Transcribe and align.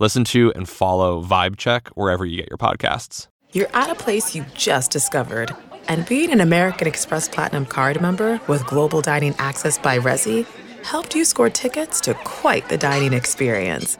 Listen 0.00 0.24
to 0.24 0.52
and 0.54 0.68
follow 0.68 1.22
Vibe 1.22 1.56
Check 1.56 1.88
wherever 1.90 2.26
you 2.26 2.38
get 2.38 2.48
your 2.50 2.58
podcasts. 2.58 3.28
You're 3.52 3.74
at 3.74 3.90
a 3.90 3.94
place 3.94 4.34
you 4.34 4.44
just 4.52 4.90
discovered. 4.90 5.54
And 5.86 6.04
being 6.06 6.32
an 6.32 6.40
American 6.40 6.88
Express 6.88 7.28
Platinum 7.28 7.64
card 7.64 8.00
member 8.00 8.40
with 8.48 8.66
global 8.66 9.00
dining 9.00 9.36
access 9.38 9.78
by 9.78 9.98
Resy 9.98 10.46
helped 10.82 11.14
you 11.14 11.24
score 11.24 11.48
tickets 11.48 12.00
to 12.00 12.14
quite 12.24 12.68
the 12.68 12.76
dining 12.76 13.12
experience. 13.12 13.96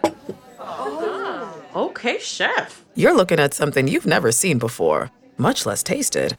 Oh, 0.59 1.63
okay, 1.77 2.19
chef. 2.19 2.85
You're 2.97 3.15
looking 3.15 3.39
at 3.39 3.55
something 3.55 3.87
you've 3.87 4.05
never 4.05 4.33
seen 4.33 4.59
before, 4.59 5.13
much 5.39 5.65
less 5.65 5.85
tasted. 5.85 6.37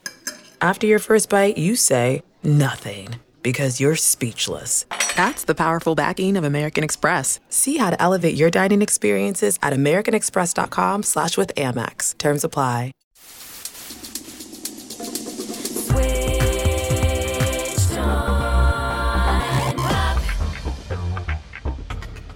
After 0.59 0.85
your 0.85 0.99
first 0.99 1.29
bite, 1.29 1.57
you 1.57 1.77
say, 1.77 2.23
nothing 2.43 3.15
because 3.45 3.79
you're 3.79 3.95
speechless. 3.95 4.87
That's 5.15 5.43
the 5.43 5.53
powerful 5.53 5.93
backing 5.93 6.35
of 6.35 6.43
American 6.43 6.83
Express. 6.83 7.39
See 7.47 7.77
how 7.77 7.91
to 7.91 8.01
elevate 8.01 8.35
your 8.35 8.49
dining 8.49 8.81
experiences 8.81 9.59
at 9.61 9.71
americanexpress.com 9.71 11.03
slash 11.03 11.37
with 11.37 11.53
Amex. 11.53 12.17
Terms 12.17 12.43
apply. 12.43 12.91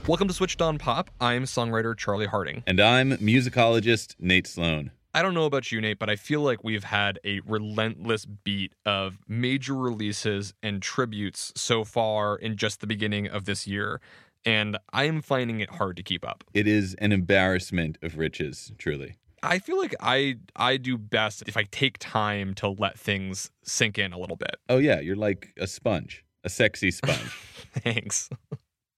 Welcome 0.06 0.28
to 0.28 0.34
Switched 0.34 0.62
On 0.62 0.78
Pop. 0.78 1.10
I'm 1.20 1.46
songwriter 1.46 1.98
Charlie 1.98 2.28
Harding. 2.28 2.64
And 2.68 2.80
I'm 2.80 3.12
musicologist 3.14 4.16
Nate 4.20 4.46
Sloan. 4.46 4.92
I 5.14 5.24
don't 5.24 5.34
know 5.34 5.46
about 5.46 5.72
you, 5.72 5.82
Nate, 5.82 5.98
but 5.98 6.10
I 6.10 6.16
feel 6.16 6.42
like 6.42 6.64
we've 6.64 6.84
had 6.84 7.20
a 7.24 7.40
relentless 7.42 8.26
beat 8.26 8.74
of 8.86 9.18
major 9.28 9.76
releases 9.76 10.54
and 10.62 10.82
tributes 10.82 11.52
so 11.56 11.84
far 11.84 12.36
in 12.36 12.58
just 12.58 12.80
the 12.80 12.88
beginning 12.88 13.28
of 13.28 13.46
this 13.46 13.66
year. 13.66 14.02
And 14.46 14.78
I 14.94 15.06
am 15.06 15.22
finding 15.22 15.62
it 15.62 15.72
hard 15.72 15.98
to 15.98 16.04
keep 16.04 16.28
up. 16.28 16.44
It 16.54 16.68
is 16.68 16.94
an 16.96 17.12
embarrassment 17.12 17.98
of 18.02 18.18
riches, 18.18 18.72
truly. 18.78 19.18
I 19.42 19.60
feel 19.60 19.78
like 19.78 19.96
I 20.00 20.36
I 20.56 20.78
do 20.78 20.98
best 20.98 21.44
if 21.48 21.56
I 21.58 21.64
take 21.72 21.98
time 21.98 22.54
to 22.56 22.70
let 22.70 23.00
things 23.00 23.52
sink 23.64 23.98
in 23.98 24.14
a 24.14 24.18
little 24.18 24.36
bit. 24.36 24.58
Oh 24.68 24.78
yeah, 24.78 25.00
you're 25.00 25.16
like 25.16 25.54
a 25.58 25.66
sponge, 25.66 26.24
a 26.44 26.50
sexy 26.50 26.92
sponge. 26.92 27.38
Thanks. 27.74 28.30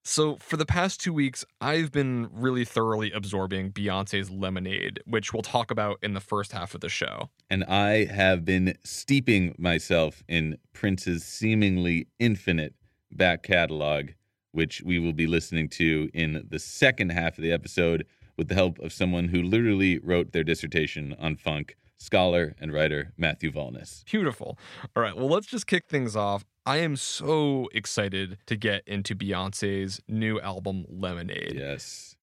So, 0.04 0.38
for 0.38 0.58
the 0.58 0.66
past 0.66 1.00
two 1.00 1.14
weeks, 1.14 1.46
I've 1.60 1.92
been 1.92 2.28
really 2.32 2.66
thoroughly 2.66 3.12
absorbing 3.12 3.72
Beyonce's 3.72 4.32
Lemonade, 4.32 5.00
which 5.06 5.32
we'll 5.32 5.44
talk 5.44 5.70
about 5.70 6.00
in 6.02 6.16
the 6.16 6.20
first 6.20 6.54
half 6.54 6.74
of 6.74 6.82
the 6.82 6.90
show. 6.90 7.30
And 7.52 7.64
I 7.66 8.06
have 8.06 8.44
been 8.44 8.76
steeping 8.84 9.54
myself 9.60 10.24
in 10.28 10.58
Prince's 10.74 11.24
seemingly 11.24 12.08
infinite 12.18 12.74
back 13.12 13.44
catalog, 13.44 14.10
which 14.54 14.82
we 14.84 14.98
will 14.98 15.14
be 15.14 15.28
listening 15.28 15.70
to 15.70 16.10
in 16.16 16.48
the 16.50 16.60
second 16.60 17.12
half 17.12 17.38
of 17.38 17.44
the 17.44 17.52
episode 17.52 18.08
with 18.38 18.48
the 18.48 18.56
help 18.56 18.80
of 18.80 18.92
someone 18.92 19.28
who 19.28 19.44
literally 19.44 20.00
wrote 20.00 20.32
their 20.32 20.44
dissertation 20.44 21.16
on 21.20 21.36
funk 21.36 21.76
scholar 22.00 22.56
and 22.60 22.74
writer 22.74 23.14
Matthew 23.18 23.52
Valnes. 23.52 24.04
Beautiful. 24.06 24.58
All 24.96 25.04
right, 25.04 25.16
well, 25.16 25.28
let's 25.28 25.46
just 25.46 25.68
kick 25.68 25.88
things 25.88 26.16
off. 26.16 26.44
I 26.64 26.78
am 26.78 26.96
so 26.96 27.70
excited 27.74 28.38
to 28.46 28.56
get 28.56 28.84
into 28.86 29.16
Beyonce's 29.16 30.00
new 30.08 30.40
album, 30.40 30.86
Lemonade. 30.90 31.56
Yes. 31.56 32.16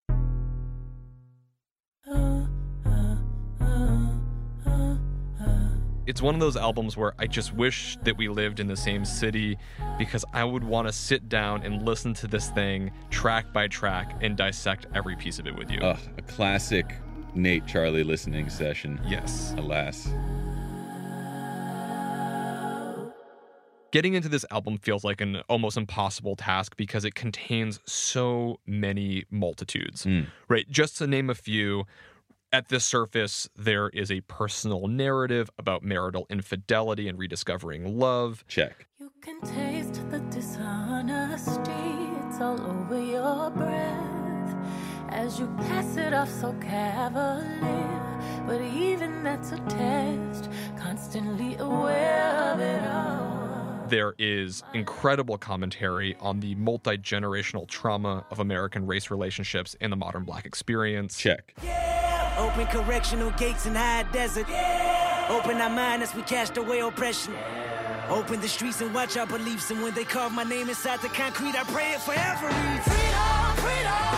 It's 6.06 6.22
one 6.22 6.34
of 6.34 6.40
those 6.40 6.56
albums 6.56 6.96
where 6.96 7.14
I 7.18 7.26
just 7.26 7.52
wish 7.52 7.98
that 8.04 8.16
we 8.16 8.28
lived 8.28 8.60
in 8.60 8.68
the 8.68 8.76
same 8.76 9.04
city 9.04 9.58
because 9.98 10.24
I 10.32 10.44
would 10.44 10.62
want 10.62 10.86
to 10.86 10.92
sit 10.92 11.28
down 11.28 11.64
and 11.64 11.84
listen 11.84 12.14
to 12.14 12.28
this 12.28 12.48
thing 12.50 12.92
track 13.10 13.52
by 13.52 13.66
track 13.66 14.20
and 14.22 14.36
dissect 14.36 14.86
every 14.94 15.16
piece 15.16 15.40
of 15.40 15.48
it 15.48 15.56
with 15.56 15.68
you. 15.68 15.80
A 15.80 15.98
classic 16.28 16.94
Nate 17.34 17.66
Charlie 17.66 18.04
listening 18.04 18.48
session. 18.48 19.00
Yes. 19.04 19.52
Alas. 19.58 20.08
Getting 23.90 24.12
into 24.12 24.28
this 24.28 24.44
album 24.50 24.76
feels 24.76 25.02
like 25.02 25.22
an 25.22 25.36
almost 25.48 25.78
impossible 25.78 26.36
task 26.36 26.76
because 26.76 27.06
it 27.06 27.14
contains 27.14 27.80
so 27.86 28.60
many 28.66 29.24
multitudes. 29.30 30.04
Mm. 30.04 30.26
Right? 30.46 30.68
Just 30.68 30.98
to 30.98 31.06
name 31.06 31.30
a 31.30 31.34
few, 31.34 31.84
at 32.52 32.68
the 32.68 32.80
surface, 32.80 33.48
there 33.56 33.88
is 33.88 34.10
a 34.10 34.20
personal 34.22 34.88
narrative 34.88 35.48
about 35.58 35.82
marital 35.82 36.26
infidelity 36.28 37.08
and 37.08 37.18
rediscovering 37.18 37.98
love. 37.98 38.44
Check. 38.46 38.86
You 39.00 39.10
can 39.22 39.40
taste 39.40 40.02
the 40.10 40.20
dishonesty, 40.20 41.62
it's 42.26 42.40
all 42.42 42.60
over 42.60 43.00
your 43.02 43.50
breath 43.50 44.08
as 45.08 45.40
you 45.40 45.46
pass 45.56 45.96
it 45.96 46.12
off 46.12 46.30
so 46.30 46.52
cavalier. 46.60 48.44
But 48.46 48.60
even 48.60 49.22
that's 49.22 49.52
a 49.52 49.58
test, 49.68 50.50
constantly 50.78 51.56
aware 51.56 52.52
of 52.52 52.60
it 52.60 52.82
all. 52.86 53.17
There 53.88 54.14
is 54.18 54.62
incredible 54.74 55.38
commentary 55.38 56.16
on 56.20 56.40
the 56.40 56.54
multi 56.56 56.98
generational 56.98 57.66
trauma 57.66 58.24
of 58.30 58.38
American 58.38 58.86
race 58.86 59.10
relationships 59.10 59.76
and 59.80 59.90
the 59.92 59.96
modern 59.96 60.24
black 60.24 60.44
experience. 60.46 61.16
Check. 61.16 61.54
Yeah. 61.62 62.36
Open 62.38 62.66
correctional 62.66 63.30
gates 63.32 63.66
in 63.66 63.74
high 63.74 64.04
desert. 64.12 64.46
Yeah. 64.48 65.26
Open 65.30 65.60
our 65.60 65.70
mind 65.70 66.02
as 66.02 66.14
we 66.14 66.22
cast 66.22 66.56
away 66.56 66.80
oppression. 66.80 67.34
Open 68.08 68.40
the 68.40 68.48
streets 68.48 68.80
and 68.80 68.94
watch 68.94 69.16
our 69.16 69.26
beliefs. 69.26 69.70
And 69.70 69.82
when 69.82 69.94
they 69.94 70.04
carve 70.04 70.32
my 70.32 70.44
name 70.44 70.68
inside 70.68 71.00
the 71.00 71.08
concrete, 71.08 71.54
I 71.54 71.64
pray 71.64 71.92
it 71.92 72.00
forever. 72.00 72.48
Freedom, 72.82 73.56
freedom, 73.56 74.17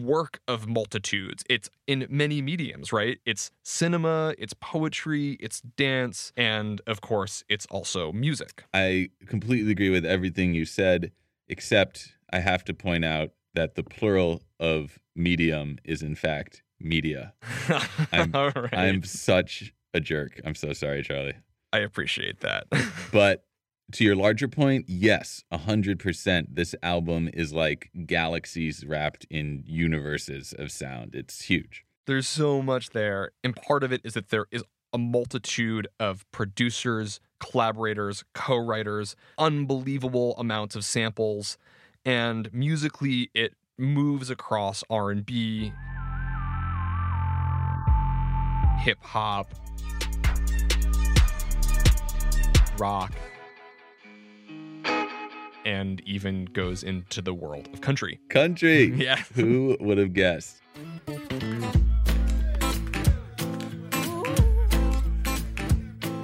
work 0.00 0.40
of 0.48 0.66
multitudes. 0.66 1.44
It's 1.48 1.68
in 1.86 2.06
many 2.08 2.40
mediums, 2.42 2.92
right? 2.92 3.18
It's 3.26 3.50
cinema, 3.62 4.34
it's 4.38 4.54
poetry, 4.54 5.32
it's 5.40 5.60
dance, 5.60 6.32
and 6.36 6.80
of 6.86 7.00
course, 7.00 7.44
it's 7.48 7.66
also 7.66 8.12
music. 8.12 8.64
I 8.72 9.10
completely 9.26 9.72
agree 9.72 9.90
with 9.90 10.04
everything 10.04 10.54
you 10.54 10.64
said, 10.64 11.12
except 11.48 12.14
I 12.32 12.40
have 12.40 12.64
to 12.64 12.74
point 12.74 13.04
out 13.04 13.30
that 13.54 13.74
the 13.74 13.82
plural 13.82 14.42
of 14.58 14.98
medium 15.14 15.78
is 15.84 16.02
in 16.02 16.14
fact 16.14 16.62
media. 16.80 17.34
I'm, 18.12 18.32
right. 18.32 18.72
I'm 18.72 19.02
such 19.02 19.72
a 19.94 20.00
jerk. 20.00 20.40
I'm 20.44 20.54
so 20.54 20.72
sorry, 20.72 21.02
Charlie. 21.02 21.34
I 21.72 21.78
appreciate 21.78 22.40
that. 22.40 22.66
but 23.12 23.44
to 23.92 24.04
your 24.04 24.16
larger 24.16 24.48
point, 24.48 24.86
yes, 24.88 25.44
100%. 25.52 26.46
This 26.50 26.74
album 26.82 27.28
is 27.32 27.52
like 27.52 27.90
galaxies 28.06 28.84
wrapped 28.86 29.26
in 29.30 29.62
universes 29.66 30.54
of 30.58 30.70
sound. 30.72 31.14
It's 31.14 31.42
huge. 31.42 31.84
There's 32.06 32.26
so 32.26 32.62
much 32.62 32.90
there. 32.90 33.32
And 33.44 33.54
part 33.54 33.84
of 33.84 33.92
it 33.92 34.00
is 34.04 34.14
that 34.14 34.30
there 34.30 34.46
is 34.50 34.64
a 34.92 34.98
multitude 34.98 35.88
of 36.00 36.30
producers, 36.32 37.20
collaborators, 37.40 38.24
co 38.34 38.56
writers, 38.56 39.16
unbelievable 39.38 40.34
amounts 40.36 40.76
of 40.76 40.84
samples. 40.84 41.56
And 42.04 42.52
musically, 42.52 43.30
it 43.34 43.54
moves 43.78 44.30
across 44.30 44.82
R&B, 44.90 45.72
hip 48.80 48.98
hop, 49.02 49.54
and 55.64 56.00
even 56.06 56.46
goes 56.46 56.82
into 56.82 57.22
the 57.22 57.34
world 57.34 57.68
of 57.72 57.80
country. 57.80 58.20
Country. 58.28 58.92
Yeah. 59.02 59.16
Who 59.34 59.76
would 59.80 59.98
have 59.98 60.12
guessed? 60.12 60.60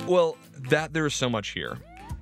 Well, 0.07 0.37
that 0.71 0.93
there's 0.93 1.15
so 1.15 1.29
much 1.29 1.49
here, 1.49 1.79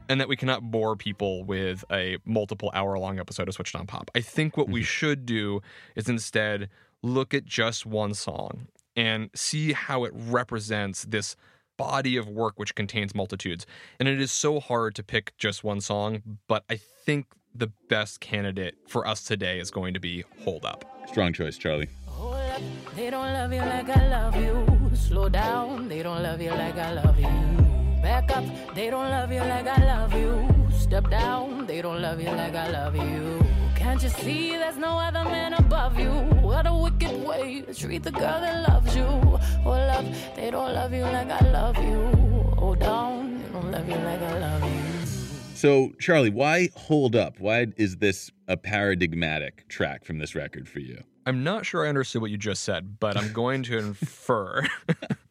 and 0.08 0.20
that 0.20 0.28
we 0.28 0.36
cannot 0.36 0.70
bore 0.70 0.96
people 0.96 1.44
with 1.44 1.84
a 1.90 2.16
multiple 2.24 2.70
hour 2.74 2.98
long 2.98 3.18
episode 3.18 3.48
of 3.48 3.54
Switched 3.54 3.76
on 3.76 3.86
Pop. 3.86 4.10
I 4.14 4.20
think 4.20 4.56
what 4.56 4.68
we 4.68 4.80
mm-hmm. 4.80 4.86
should 4.86 5.26
do 5.26 5.60
is 5.94 6.08
instead 6.08 6.68
look 7.02 7.34
at 7.34 7.44
just 7.44 7.86
one 7.86 8.14
song 8.14 8.66
and 8.96 9.30
see 9.34 9.72
how 9.72 10.04
it 10.04 10.12
represents 10.14 11.04
this 11.04 11.36
body 11.76 12.16
of 12.16 12.28
work 12.28 12.58
which 12.58 12.74
contains 12.74 13.14
multitudes. 13.14 13.66
And 13.98 14.08
it 14.08 14.20
is 14.20 14.32
so 14.32 14.60
hard 14.60 14.94
to 14.96 15.02
pick 15.02 15.36
just 15.38 15.64
one 15.64 15.80
song, 15.80 16.22
but 16.48 16.64
I 16.70 16.76
think 16.76 17.26
the 17.54 17.72
best 17.88 18.20
candidate 18.20 18.76
for 18.88 19.06
us 19.06 19.24
today 19.24 19.58
is 19.58 19.70
going 19.70 19.94
to 19.94 20.00
be 20.00 20.24
Hold 20.44 20.64
Up. 20.64 20.84
Strong 21.08 21.32
choice, 21.32 21.56
Charlie. 21.56 21.88
Hold 22.06 22.34
up, 22.34 22.60
they 22.94 23.10
don't 23.10 23.32
love 23.32 23.52
you 23.52 23.60
like 23.60 23.88
I 23.88 24.08
love 24.08 24.36
you. 24.36 24.96
Slow 24.96 25.28
down, 25.28 25.88
they 25.88 26.02
don't 26.02 26.22
love 26.22 26.40
you 26.40 26.50
like 26.50 26.76
I 26.76 26.92
love 26.92 27.18
you. 27.18 28.02
Back 28.02 28.30
up, 28.36 28.44
they 28.74 28.90
don't 28.90 29.08
love 29.08 29.32
you 29.32 29.40
like 29.40 29.66
I 29.66 29.84
love 29.84 30.14
you. 30.14 30.48
Step 30.76 31.08
down, 31.10 31.66
they 31.66 31.80
don't 31.82 32.00
love 32.02 32.20
you 32.20 32.30
like 32.30 32.54
I 32.54 32.70
love 32.70 32.96
you. 32.96 33.45
Can't 33.86 34.02
you 34.02 34.08
see 34.08 34.50
there's 34.50 34.78
no 34.78 34.98
other 34.98 35.22
man 35.22 35.54
above 35.54 35.96
you? 35.96 36.10
What 36.42 36.66
a 36.66 36.74
wicked 36.74 37.24
way 37.24 37.60
to 37.60 37.72
treat 37.72 38.02
the 38.02 38.10
girl 38.10 38.40
that 38.40 38.68
loves 38.68 38.96
you. 38.96 39.04
Oh, 39.04 39.36
hold 39.62 39.78
up, 39.78 40.04
they 40.34 40.50
don't 40.50 40.74
love 40.74 40.92
you 40.92 41.02
like 41.02 41.30
I 41.30 41.38
love 41.52 41.78
you. 41.78 42.56
Oh, 42.58 42.74
Down, 42.74 43.40
they 43.40 43.48
don't 43.52 43.70
love 43.70 43.88
you 43.88 43.94
like 43.94 44.20
I 44.20 44.38
love 44.40 44.64
you. 44.64 45.06
So, 45.54 45.92
Charlie, 46.00 46.30
why 46.30 46.70
hold 46.74 47.14
up? 47.14 47.38
Why 47.38 47.68
is 47.76 47.98
this 47.98 48.32
a 48.48 48.56
paradigmatic 48.56 49.68
track 49.68 50.04
from 50.04 50.18
this 50.18 50.34
record 50.34 50.68
for 50.68 50.80
you? 50.80 51.04
I'm 51.26 51.42
not 51.42 51.66
sure 51.66 51.84
I 51.84 51.88
understood 51.88 52.22
what 52.22 52.30
you 52.30 52.38
just 52.38 52.62
said, 52.62 53.00
but 53.00 53.16
I'm 53.16 53.32
going 53.32 53.64
to 53.64 53.78
infer. 53.78 54.64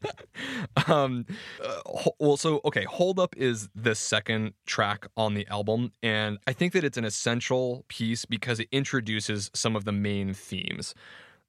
um, 0.87 1.25
uh, 1.63 1.81
ho- 1.85 2.15
well, 2.19 2.37
so 2.37 2.59
okay, 2.65 2.83
"Hold 2.83 3.17
Up" 3.17 3.35
is 3.37 3.69
the 3.73 3.95
second 3.95 4.53
track 4.65 5.07
on 5.15 5.33
the 5.33 5.47
album, 5.47 5.93
and 6.03 6.37
I 6.45 6.53
think 6.53 6.73
that 6.73 6.83
it's 6.83 6.97
an 6.97 7.05
essential 7.05 7.85
piece 7.87 8.25
because 8.25 8.59
it 8.59 8.67
introduces 8.71 9.49
some 9.53 9.75
of 9.75 9.85
the 9.85 9.93
main 9.93 10.33
themes. 10.33 10.93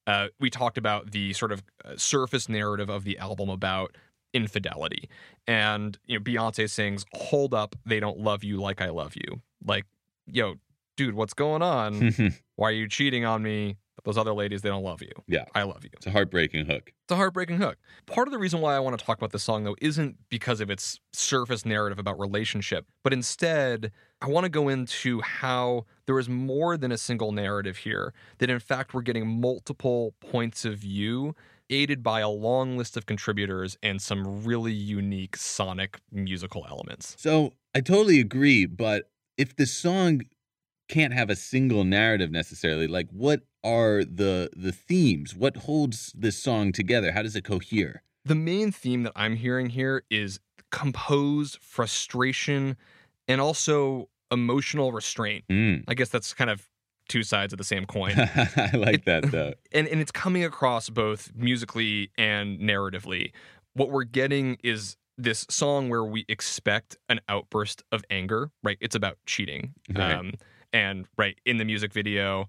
Uh, 0.06 0.28
we 0.38 0.48
talked 0.48 0.78
about 0.78 1.10
the 1.10 1.32
sort 1.32 1.50
of 1.50 1.64
uh, 1.84 1.96
surface 1.96 2.48
narrative 2.48 2.88
of 2.88 3.02
the 3.02 3.18
album 3.18 3.48
about 3.48 3.96
infidelity, 4.32 5.08
and 5.48 5.98
you 6.06 6.18
know, 6.18 6.22
Beyonce 6.22 6.70
sings 6.70 7.04
"Hold 7.14 7.52
Up, 7.52 7.74
They 7.84 7.98
Don't 7.98 8.20
Love 8.20 8.44
You 8.44 8.60
Like 8.60 8.80
I 8.80 8.90
Love 8.90 9.16
You." 9.16 9.42
Like, 9.64 9.86
yo, 10.26 10.54
dude, 10.96 11.14
what's 11.14 11.34
going 11.34 11.62
on? 11.62 12.14
Why 12.54 12.68
are 12.68 12.72
you 12.72 12.88
cheating 12.88 13.24
on 13.24 13.42
me? 13.42 13.76
Those 14.04 14.18
other 14.18 14.32
ladies, 14.32 14.62
they 14.62 14.68
don't 14.68 14.84
love 14.84 15.02
you. 15.02 15.10
Yeah. 15.26 15.44
I 15.54 15.62
love 15.62 15.82
you. 15.82 15.90
It's 15.94 16.06
a 16.06 16.10
heartbreaking 16.10 16.66
hook. 16.66 16.92
It's 17.04 17.12
a 17.12 17.16
heartbreaking 17.16 17.58
hook. 17.58 17.76
Part 18.06 18.28
of 18.28 18.32
the 18.32 18.38
reason 18.38 18.60
why 18.60 18.76
I 18.76 18.78
want 18.78 18.98
to 18.98 19.04
talk 19.04 19.18
about 19.18 19.32
this 19.32 19.42
song, 19.42 19.64
though, 19.64 19.76
isn't 19.80 20.16
because 20.28 20.60
of 20.60 20.70
its 20.70 21.00
surface 21.12 21.64
narrative 21.64 21.98
about 21.98 22.18
relationship, 22.18 22.86
but 23.02 23.12
instead, 23.12 23.92
I 24.20 24.28
want 24.28 24.44
to 24.44 24.50
go 24.50 24.68
into 24.68 25.20
how 25.20 25.86
there 26.06 26.18
is 26.18 26.28
more 26.28 26.76
than 26.76 26.92
a 26.92 26.98
single 26.98 27.32
narrative 27.32 27.78
here, 27.78 28.12
that 28.38 28.50
in 28.50 28.58
fact, 28.58 28.94
we're 28.94 29.02
getting 29.02 29.40
multiple 29.40 30.14
points 30.20 30.64
of 30.64 30.78
view, 30.78 31.34
aided 31.68 32.02
by 32.02 32.20
a 32.20 32.28
long 32.28 32.78
list 32.78 32.96
of 32.96 33.06
contributors 33.06 33.76
and 33.82 34.00
some 34.00 34.44
really 34.44 34.72
unique 34.72 35.36
sonic 35.36 36.00
musical 36.12 36.64
elements. 36.68 37.16
So, 37.18 37.52
I 37.74 37.80
totally 37.80 38.20
agree, 38.20 38.66
but 38.66 39.10
if 39.36 39.56
the 39.56 39.66
song 39.66 40.22
can't 40.88 41.12
have 41.12 41.30
a 41.30 41.36
single 41.36 41.84
narrative 41.84 42.30
necessarily, 42.30 42.86
like 42.86 43.08
what 43.10 43.42
are 43.66 44.04
the 44.04 44.50
the 44.56 44.72
themes? 44.72 45.34
What 45.34 45.56
holds 45.56 46.12
this 46.16 46.38
song 46.38 46.72
together? 46.72 47.12
How 47.12 47.22
does 47.22 47.36
it 47.36 47.44
cohere? 47.44 48.02
The 48.24 48.34
main 48.34 48.72
theme 48.72 49.02
that 49.02 49.12
I'm 49.16 49.36
hearing 49.36 49.70
here 49.70 50.04
is 50.10 50.40
composed 50.70 51.58
frustration 51.60 52.76
and 53.28 53.40
also 53.40 54.08
emotional 54.30 54.92
restraint. 54.92 55.44
Mm. 55.48 55.84
I 55.88 55.94
guess 55.94 56.08
that's 56.08 56.32
kind 56.34 56.50
of 56.50 56.68
two 57.08 57.22
sides 57.22 57.52
of 57.52 57.58
the 57.58 57.64
same 57.64 57.86
coin. 57.86 58.14
I 58.18 58.70
like 58.74 59.04
that 59.04 59.30
though. 59.30 59.54
and 59.72 59.88
and 59.88 60.00
it's 60.00 60.12
coming 60.12 60.44
across 60.44 60.88
both 60.88 61.32
musically 61.34 62.10
and 62.16 62.58
narratively. 62.60 63.32
What 63.74 63.90
we're 63.90 64.04
getting 64.04 64.58
is 64.62 64.96
this 65.18 65.46
song 65.48 65.88
where 65.88 66.04
we 66.04 66.24
expect 66.28 66.96
an 67.08 67.20
outburst 67.28 67.82
of 67.90 68.04
anger, 68.10 68.50
right? 68.62 68.78
It's 68.80 68.94
about 68.94 69.18
cheating. 69.26 69.74
Right. 69.92 70.12
Um, 70.12 70.34
and 70.72 71.06
right 71.16 71.38
in 71.46 71.56
the 71.56 71.64
music 71.64 71.92
video, 71.92 72.48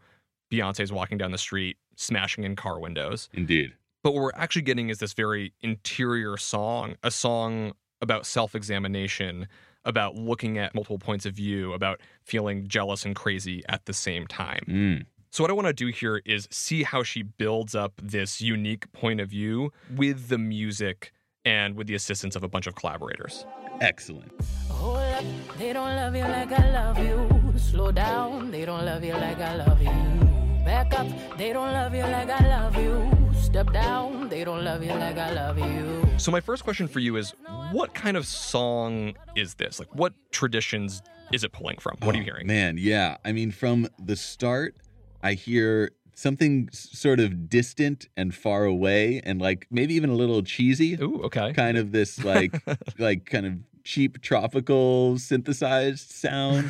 Beyonce's 0.52 0.92
walking 0.92 1.18
down 1.18 1.32
the 1.32 1.38
street, 1.38 1.78
smashing 1.96 2.44
in 2.44 2.56
car 2.56 2.80
windows. 2.80 3.30
Indeed. 3.34 3.74
But 4.04 4.14
what 4.14 4.24
we're 4.24 4.32
actually 4.36 4.62
getting 4.62 4.90
is 4.90 5.00
this 5.00 5.14
very 5.14 5.54
interior 5.62 6.38
song, 6.38 6.96
a 7.04 7.12
song 7.12 7.74
about 8.02 8.26
self 8.26 8.56
examination, 8.56 9.48
about 9.84 10.16
looking 10.16 10.58
at 10.58 10.76
multiple 10.76 11.00
points 11.00 11.26
of 11.26 11.34
view, 11.34 11.74
about 11.74 12.00
feeling 12.24 12.68
jealous 12.68 13.06
and 13.06 13.16
crazy 13.16 13.64
at 13.68 13.86
the 13.86 13.94
same 13.94 14.28
time. 14.28 14.64
Mm. 14.68 15.06
So, 15.30 15.44
what 15.44 15.52
I 15.52 15.54
want 15.54 15.68
to 15.68 15.74
do 15.74 15.88
here 15.88 16.22
is 16.26 16.48
see 16.52 16.84
how 16.84 17.04
she 17.04 17.24
builds 17.24 17.76
up 17.76 17.94
this 18.02 18.40
unique 18.42 18.92
point 18.92 19.20
of 19.20 19.30
view 19.30 19.72
with 19.96 20.30
the 20.30 20.38
music 20.38 21.12
and 21.44 21.76
with 21.76 21.88
the 21.88 21.96
assistance 21.96 22.36
of 22.36 22.44
a 22.44 22.48
bunch 22.48 22.68
of 22.68 22.76
collaborators. 22.76 23.46
Excellent. 23.82 24.32
Hold 24.70 24.98
up, 24.98 25.24
they 25.58 25.74
don't 25.74 25.96
love 25.96 26.16
you 26.16 26.24
like 26.24 26.52
I 26.52 26.72
love 26.72 27.00
you. 27.00 27.60
Slow 27.60 27.92
down, 27.92 28.52
they 28.52 28.66
don't 28.66 28.86
love 28.86 29.04
you 29.04 29.14
like 29.14 29.40
I 29.40 29.56
love 29.56 29.82
you. 29.82 30.37
Back 30.68 31.00
up, 31.00 31.08
they 31.38 31.54
don't 31.54 31.72
love 31.72 31.96
you 31.96 32.02
like 32.02 32.30
I 32.30 32.46
love 32.46 32.76
you. 32.76 33.10
Step 33.34 33.72
down, 33.72 34.28
they 34.28 34.44
don't 34.44 34.66
love 34.66 34.84
you 34.84 34.90
like 34.90 35.18
I 35.18 35.32
love 35.32 35.58
you. 35.58 36.06
So, 36.18 36.30
my 36.30 36.42
first 36.42 36.66
question 36.66 36.90
for 36.90 37.00
you 37.00 37.16
is 37.16 37.34
what 37.72 37.94
kind 37.94 38.18
of 38.18 38.28
song 38.28 39.14
is 39.38 39.54
this? 39.54 39.80
Like, 39.80 39.96
what 39.96 40.12
traditions 40.32 41.02
is 41.32 41.46
it 41.46 41.54
pulling 41.54 41.78
from? 41.78 41.96
What 42.02 42.16
are 42.16 42.18
you 42.18 42.24
Oh, 42.24 42.26
hearing? 42.26 42.48
Man, 42.48 42.76
yeah. 42.78 43.16
I 43.24 43.32
mean, 43.32 43.50
from 43.52 43.88
the 43.98 44.18
start, 44.18 44.76
I 45.24 45.36
hear 45.36 45.92
something 46.16 46.68
sort 46.74 47.22
of 47.22 47.48
distant 47.48 48.10
and 48.18 48.36
far 48.36 48.66
away 48.66 49.22
and 49.24 49.40
like 49.40 49.68
maybe 49.72 49.94
even 49.94 50.10
a 50.10 50.16
little 50.16 50.42
cheesy. 50.42 50.96
Ooh, 50.96 51.22
okay. 51.26 51.54
Kind 51.54 51.78
of 51.78 51.94
this 51.94 52.26
like 52.26 52.62
like 53.00 53.26
kind 53.26 53.46
of 53.46 53.54
cheap 53.88 54.22
tropical 54.22 55.18
synthesized 55.18 56.12
sound 56.12 56.66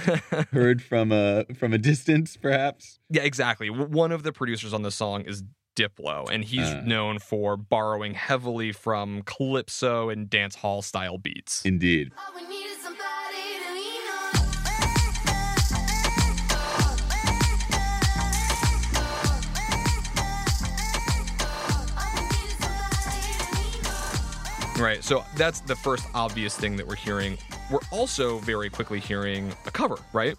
heard 0.54 0.81
from 0.90 1.12
a 1.12 1.46
from 1.56 1.74
a 1.74 1.78
distance 1.80 2.38
perhaps. 2.38 3.00
Yeah, 3.10 3.24
exactly. 3.24 3.69
One 3.72 4.12
of 4.12 4.22
the 4.24 4.31
producers 4.31 4.72
on 4.74 4.84
the 4.84 4.92
song 4.92 5.22
is 5.24 5.44
Diplo, 5.75 6.30
and 6.31 6.44
he's 6.44 6.68
Uh. 6.69 6.81
known 6.86 7.19
for 7.19 7.58
borrowing 7.58 8.13
heavily 8.13 8.72
from 8.72 9.22
calypso 9.24 10.10
and 10.10 10.30
dance 10.30 10.56
hall 10.56 10.82
style 10.82 11.18
beats. 11.18 11.63
Indeed. 11.65 12.12
Right. 24.77 25.03
So 25.03 25.24
that's 25.36 25.60
the 25.62 25.75
first 25.75 26.05
obvious 26.13 26.55
thing 26.55 26.77
that 26.77 26.88
we're 26.88 26.96
hearing. 26.96 27.38
We're 27.72 27.79
also 27.91 28.38
very 28.39 28.69
quickly 28.69 29.00
hearing 29.00 29.51
a 29.65 29.72
cover, 29.72 29.98
right? 30.13 30.38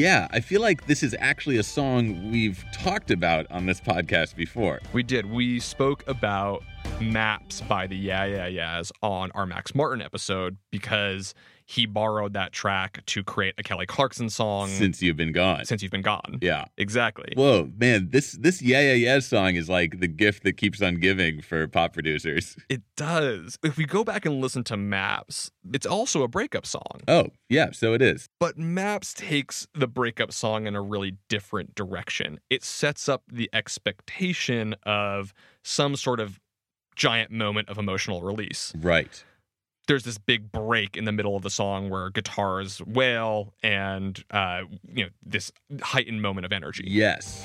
Yeah, 0.00 0.28
I 0.30 0.40
feel 0.40 0.62
like 0.62 0.86
this 0.86 1.02
is 1.02 1.14
actually 1.18 1.58
a 1.58 1.62
song 1.62 2.30
we've 2.30 2.64
talked 2.72 3.10
about 3.10 3.46
on 3.50 3.66
this 3.66 3.82
podcast 3.82 4.34
before. 4.34 4.80
We 4.94 5.02
did. 5.02 5.26
We 5.26 5.60
spoke 5.60 6.08
about 6.08 6.62
Maps 7.02 7.60
by 7.60 7.86
the 7.86 7.98
Yeah 7.98 8.24
Yeah 8.24 8.46
Yeahs 8.46 8.92
on 9.02 9.30
our 9.32 9.44
Max 9.44 9.74
Martin 9.74 10.00
episode 10.00 10.56
because 10.70 11.34
he 11.70 11.86
borrowed 11.86 12.32
that 12.32 12.50
track 12.50 13.00
to 13.06 13.22
create 13.22 13.54
a 13.56 13.62
Kelly 13.62 13.86
Clarkson 13.86 14.28
song 14.28 14.66
Since 14.66 15.00
you've 15.00 15.16
been 15.16 15.30
gone. 15.30 15.64
Since 15.64 15.84
You've 15.84 15.92
Been 15.92 16.02
Gone. 16.02 16.38
Yeah. 16.42 16.64
Exactly. 16.76 17.32
Whoa, 17.36 17.70
man, 17.78 18.08
this 18.10 18.32
this 18.32 18.60
yeah 18.60 18.80
yeah 18.80 18.94
yeah 18.94 19.18
song 19.20 19.54
is 19.54 19.68
like 19.68 20.00
the 20.00 20.08
gift 20.08 20.42
that 20.42 20.54
keeps 20.54 20.82
on 20.82 20.96
giving 20.96 21.40
for 21.40 21.68
pop 21.68 21.92
producers. 21.92 22.56
It 22.68 22.82
does. 22.96 23.58
If 23.64 23.76
we 23.76 23.84
go 23.84 24.04
back 24.04 24.24
and 24.26 24.40
listen 24.40 24.62
to 24.64 24.76
Maps, 24.76 25.50
it's 25.72 25.86
also 25.86 26.22
a 26.22 26.28
breakup 26.28 26.66
song. 26.66 27.00
Oh, 27.08 27.28
yeah, 27.48 27.72
so 27.72 27.94
it 27.94 28.02
is. 28.02 28.28
But 28.38 28.58
Maps 28.58 29.12
takes 29.12 29.66
the 29.74 29.88
breakup 29.88 30.32
song 30.32 30.66
in 30.66 30.76
a 30.76 30.80
really 30.82 31.16
different 31.28 31.74
direction. 31.74 32.38
It 32.48 32.62
sets 32.62 33.08
up 33.08 33.22
the 33.32 33.50
expectation 33.52 34.76
of 34.84 35.34
some 35.64 35.96
sort 35.96 36.20
of 36.20 36.38
giant 36.94 37.32
moment 37.32 37.68
of 37.68 37.78
emotional 37.78 38.22
release. 38.22 38.72
Right. 38.76 39.24
There's 39.90 40.04
this 40.04 40.18
big 40.18 40.52
break 40.52 40.96
in 40.96 41.04
the 41.04 41.10
middle 41.10 41.34
of 41.34 41.42
the 41.42 41.50
song 41.50 41.90
where 41.90 42.10
guitars 42.10 42.80
wail 42.86 43.52
and 43.60 44.24
uh, 44.30 44.60
you 44.86 45.02
know 45.02 45.10
this 45.26 45.50
heightened 45.82 46.22
moment 46.22 46.46
of 46.46 46.52
energy. 46.52 46.84
Yes. 46.86 47.44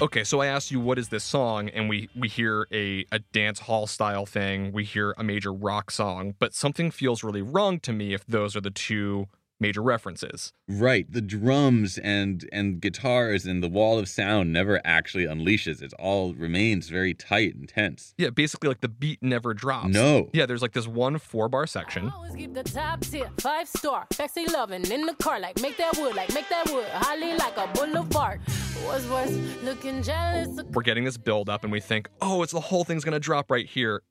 Okay, 0.00 0.24
so 0.24 0.40
I 0.40 0.46
asked 0.46 0.70
you 0.70 0.80
what 0.80 0.98
is 0.98 1.10
this 1.10 1.24
song, 1.24 1.68
and 1.68 1.90
we 1.90 2.08
we 2.16 2.26
hear 2.26 2.66
a 2.72 3.04
a 3.12 3.18
dance 3.18 3.60
hall 3.60 3.86
style 3.86 4.24
thing. 4.24 4.72
We 4.72 4.84
hear 4.84 5.14
a 5.18 5.22
major 5.22 5.52
rock 5.52 5.90
song, 5.90 6.36
but 6.38 6.54
something 6.54 6.90
feels 6.90 7.22
really 7.22 7.42
wrong 7.42 7.80
to 7.80 7.92
me 7.92 8.14
if 8.14 8.24
those 8.24 8.56
are 8.56 8.62
the 8.62 8.70
two 8.70 9.28
major 9.62 9.80
references. 9.80 10.52
Right. 10.68 11.10
The 11.10 11.22
drums 11.22 11.96
and 11.96 12.46
and 12.52 12.80
guitars 12.80 13.46
and 13.46 13.62
the 13.62 13.68
wall 13.68 13.98
of 13.98 14.08
sound 14.08 14.52
never 14.52 14.80
actually 14.84 15.24
unleashes. 15.24 15.80
It 15.80 15.94
all 15.98 16.34
remains 16.34 16.88
very 16.90 17.14
tight 17.14 17.54
and 17.54 17.66
tense. 17.68 18.12
Yeah, 18.18 18.28
basically 18.30 18.68
like 18.68 18.80
the 18.82 18.88
beat 18.88 19.22
never 19.22 19.54
drops. 19.54 19.88
No. 19.88 20.28
Yeah, 20.34 20.44
there's 20.44 20.60
like 20.60 20.72
this 20.72 20.86
one 20.86 21.18
four 21.18 21.48
bar 21.48 21.66
section. 21.66 22.10
Always 22.14 22.34
keep 22.34 22.52
the 22.52 22.64
top 22.64 23.00
tier, 23.00 23.30
five 23.38 23.68
star, 23.68 24.06
sexy 24.12 24.46
loving 24.46 24.84
in 24.90 25.06
the 25.06 25.14
car, 25.14 25.40
like 25.40 25.60
make 25.62 25.78
that 25.78 25.96
wood, 25.96 26.14
like 26.14 26.34
make 26.34 26.48
that 26.50 26.70
wood, 26.70 26.86
holly 26.92 27.34
like 27.36 27.56
a 27.56 27.66
boulevard. 27.72 28.40
What's 28.84 29.06
worse, 29.08 29.30
looking 29.62 30.02
jealous. 30.02 30.60
We're 30.72 30.82
getting 30.82 31.04
this 31.04 31.16
build 31.16 31.48
up, 31.48 31.62
and 31.62 31.72
we 31.72 31.78
think, 31.80 32.08
oh, 32.20 32.42
it's 32.42 32.52
the 32.52 32.60
whole 32.60 32.82
thing's 32.84 33.04
gonna 33.04 33.20
drop 33.20 33.48
right 33.50 33.66
here, 33.66 34.02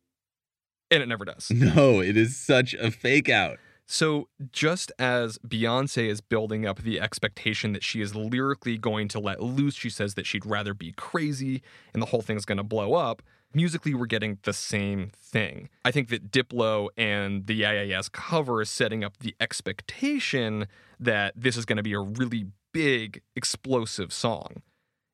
and 0.90 1.04
it 1.04 1.08
never 1.08 1.26
does. 1.26 1.52
No, 1.54 2.00
it 2.02 2.16
is 2.18 2.38
such 2.38 2.74
a 2.74 2.90
fake 2.90 3.28
out. 3.30 3.58
So, 3.94 4.30
just 4.54 4.90
as 4.98 5.38
Beyonce 5.40 6.08
is 6.08 6.22
building 6.22 6.66
up 6.66 6.82
the 6.82 7.02
expectation 7.02 7.74
that 7.74 7.84
she 7.84 8.00
is 8.00 8.16
lyrically 8.16 8.78
going 8.78 9.10
to 9.10 9.20
let 9.20 9.44
loose, 9.44 9.76
she 9.76 9.90
says 9.90 10.14
that 10.14 10.26
she'd 10.26 10.46
rather 10.46 10.74
be 10.74 10.94
crazy 10.94 11.62
and 11.94 12.02
the 12.02 12.06
whole 12.06 12.22
thing's 12.22 12.46
going 12.46 12.58
to 12.58 12.64
blow 12.64 12.94
up. 12.94 13.22
Musically, 13.54 13.94
we're 13.94 14.06
getting 14.06 14.38
the 14.44 14.54
same 14.54 15.12
thing. 15.14 15.68
I 15.84 15.92
think 15.92 16.08
that 16.08 16.32
Diplo 16.32 16.88
and 16.96 17.48
the 17.48 17.64
IAS 17.64 18.10
cover 18.10 18.62
is 18.62 18.70
setting 18.70 19.04
up 19.04 19.18
the 19.18 19.36
expectation 19.42 20.68
that 20.98 21.34
this 21.36 21.58
is 21.58 21.66
going 21.66 21.76
to 21.76 21.84
be 21.84 21.92
a 21.92 22.00
really 22.00 22.46
big, 22.72 23.22
explosive 23.36 24.14
song. 24.14 24.62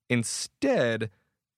Instead, 0.08 1.10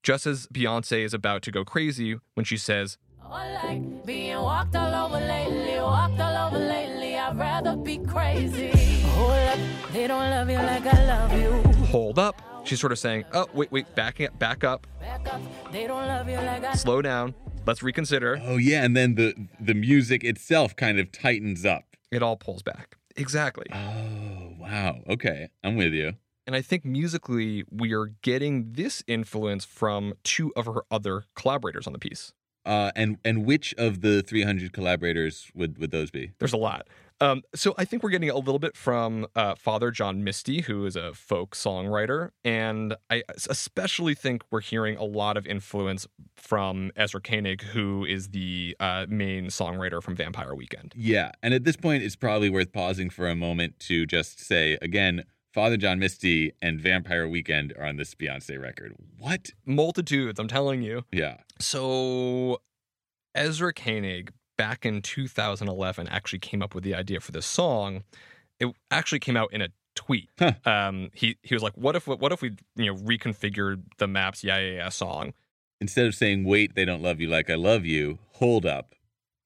just 0.04 0.26
as 0.26 0.48
Beyonce 0.48 1.04
is 1.04 1.14
about 1.14 1.42
to 1.42 1.52
go 1.52 1.66
crazy 1.66 2.18
when 2.36 2.46
she 2.46 2.56
says, 2.56 2.98
Oh, 3.22 3.32
like 3.62 4.06
being 4.06 4.38
walked 4.38 4.74
all 4.74 5.06
over 5.06 5.20
lately, 5.20 5.82
walked 5.82 6.18
all 6.18 6.48
over 6.48 6.58
lately. 6.58 6.99
I'd 7.30 7.38
rather 7.38 7.76
be 7.76 8.00
crazy. 8.00 8.72
Hold 9.10 9.32
up, 9.32 9.60
they 9.94 10.08
don't 10.08 10.30
love 10.32 10.50
you 10.50 10.58
like 10.58 10.84
I 10.84 11.06
love 11.06 11.34
you. 11.40 11.86
hold 11.86 12.18
up. 12.18 12.42
She's 12.66 12.80
sort 12.80 12.92
of 12.92 12.98
saying, 12.98 13.26
oh, 13.34 13.48
wait, 13.54 13.72
wait, 13.72 13.94
backing 13.94 14.26
up, 14.28 14.40
back 14.40 14.64
up, 14.64 14.88
Back 15.00 15.32
up, 15.32 15.40
they 15.72 15.86
don't 15.86 16.08
love 16.08 16.28
you 16.28 16.38
like 16.38 16.64
I 16.64 16.74
slow 16.74 17.04
down, 17.04 17.36
let's 17.68 17.84
reconsider. 17.84 18.42
Oh 18.44 18.58
yeah, 18.58 18.84
and 18.84 18.98
then 18.98 19.14
the 19.14 19.36
the 19.60 19.76
music 19.76 20.24
itself 20.24 20.76
kind 20.76 21.00
of 21.00 21.12
tightens 21.12 21.66
up. 21.66 21.84
It 22.12 22.24
all 22.24 22.36
pulls 22.36 22.64
back. 22.64 22.98
Exactly. 23.16 23.68
Oh, 23.72 24.54
wow. 24.58 24.98
Okay. 25.08 25.50
I'm 25.64 25.76
with 25.76 25.94
you. 25.94 26.14
And 26.48 26.56
I 26.56 26.64
think 26.64 26.84
musically, 26.84 27.64
we 27.70 27.94
are 27.94 28.08
getting 28.24 28.74
this 28.74 29.04
influence 29.08 29.66
from 29.66 30.16
two 30.24 30.52
of 30.56 30.66
her 30.66 30.82
other 30.90 31.26
collaborators 31.36 31.86
on 31.86 31.94
the 31.94 32.00
piece. 32.00 32.34
Uh, 32.66 32.92
and 32.96 33.18
and 33.24 33.46
which 33.46 33.74
of 33.78 34.02
the 34.02 34.22
300 34.24 34.74
collaborators 34.74 35.52
would 35.54 35.78
would 35.78 35.92
those 35.92 36.10
be? 36.12 36.32
There's 36.40 36.54
a 36.54 36.58
lot. 36.58 36.88
Um, 37.22 37.44
so 37.54 37.76
I 37.78 37.86
think 37.86 38.04
we're 38.04 38.10
getting 38.12 38.30
a 38.30 38.38
little 38.38 38.60
bit 38.60 38.76
from 38.78 39.28
uh, 39.36 39.56
Father 39.56 39.92
John 39.92 40.24
Misty, 40.24 40.62
who 40.62 40.86
is 40.86 40.96
a 40.96 41.14
folk 41.14 41.56
songwriter, 41.56 42.30
and 42.44 42.96
I 43.10 43.24
especially 43.50 44.16
think 44.16 44.44
we're 44.52 44.62
hearing 44.62 44.98
a 44.98 45.04
lot 45.04 45.36
of 45.36 45.46
influence 45.46 46.08
from 46.38 46.92
Ezra 46.96 47.22
Koenig, 47.22 47.62
who 47.62 48.06
is 48.06 48.30
the 48.30 48.76
uh, 48.80 49.06
main 49.10 49.48
songwriter 49.48 50.02
from 50.02 50.16
Vampire 50.16 50.56
Weekend. 50.56 50.94
Yeah, 50.96 51.32
and 51.44 51.54
at 51.54 51.66
this 51.66 51.76
point, 51.76 52.04
it's 52.04 52.16
probably 52.16 52.50
worth 52.50 52.72
pausing 52.72 53.10
for 53.10 53.28
a 53.28 53.36
moment 53.36 53.80
to 53.82 54.06
just 54.06 54.40
say 54.40 54.78
again, 54.82 55.26
Father 55.54 55.78
John 55.78 56.00
Misty 56.00 56.54
and 56.62 56.80
Vampire 56.80 57.28
Weekend 57.28 57.74
are 57.78 57.86
on 57.86 57.98
this 57.98 58.16
Beyonce 58.16 58.62
record. 58.62 58.96
What? 59.18 59.52
Multitudes, 59.66 60.40
I'm 60.40 60.48
telling 60.48 60.84
you. 60.84 61.04
Yeah. 61.12 61.38
So 61.60 62.62
Ezra 63.36 63.74
Koenig 63.74 64.32
back 64.60 64.86
in 64.86 65.02
2011 65.02 66.10
actually 66.10 66.40
came 66.40 66.62
up 66.62 66.76
with 66.76 66.84
the 66.84 66.94
idea 66.94 67.22
for 67.22 67.32
this 67.32 67.46
song. 67.46 68.04
It 68.60 68.68
actually 68.92 69.20
came 69.20 69.38
out 69.38 69.54
in 69.54 69.62
a 69.62 69.70
tweet. 69.96 70.30
Huh. 70.38 70.52
Um, 70.66 71.12
he 71.14 71.38
he 71.44 71.56
was 71.56 71.64
like, 71.64 71.78
"What 71.78 71.96
if 71.96 72.08
what 72.08 72.32
if 72.34 72.42
we 72.42 72.52
you 72.76 72.88
know 72.88 72.96
reconfigured 72.96 73.84
the 74.00 74.08
maps 74.08 74.44
yeah 74.44 74.60
yeah 74.60 74.76
yeah 74.76 74.90
song?" 74.90 75.34
Instead 75.80 76.08
of 76.08 76.14
saying 76.14 76.44
"Wait, 76.44 76.76
they 76.76 76.84
don't 76.84 77.02
love 77.02 77.22
you 77.22 77.30
like 77.30 77.50
I 77.50 77.56
love 77.56 77.86
you," 77.86 78.20
hold 78.34 78.66
up, 78.66 78.96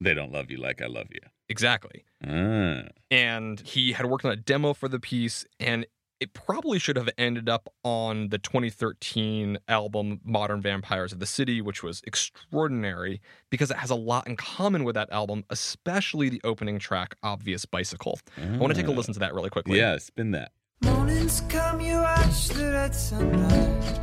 they 0.01 0.15
don't 0.15 0.31
love 0.31 0.49
you 0.49 0.57
like 0.57 0.81
I 0.81 0.87
love 0.87 1.07
you. 1.11 1.21
Exactly. 1.47 2.03
Ah. 2.25 2.85
And 3.11 3.59
he 3.59 3.91
had 3.91 4.07
worked 4.07 4.25
on 4.25 4.31
a 4.31 4.35
demo 4.35 4.73
for 4.73 4.87
the 4.89 4.99
piece, 4.99 5.45
and 5.59 5.85
it 6.23 6.33
probably 6.33 6.79
should 6.79 6.95
have 6.95 7.09
ended 7.17 7.49
up 7.49 7.67
on 7.83 8.29
the 8.29 8.37
2013 8.37 9.57
album 9.67 10.21
Modern 10.23 10.61
Vampires 10.61 11.11
of 11.11 11.19
the 11.19 11.25
City, 11.25 11.61
which 11.61 11.83
was 11.83 12.01
extraordinary 12.07 13.19
because 13.49 13.69
it 13.69 13.75
has 13.77 13.89
a 13.89 13.95
lot 13.95 14.25
in 14.25 14.37
common 14.37 14.85
with 14.85 14.95
that 14.95 15.11
album, 15.11 15.43
especially 15.49 16.29
the 16.29 16.39
opening 16.45 16.79
track, 16.79 17.15
Obvious 17.23 17.65
Bicycle. 17.65 18.19
I 18.41 18.55
want 18.57 18.73
to 18.73 18.79
take 18.81 18.87
a 18.87 18.91
Ah. 18.93 18.95
listen 18.95 19.13
to 19.15 19.19
that 19.19 19.33
really 19.33 19.49
quickly. 19.49 19.77
Yeah, 19.77 19.97
spin 19.97 20.31
that. 20.31 20.53
Mornings 20.81 21.41
come, 21.49 21.81
you 21.81 21.97
watch 21.97 22.47
the 22.47 22.71
red 22.71 22.95
sunrise. 22.95 23.99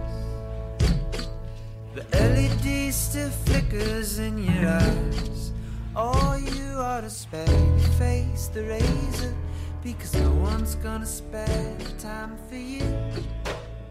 The 1.94 2.04
LED 2.12 2.92
still 2.92 3.30
flickers 3.30 4.18
in 4.18 4.36
your 4.44 4.68
eyes. 4.68 5.52
Oh, 5.96 6.34
you 6.36 6.74
ought 6.76 7.00
to 7.00 7.10
spare 7.10 7.46
face 7.98 8.48
the 8.48 8.62
razor 8.64 9.34
because 9.82 10.14
no 10.14 10.30
one's 10.32 10.74
gonna 10.76 11.06
spare 11.06 11.74
the 11.78 11.92
time 11.98 12.36
for 12.48 12.56
you. 12.56 12.82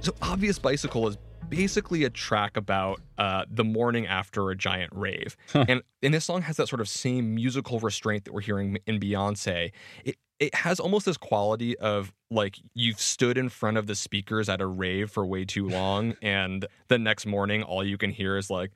So, 0.01 0.13
Obvious 0.21 0.59
Bicycle 0.59 1.07
is 1.07 1.17
basically 1.49 2.03
a 2.03 2.09
track 2.09 2.57
about 2.57 3.01
uh, 3.17 3.45
the 3.49 3.63
morning 3.63 4.05
after 4.07 4.51
a 4.51 4.55
giant 4.55 4.91
rave. 4.95 5.35
And, 5.55 5.81
and 6.01 6.13
this 6.13 6.25
song 6.25 6.43
has 6.43 6.57
that 6.57 6.69
sort 6.69 6.79
of 6.79 6.87
same 6.87 7.35
musical 7.35 7.79
restraint 7.79 8.25
that 8.25 8.33
we're 8.33 8.41
hearing 8.41 8.77
in 8.85 8.99
Beyonce. 8.99 9.71
It, 10.05 10.15
it 10.39 10.55
has 10.55 10.79
almost 10.79 11.05
this 11.05 11.17
quality 11.17 11.77
of 11.79 12.13
like 12.31 12.57
you've 12.73 13.01
stood 13.01 13.37
in 13.37 13.49
front 13.49 13.77
of 13.77 13.87
the 13.87 13.95
speakers 13.95 14.47
at 14.47 14.61
a 14.61 14.67
rave 14.67 15.11
for 15.11 15.25
way 15.25 15.43
too 15.43 15.67
long, 15.67 16.15
and 16.21 16.65
the 16.87 16.97
next 16.97 17.25
morning, 17.25 17.63
all 17.63 17.83
you 17.83 17.97
can 17.97 18.11
hear 18.11 18.37
is 18.37 18.49
like, 18.49 18.71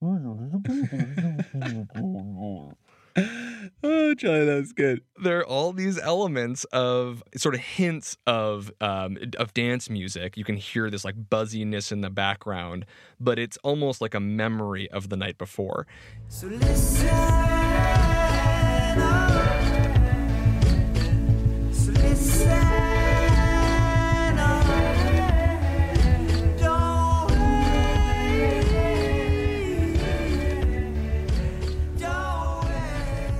oh, 3.16 4.14
Charlie, 4.14 4.44
that 4.44 4.56
was 4.60 4.72
good. 4.72 5.02
there 5.22 5.38
are 5.38 5.46
all 5.46 5.72
these 5.72 5.98
elements 5.98 6.64
of 6.64 7.22
sort 7.36 7.54
of 7.54 7.60
hints 7.60 8.16
of 8.26 8.70
um, 8.80 9.18
of 9.38 9.54
dance 9.54 9.88
music. 9.88 10.36
You 10.36 10.44
can 10.44 10.56
hear 10.56 10.90
this 10.90 11.04
like 11.04 11.14
buzziness 11.30 11.92
in 11.92 12.00
the 12.00 12.10
background, 12.10 12.86
but 13.18 13.38
it's 13.38 13.56
almost 13.58 14.00
like 14.00 14.14
a 14.14 14.20
memory 14.20 14.90
of 14.90 15.08
the 15.08 15.16
night 15.16 15.38
before. 15.38 15.86
So 16.28 16.46
listen. 16.48 17.06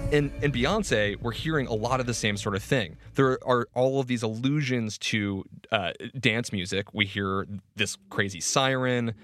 Wait. 0.07 0.17
In 0.17 0.33
in 0.43 0.53
Beyonce, 0.53 1.21
we're 1.21 1.33
hearing 1.33 1.67
a 1.67 1.75
lot 1.75 2.01
of 2.01 2.07
the 2.07 2.15
same 2.15 2.37
sort 2.37 2.55
of 2.55 2.63
thing. 2.63 2.97
There 3.15 3.39
are 3.47 3.69
all 3.75 4.01
of 4.01 4.07
these 4.07 4.23
allusions 4.23 4.99
to 4.99 5.45
uh, 5.73 5.93
dance 6.19 6.53
music. 6.53 6.93
We 6.95 7.07
hear 7.07 7.47
this 7.75 7.97
crazy 8.11 8.41
siren. 8.41 9.15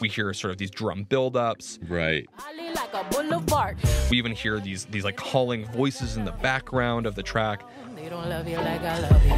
We 0.00 0.08
hear 0.08 0.32
sort 0.32 0.52
of 0.52 0.58
these 0.58 0.70
drum 0.70 1.04
buildups. 1.04 1.78
Right. 1.88 2.26
Holly 2.34 2.72
like 2.72 2.94
a 2.94 3.04
boulevard. 3.10 3.76
We 4.10 4.18
even 4.18 4.32
hear 4.32 4.58
these 4.58 4.86
these 4.86 5.04
like 5.04 5.16
calling 5.16 5.66
voices 5.66 6.16
in 6.16 6.24
the 6.24 6.32
background 6.32 7.06
of 7.06 7.14
the 7.14 7.22
track. 7.22 7.62
They 8.00 8.08
don't 8.08 8.30
love 8.30 8.48
you 8.48 8.56
like 8.56 8.80
I 8.80 8.98
love 8.98 9.22
you. 9.22 9.30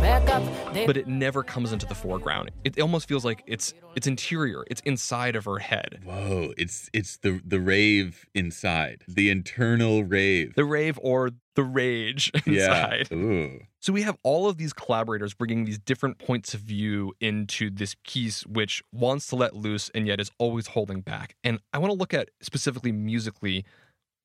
Back 0.00 0.28
up, 0.30 0.72
they 0.72 0.86
but 0.86 0.96
it 0.96 1.06
never 1.06 1.42
comes 1.42 1.72
into 1.72 1.84
the 1.84 1.94
foreground. 1.94 2.50
It 2.64 2.80
almost 2.80 3.06
feels 3.06 3.22
like 3.22 3.42
it's 3.46 3.74
it's 3.94 4.06
interior. 4.06 4.64
It's 4.70 4.80
inside 4.86 5.36
of 5.36 5.44
her 5.44 5.58
head. 5.58 6.00
Whoa, 6.02 6.54
it's 6.56 6.88
it's 6.94 7.18
the 7.18 7.42
the 7.44 7.60
rave 7.60 8.24
inside, 8.34 9.04
the 9.06 9.28
internal 9.28 10.04
rave. 10.04 10.54
The 10.54 10.64
rave 10.64 10.98
or 11.02 11.32
the 11.54 11.64
rage 11.64 12.32
inside. 12.46 13.08
Yeah. 13.10 13.16
Ooh. 13.16 13.60
So 13.80 13.92
we 13.92 14.02
have 14.02 14.16
all 14.22 14.48
of 14.48 14.56
these 14.56 14.72
collaborators 14.72 15.34
bringing 15.34 15.66
these 15.66 15.78
different 15.78 16.18
points 16.18 16.54
of 16.54 16.60
view 16.60 17.12
into 17.20 17.68
this 17.68 17.94
piece, 18.06 18.46
which 18.46 18.82
wants 18.90 19.26
to 19.28 19.36
let 19.36 19.54
loose 19.54 19.90
and 19.94 20.06
yet 20.06 20.18
is 20.18 20.30
always 20.38 20.68
holding 20.68 21.02
back. 21.02 21.36
And 21.44 21.58
I 21.74 21.78
want 21.78 21.90
to 21.90 21.98
look 21.98 22.14
at 22.14 22.30
specifically 22.40 22.92
musically 22.92 23.66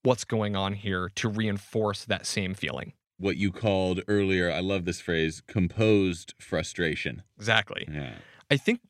what's 0.03 0.23
going 0.23 0.55
on 0.55 0.71
here 0.73 1.09
to 1.15 1.27
reinforce 1.27 2.05
that 2.05 2.25
same 2.25 2.53
feeling. 2.53 2.93
What 3.17 3.37
you 3.37 3.51
called 3.51 4.01
earlier, 4.07 4.51
I 4.51 4.59
love 4.59 4.85
this 4.85 5.01
phrase, 5.01 5.41
composed 5.47 6.33
frustration. 6.39 7.23
Exactly. 7.37 7.87
Yeah. 7.91 8.13
I 8.49 8.57
think 8.57 8.81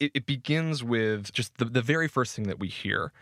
it, 0.00 0.12
it 0.14 0.26
begins 0.26 0.82
with 0.82 1.32
just 1.32 1.58
the, 1.58 1.66
the 1.66 1.82
very 1.82 2.08
first 2.08 2.34
thing 2.34 2.46
that 2.46 2.58
we 2.58 2.68
hear 2.68 3.12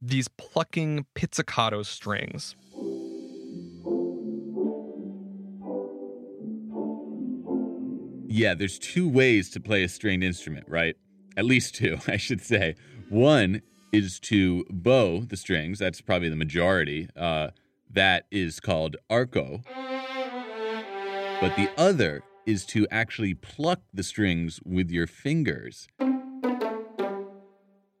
these 0.00 0.28
plucking 0.28 1.06
pizzicato 1.14 1.82
strings. 1.82 2.56
Yeah, 8.26 8.54
there's 8.54 8.78
two 8.78 9.08
ways 9.08 9.50
to 9.50 9.60
play 9.60 9.84
a 9.84 9.88
stringed 9.88 10.24
instrument, 10.24 10.66
right? 10.68 10.96
At 11.36 11.44
least 11.44 11.74
two, 11.74 11.98
I 12.08 12.16
should 12.16 12.40
say. 12.40 12.74
One 13.08 13.62
is 13.92 14.18
to 14.20 14.64
bow 14.70 15.20
the 15.20 15.36
strings. 15.36 15.78
That's 15.78 16.00
probably 16.00 16.30
the 16.30 16.36
majority. 16.36 17.08
Uh, 17.14 17.50
that 17.90 18.26
is 18.30 18.58
called 18.58 18.96
arco. 19.10 19.62
But 21.42 21.56
the 21.56 21.70
other 21.76 22.22
is 22.46 22.64
to 22.66 22.86
actually 22.92 23.34
pluck 23.34 23.80
the 23.92 24.04
strings 24.04 24.60
with 24.64 24.92
your 24.92 25.08
fingers. 25.08 25.88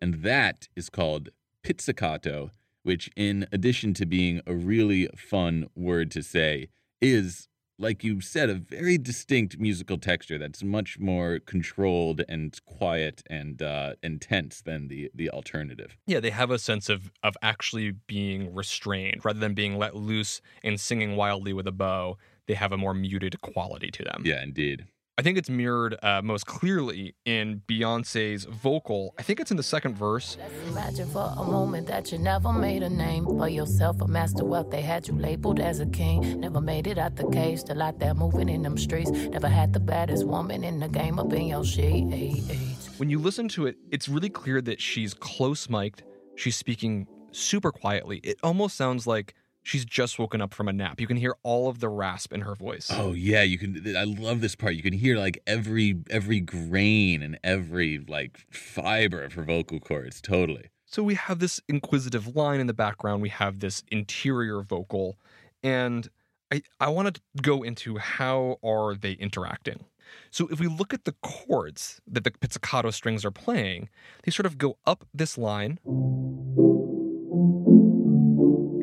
And 0.00 0.22
that 0.22 0.68
is 0.76 0.88
called 0.88 1.30
pizzicato, 1.64 2.52
which, 2.84 3.10
in 3.16 3.48
addition 3.50 3.94
to 3.94 4.06
being 4.06 4.42
a 4.46 4.54
really 4.54 5.08
fun 5.16 5.66
word 5.74 6.12
to 6.12 6.22
say, 6.22 6.68
is 7.00 7.48
like 7.78 8.04
you 8.04 8.20
said, 8.20 8.48
a 8.48 8.54
very 8.54 8.96
distinct 8.96 9.58
musical 9.58 9.98
texture 9.98 10.38
that's 10.38 10.62
much 10.62 11.00
more 11.00 11.40
controlled 11.40 12.22
and 12.28 12.56
quiet 12.64 13.24
and 13.28 13.60
uh, 13.60 13.94
intense 14.02 14.62
than 14.62 14.86
the 14.86 15.10
the 15.14 15.28
alternative. 15.30 15.96
Yeah, 16.06 16.20
they 16.20 16.30
have 16.30 16.50
a 16.50 16.58
sense 16.58 16.88
of 16.88 17.10
of 17.22 17.36
actually 17.42 17.90
being 18.06 18.54
restrained 18.54 19.24
rather 19.24 19.40
than 19.40 19.54
being 19.54 19.76
let 19.76 19.96
loose 19.96 20.40
and 20.62 20.78
singing 20.78 21.16
wildly 21.16 21.52
with 21.52 21.66
a 21.66 21.72
bow. 21.72 22.18
They 22.48 22.54
have 22.54 22.72
a 22.72 22.76
more 22.76 22.94
muted 22.94 23.40
quality 23.40 23.90
to 23.90 24.02
them. 24.04 24.22
Yeah, 24.24 24.42
indeed. 24.42 24.86
I 25.18 25.22
think 25.22 25.36
it's 25.36 25.50
mirrored 25.50 25.98
uh, 26.02 26.22
most 26.22 26.46
clearly 26.46 27.14
in 27.26 27.60
Beyonce's 27.68 28.44
vocal. 28.46 29.14
I 29.18 29.22
think 29.22 29.40
it's 29.40 29.50
in 29.50 29.58
the 29.58 29.62
second 29.62 29.94
verse. 29.94 30.38
Let's 30.40 30.68
imagine 30.68 31.10
for 31.10 31.34
a 31.36 31.44
moment 31.44 31.86
that 31.88 32.10
you 32.10 32.18
never 32.18 32.50
made 32.50 32.82
a 32.82 32.88
name 32.88 33.26
for 33.26 33.46
yourself, 33.46 34.00
a 34.00 34.08
master 34.08 34.42
wealth. 34.42 34.70
They 34.70 34.80
had 34.80 35.06
you 35.06 35.14
labeled 35.14 35.60
as 35.60 35.80
a 35.80 35.86
king. 35.86 36.40
Never 36.40 36.62
made 36.62 36.86
it 36.86 36.96
out 36.96 37.16
the 37.16 37.28
cave, 37.28 37.60
still 37.60 37.82
out 37.82 37.98
there 37.98 38.14
moving 38.14 38.48
in 38.48 38.62
them 38.62 38.78
streets. 38.78 39.10
Never 39.10 39.48
had 39.48 39.74
the 39.74 39.80
baddest 39.80 40.26
woman 40.26 40.64
in 40.64 40.80
the 40.80 40.88
game 40.88 41.18
up 41.18 41.32
in 41.34 41.46
your 41.46 41.64
sheets. 41.64 42.98
When 42.98 43.10
you 43.10 43.18
listen 43.18 43.48
to 43.48 43.66
it, 43.66 43.76
it's 43.90 44.08
really 44.08 44.30
clear 44.30 44.62
that 44.62 44.80
she's 44.80 45.12
close 45.12 45.68
mic'd. 45.68 46.04
She's 46.36 46.56
speaking 46.56 47.06
super 47.32 47.70
quietly. 47.70 48.18
It 48.24 48.38
almost 48.42 48.76
sounds 48.76 49.06
like 49.06 49.34
she's 49.62 49.84
just 49.84 50.18
woken 50.18 50.40
up 50.40 50.52
from 50.52 50.68
a 50.68 50.72
nap. 50.72 51.00
You 51.00 51.06
can 51.06 51.16
hear 51.16 51.36
all 51.42 51.68
of 51.68 51.80
the 51.80 51.88
rasp 51.88 52.32
in 52.32 52.42
her 52.42 52.54
voice. 52.54 52.90
Oh 52.92 53.12
yeah, 53.12 53.42
you 53.42 53.58
can. 53.58 53.96
I 53.96 54.04
love 54.04 54.40
this 54.40 54.54
part. 54.54 54.74
You 54.74 54.82
can 54.82 54.92
hear 54.92 55.16
like 55.16 55.40
every 55.46 55.96
every 56.10 56.40
grain 56.40 57.22
and 57.22 57.38
every 57.42 57.98
like 57.98 58.38
fiber 58.50 59.22
of 59.22 59.34
her 59.34 59.44
vocal 59.44 59.80
cords. 59.80 60.20
Totally. 60.20 60.70
So 60.86 61.02
we 61.02 61.14
have 61.14 61.38
this 61.38 61.60
inquisitive 61.68 62.36
line 62.36 62.60
in 62.60 62.66
the 62.66 62.74
background. 62.74 63.22
We 63.22 63.30
have 63.30 63.60
this 63.60 63.82
interior 63.90 64.62
vocal, 64.62 65.16
and 65.62 66.08
I 66.52 66.62
I 66.80 66.88
want 66.88 67.14
to 67.14 67.20
go 67.40 67.62
into 67.62 67.98
how 67.98 68.58
are 68.62 68.94
they 68.94 69.12
interacting. 69.12 69.86
So 70.30 70.48
if 70.48 70.60
we 70.60 70.66
look 70.66 70.92
at 70.92 71.04
the 71.04 71.14
chords 71.22 72.00
that 72.06 72.24
the 72.24 72.30
pizzicato 72.30 72.90
strings 72.90 73.24
are 73.24 73.30
playing, 73.30 73.88
they 74.24 74.30
sort 74.30 74.44
of 74.44 74.58
go 74.58 74.76
up 74.84 75.06
this 75.14 75.38
line 75.38 75.78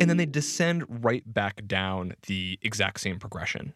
and 0.09 0.17
then 0.19 0.25
they 0.25 0.31
descend 0.31 1.03
right 1.05 1.21
back 1.31 1.67
down 1.67 2.15
the 2.25 2.57
exact 2.63 2.99
same 2.99 3.19
progression. 3.19 3.73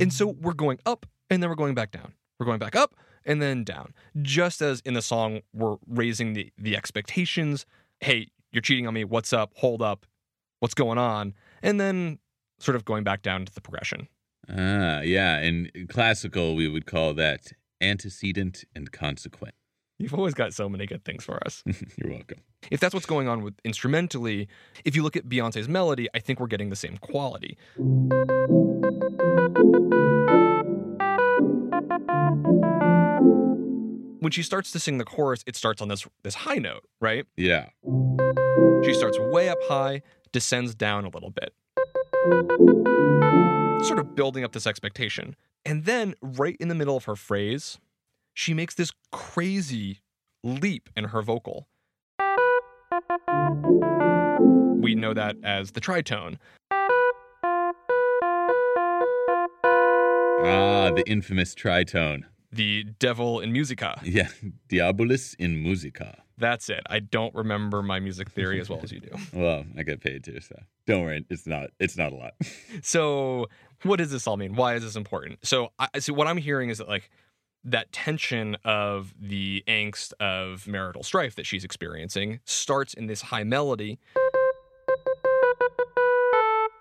And 0.00 0.10
so 0.10 0.28
we're 0.40 0.54
going 0.54 0.78
up 0.86 1.04
and 1.28 1.42
then 1.42 1.50
we're 1.50 1.56
going 1.56 1.74
back 1.74 1.90
down. 1.90 2.14
We're 2.38 2.46
going 2.46 2.58
back 2.58 2.74
up 2.74 2.94
and 3.26 3.42
then 3.42 3.62
down. 3.62 3.92
Just 4.22 4.62
as 4.62 4.80
in 4.86 4.94
the 4.94 5.02
song, 5.02 5.40
we're 5.52 5.76
raising 5.86 6.32
the, 6.32 6.50
the 6.56 6.76
expectations. 6.76 7.66
Hey, 8.00 8.28
you're 8.52 8.62
cheating 8.62 8.86
on 8.86 8.94
me. 8.94 9.04
What's 9.04 9.34
up? 9.34 9.52
Hold 9.56 9.82
up. 9.82 10.06
What's 10.60 10.72
going 10.72 10.96
on? 10.96 11.34
And 11.62 11.78
then 11.78 12.20
sort 12.58 12.74
of 12.74 12.86
going 12.86 13.04
back 13.04 13.20
down 13.20 13.44
to 13.44 13.54
the 13.54 13.60
progression. 13.60 14.08
Ah, 14.48 15.02
yeah. 15.02 15.40
In 15.40 15.70
classical, 15.90 16.54
we 16.54 16.68
would 16.68 16.86
call 16.86 17.12
that 17.14 17.52
antecedent 17.82 18.64
and 18.74 18.90
consequent. 18.90 19.54
You've 20.00 20.14
always 20.14 20.32
got 20.32 20.54
so 20.54 20.66
many 20.66 20.86
good 20.86 21.04
things 21.04 21.24
for 21.24 21.38
us. 21.44 21.62
You're 21.98 22.10
welcome. 22.10 22.38
If 22.70 22.80
that's 22.80 22.94
what's 22.94 23.04
going 23.04 23.28
on 23.28 23.42
with 23.42 23.54
instrumentally, 23.66 24.48
if 24.82 24.96
you 24.96 25.02
look 25.02 25.14
at 25.14 25.28
Beyonce's 25.28 25.68
melody, 25.68 26.08
I 26.14 26.20
think 26.20 26.40
we're 26.40 26.46
getting 26.46 26.70
the 26.70 26.76
same 26.76 26.96
quality. 26.96 27.58
When 34.20 34.30
she 34.30 34.42
starts 34.42 34.72
to 34.72 34.78
sing 34.78 34.96
the 34.96 35.04
chorus, 35.04 35.44
it 35.46 35.54
starts 35.54 35.82
on 35.82 35.88
this 35.88 36.06
this 36.22 36.34
high 36.34 36.56
note, 36.56 36.84
right? 37.02 37.26
Yeah. 37.36 37.68
She 38.84 38.94
starts 38.94 39.18
way 39.18 39.50
up 39.50 39.58
high, 39.64 40.00
descends 40.32 40.74
down 40.74 41.04
a 41.04 41.10
little 41.10 41.30
bit. 41.30 41.52
Sort 43.84 43.98
of 43.98 44.14
building 44.14 44.44
up 44.44 44.52
this 44.52 44.66
expectation. 44.66 45.36
And 45.66 45.84
then 45.84 46.14
right 46.22 46.56
in 46.58 46.68
the 46.68 46.74
middle 46.74 46.96
of 46.96 47.04
her 47.04 47.16
phrase, 47.16 47.78
she 48.40 48.54
makes 48.54 48.74
this 48.74 48.90
crazy 49.12 50.00
leap 50.42 50.88
in 50.96 51.04
her 51.04 51.20
vocal. 51.20 51.68
We 54.80 54.94
know 54.94 55.12
that 55.12 55.36
as 55.44 55.72
the 55.72 55.80
tritone. 55.82 56.38
Ah, 60.42 60.90
the 60.96 61.04
infamous 61.06 61.54
tritone. 61.54 62.22
The 62.50 62.84
devil 62.98 63.40
in 63.40 63.52
musica. 63.52 64.00
Yeah, 64.04 64.28
Diabolus 64.70 65.36
in 65.38 65.62
musica. 65.62 66.22
That's 66.38 66.70
it. 66.70 66.80
I 66.86 67.00
don't 67.00 67.34
remember 67.34 67.82
my 67.82 68.00
music 68.00 68.30
theory 68.30 68.58
as 68.58 68.70
well 68.70 68.80
as 68.82 68.90
you 68.90 69.00
do. 69.00 69.10
Well, 69.34 69.66
I 69.76 69.82
get 69.82 70.00
paid 70.00 70.24
too, 70.24 70.40
so 70.40 70.58
don't 70.86 71.02
worry. 71.02 71.26
It's 71.28 71.46
not. 71.46 71.68
It's 71.78 71.98
not 71.98 72.12
a 72.12 72.16
lot. 72.16 72.32
So, 72.82 73.48
what 73.82 73.96
does 73.98 74.10
this 74.10 74.26
all 74.26 74.38
mean? 74.38 74.54
Why 74.54 74.76
is 74.76 74.82
this 74.82 74.96
important? 74.96 75.44
So, 75.44 75.72
I 75.78 75.98
so 75.98 76.14
what 76.14 76.26
I'm 76.26 76.38
hearing 76.38 76.70
is 76.70 76.78
that 76.78 76.88
like 76.88 77.10
that 77.64 77.92
tension 77.92 78.56
of 78.64 79.14
the 79.20 79.62
angst 79.68 80.12
of 80.14 80.66
marital 80.66 81.02
strife 81.02 81.34
that 81.36 81.46
she's 81.46 81.64
experiencing 81.64 82.40
starts 82.44 82.94
in 82.94 83.06
this 83.06 83.22
high 83.22 83.44
melody. 83.44 83.98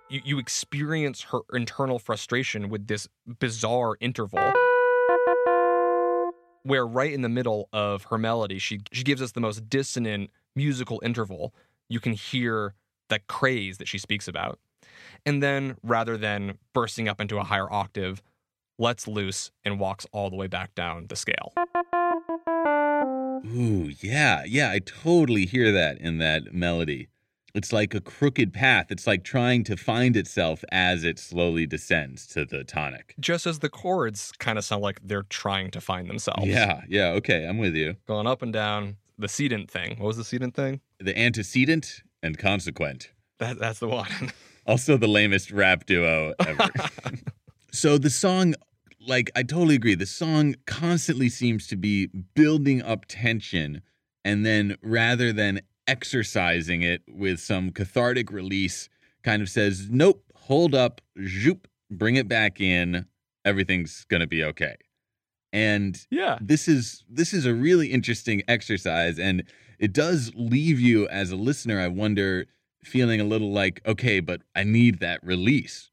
You, 0.09 0.21
you 0.23 0.39
experience 0.39 1.23
her 1.23 1.41
internal 1.53 1.99
frustration 1.99 2.69
with 2.69 2.87
this 2.87 3.07
bizarre 3.39 3.97
interval 3.99 4.53
where 6.63 6.85
right 6.85 7.13
in 7.13 7.21
the 7.21 7.29
middle 7.29 7.69
of 7.71 8.03
her 8.05 8.17
melody 8.17 8.59
she 8.59 8.81
she 8.91 9.03
gives 9.03 9.21
us 9.21 9.31
the 9.31 9.39
most 9.39 9.69
dissonant 9.69 10.29
musical 10.55 10.99
interval 11.03 11.53
you 11.87 11.99
can 11.99 12.11
hear 12.13 12.75
that 13.07 13.27
craze 13.27 13.77
that 13.77 13.87
she 13.87 13.97
speaks 13.97 14.27
about 14.27 14.59
and 15.25 15.41
then 15.41 15.77
rather 15.83 16.17
than 16.17 16.57
bursting 16.73 17.07
up 17.07 17.21
into 17.21 17.37
a 17.37 17.43
higher 17.43 17.71
octave 17.71 18.21
lets 18.79 19.07
loose 19.07 19.51
and 19.63 19.79
walks 19.79 20.07
all 20.11 20.29
the 20.31 20.35
way 20.35 20.47
back 20.47 20.73
down 20.73 21.05
the 21.09 21.15
scale 21.15 21.53
Ooh, 23.45 23.91
yeah, 24.01 24.43
yeah. 24.45 24.71
I 24.71 24.79
totally 24.79 25.45
hear 25.45 25.71
that 25.71 25.97
in 25.99 26.17
that 26.17 26.53
melody. 26.53 27.07
It's 27.55 27.71
like 27.73 27.93
a 27.95 28.01
crooked 28.01 28.53
path. 28.53 28.87
It's 28.91 29.07
like 29.07 29.23
trying 29.23 29.63
to 29.65 29.77
find 29.77 30.15
itself 30.15 30.63
as 30.71 31.03
it 31.03 31.17
slowly 31.17 31.65
descends 31.65 32.27
to 32.27 32.45
the 32.45 32.63
tonic. 32.63 33.15
just 33.19 33.47
as 33.47 33.59
the 33.59 33.69
chords 33.69 34.31
kind 34.39 34.57
of 34.57 34.65
sound 34.65 34.81
like 34.83 34.99
they're 35.03 35.23
trying 35.23 35.71
to 35.71 35.81
find 35.81 36.07
themselves 36.09 36.45
Yeah, 36.45 36.81
yeah. 36.87 37.09
Okay, 37.11 37.47
I'm 37.47 37.57
with 37.57 37.75
you. 37.75 37.95
going 38.07 38.27
up 38.27 38.41
and 38.41 38.53
down 38.53 38.97
the 39.17 39.27
sedent 39.27 39.69
thing 39.69 39.97
what 39.99 40.07
was 40.07 40.17
the 40.17 40.23
sedent 40.23 40.53
thing 40.53 40.81
The 40.99 41.17
antecedent 41.17 42.03
and 42.21 42.37
consequent. 42.37 43.11
that, 43.39 43.57
that's 43.57 43.79
the 43.79 43.87
one 43.87 44.07
Also, 44.67 44.97
the 44.97 45.07
lamest 45.07 45.49
rap 45.51 45.85
duo 45.87 46.33
ever. 46.45 46.69
so 47.71 47.97
the 47.97 48.11
song, 48.11 48.53
like, 49.05 49.31
I 49.35 49.43
totally 49.43 49.75
agree. 49.75 49.95
The 49.95 50.05
song 50.05 50.55
constantly 50.65 51.29
seems 51.29 51.67
to 51.67 51.75
be 51.75 52.07
building 52.07 52.81
up 52.81 53.05
tension, 53.07 53.81
and 54.23 54.45
then 54.45 54.75
rather 54.81 55.31
than 55.33 55.61
exercising 55.87 56.81
it 56.81 57.01
with 57.07 57.39
some 57.39 57.71
cathartic 57.71 58.31
release, 58.31 58.89
kind 59.23 59.41
of 59.41 59.49
says, 59.49 59.89
"Nope, 59.89 60.23
hold 60.35 60.75
up, 60.75 61.01
zoop, 61.25 61.67
bring 61.89 62.15
it 62.15 62.27
back 62.27 62.61
in. 62.61 63.05
Everything's 63.45 64.05
gonna 64.05 64.27
be 64.27 64.43
okay." 64.43 64.75
And 65.51 66.05
yeah 66.11 66.37
this 66.41 66.67
is 66.67 67.03
this 67.09 67.33
is 67.33 67.45
a 67.45 67.53
really 67.53 67.87
interesting 67.87 68.43
exercise 68.47 69.17
and 69.17 69.43
it 69.79 69.93
does 69.93 70.31
leave 70.35 70.79
you 70.79 71.07
as 71.07 71.31
a 71.31 71.35
listener 71.35 71.79
i 71.79 71.87
wonder 71.87 72.45
feeling 72.83 73.19
a 73.19 73.23
little 73.23 73.51
like 73.51 73.81
okay 73.85 74.19
but 74.19 74.41
i 74.55 74.63
need 74.63 74.99
that 74.99 75.19
release 75.23 75.89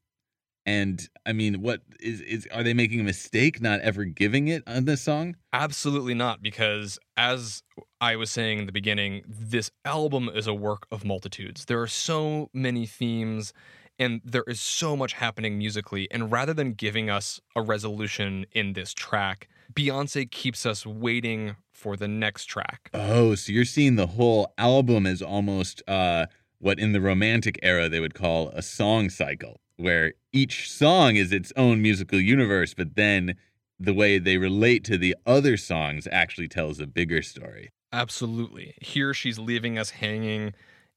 And 0.67 1.07
I 1.25 1.31
mean, 1.31 1.61
what 1.61 1.81
is 2.01 2.19
is 2.19 2.45
are 2.53 2.61
they 2.61 2.73
making 2.73 2.99
a 2.99 3.03
mistake 3.03 3.61
not 3.61 3.79
ever 3.79 4.03
giving 4.03 4.49
it 4.49 4.63
on 4.67 4.83
this 4.83 5.01
song? 5.01 5.37
Absolutely 5.53 6.13
not, 6.13 6.43
because 6.43 6.99
as 7.15 7.63
I 8.01 8.17
was 8.17 8.29
saying 8.29 8.59
in 8.59 8.65
the 8.65 8.73
beginning, 8.73 9.23
this 9.25 9.71
album 9.85 10.29
is 10.31 10.45
a 10.45 10.53
work 10.53 10.85
of 10.91 11.05
multitudes. 11.05 11.65
There 11.65 11.81
are 11.81 11.87
so 11.87 12.49
many 12.53 12.85
themes 12.85 13.53
and 13.97 14.21
there 14.23 14.43
is 14.45 14.59
so 14.59 14.95
much 14.95 15.13
happening 15.13 15.57
musically. 15.57 16.07
And 16.11 16.31
rather 16.31 16.53
than 16.53 16.73
giving 16.73 17.09
us 17.09 17.39
a 17.55 17.61
resolution 17.61 18.45
in 18.51 18.73
this 18.73 18.93
track, 18.93 19.47
Beyonce 19.73 20.29
keeps 20.29 20.65
us 20.65 20.85
waiting 20.85 21.55
for 21.73 21.95
the 21.95 22.07
next 22.07 22.45
track. 22.45 22.89
Oh, 22.93 23.35
so 23.35 23.51
you're 23.51 23.65
seeing 23.65 23.95
the 23.95 24.07
whole 24.07 24.53
album 24.57 25.05
as 25.05 25.21
almost 25.21 25.81
uh, 25.87 26.27
what 26.59 26.77
in 26.77 26.91
the 26.91 27.01
romantic 27.01 27.57
era 27.63 27.89
they 27.89 27.99
would 27.99 28.13
call 28.13 28.49
a 28.49 28.61
song 28.61 29.09
cycle, 29.09 29.61
where 29.77 30.13
each 30.33 30.71
song 30.71 31.15
is 31.15 31.31
its 31.31 31.53
own 31.55 31.81
musical 31.81 32.19
universe, 32.19 32.73
but 32.73 32.95
then 32.95 33.35
the 33.79 33.93
way 33.93 34.19
they 34.19 34.37
relate 34.37 34.83
to 34.85 34.97
the 34.97 35.15
other 35.25 35.55
songs 35.55 36.07
actually 36.11 36.47
tells 36.47 36.79
a 36.79 36.87
bigger 36.87 37.21
story. 37.21 37.71
Absolutely. 37.93 38.73
Here 38.81 39.13
she's 39.13 39.39
leaving 39.39 39.77
us 39.77 39.91
hanging 39.91 40.53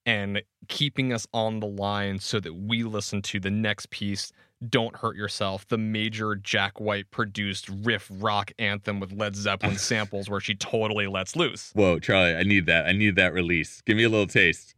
and 0.07 0.43
keeping 0.69 1.13
us 1.13 1.27
on 1.33 1.61
the 1.61 1.67
line 1.67 2.19
so 2.19 2.41
that 2.41 2.55
we 2.55 2.83
listen 2.83 3.23
to 3.23 3.39
the 3.39 3.51
next 3.51 3.91
piece 3.91 4.33
don't 4.69 4.97
Hurt 4.97 5.17
Yourself, 5.17 5.67
the 5.69 5.79
major 5.79 6.37
Jack 6.37 6.81
White 6.81 7.11
produced 7.11 7.69
riff 7.83 8.11
rock 8.11 8.53
anthem 8.59 9.01
with 9.01 9.13
Led 9.13 9.35
Zeppelin 9.35 9.77
samples 9.79 10.29
where 10.29 10.41
she 10.41 10.55
totally 10.55 11.07
lets 11.07 11.35
loose. 11.35 11.71
Whoa, 11.75 11.99
Charlie, 11.99 12.35
I 12.35 12.43
need 12.43 12.67
that. 12.67 12.87
I 12.87 12.93
need 12.93 13.17
that 13.17 13.33
release. 13.33 13.81
Give 13.87 13.97
me 13.97 14.05
a 14.05 14.09
little 14.09 14.27
taste. 14.27 14.75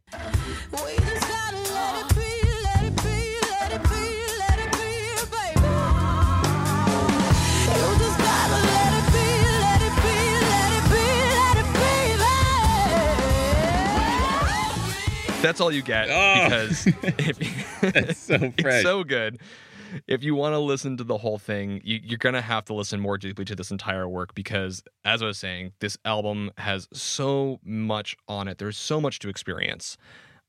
That's 15.43 15.61
all 15.61 15.71
you 15.71 15.83
get 15.83 16.07
Oh. 16.09 16.43
because 16.45 16.87
if, 17.03 18.17
so 18.17 18.37
fresh. 18.61 18.73
it's 18.73 18.81
so 18.81 19.03
good. 19.03 19.39
If 20.07 20.23
you 20.23 20.33
want 20.33 20.53
to 20.53 20.59
listen 20.59 20.97
to 20.97 21.03
the 21.03 21.19
whole 21.19 21.37
thing, 21.37 21.79
you, 21.83 21.99
you're 22.03 22.17
going 22.17 22.33
to 22.33 22.41
have 22.41 22.65
to 22.65 22.73
listen 22.73 22.99
more 22.99 23.17
deeply 23.19 23.45
to 23.45 23.55
this 23.55 23.69
entire 23.69 24.09
work 24.09 24.33
because, 24.33 24.81
as 25.05 25.21
I 25.21 25.27
was 25.27 25.37
saying, 25.37 25.73
this 25.81 25.99
album 26.03 26.49
has 26.57 26.87
so 26.93 27.59
much 27.63 28.15
on 28.27 28.47
it. 28.47 28.57
There's 28.57 28.77
so 28.77 28.99
much 28.99 29.19
to 29.19 29.29
experience. 29.29 29.95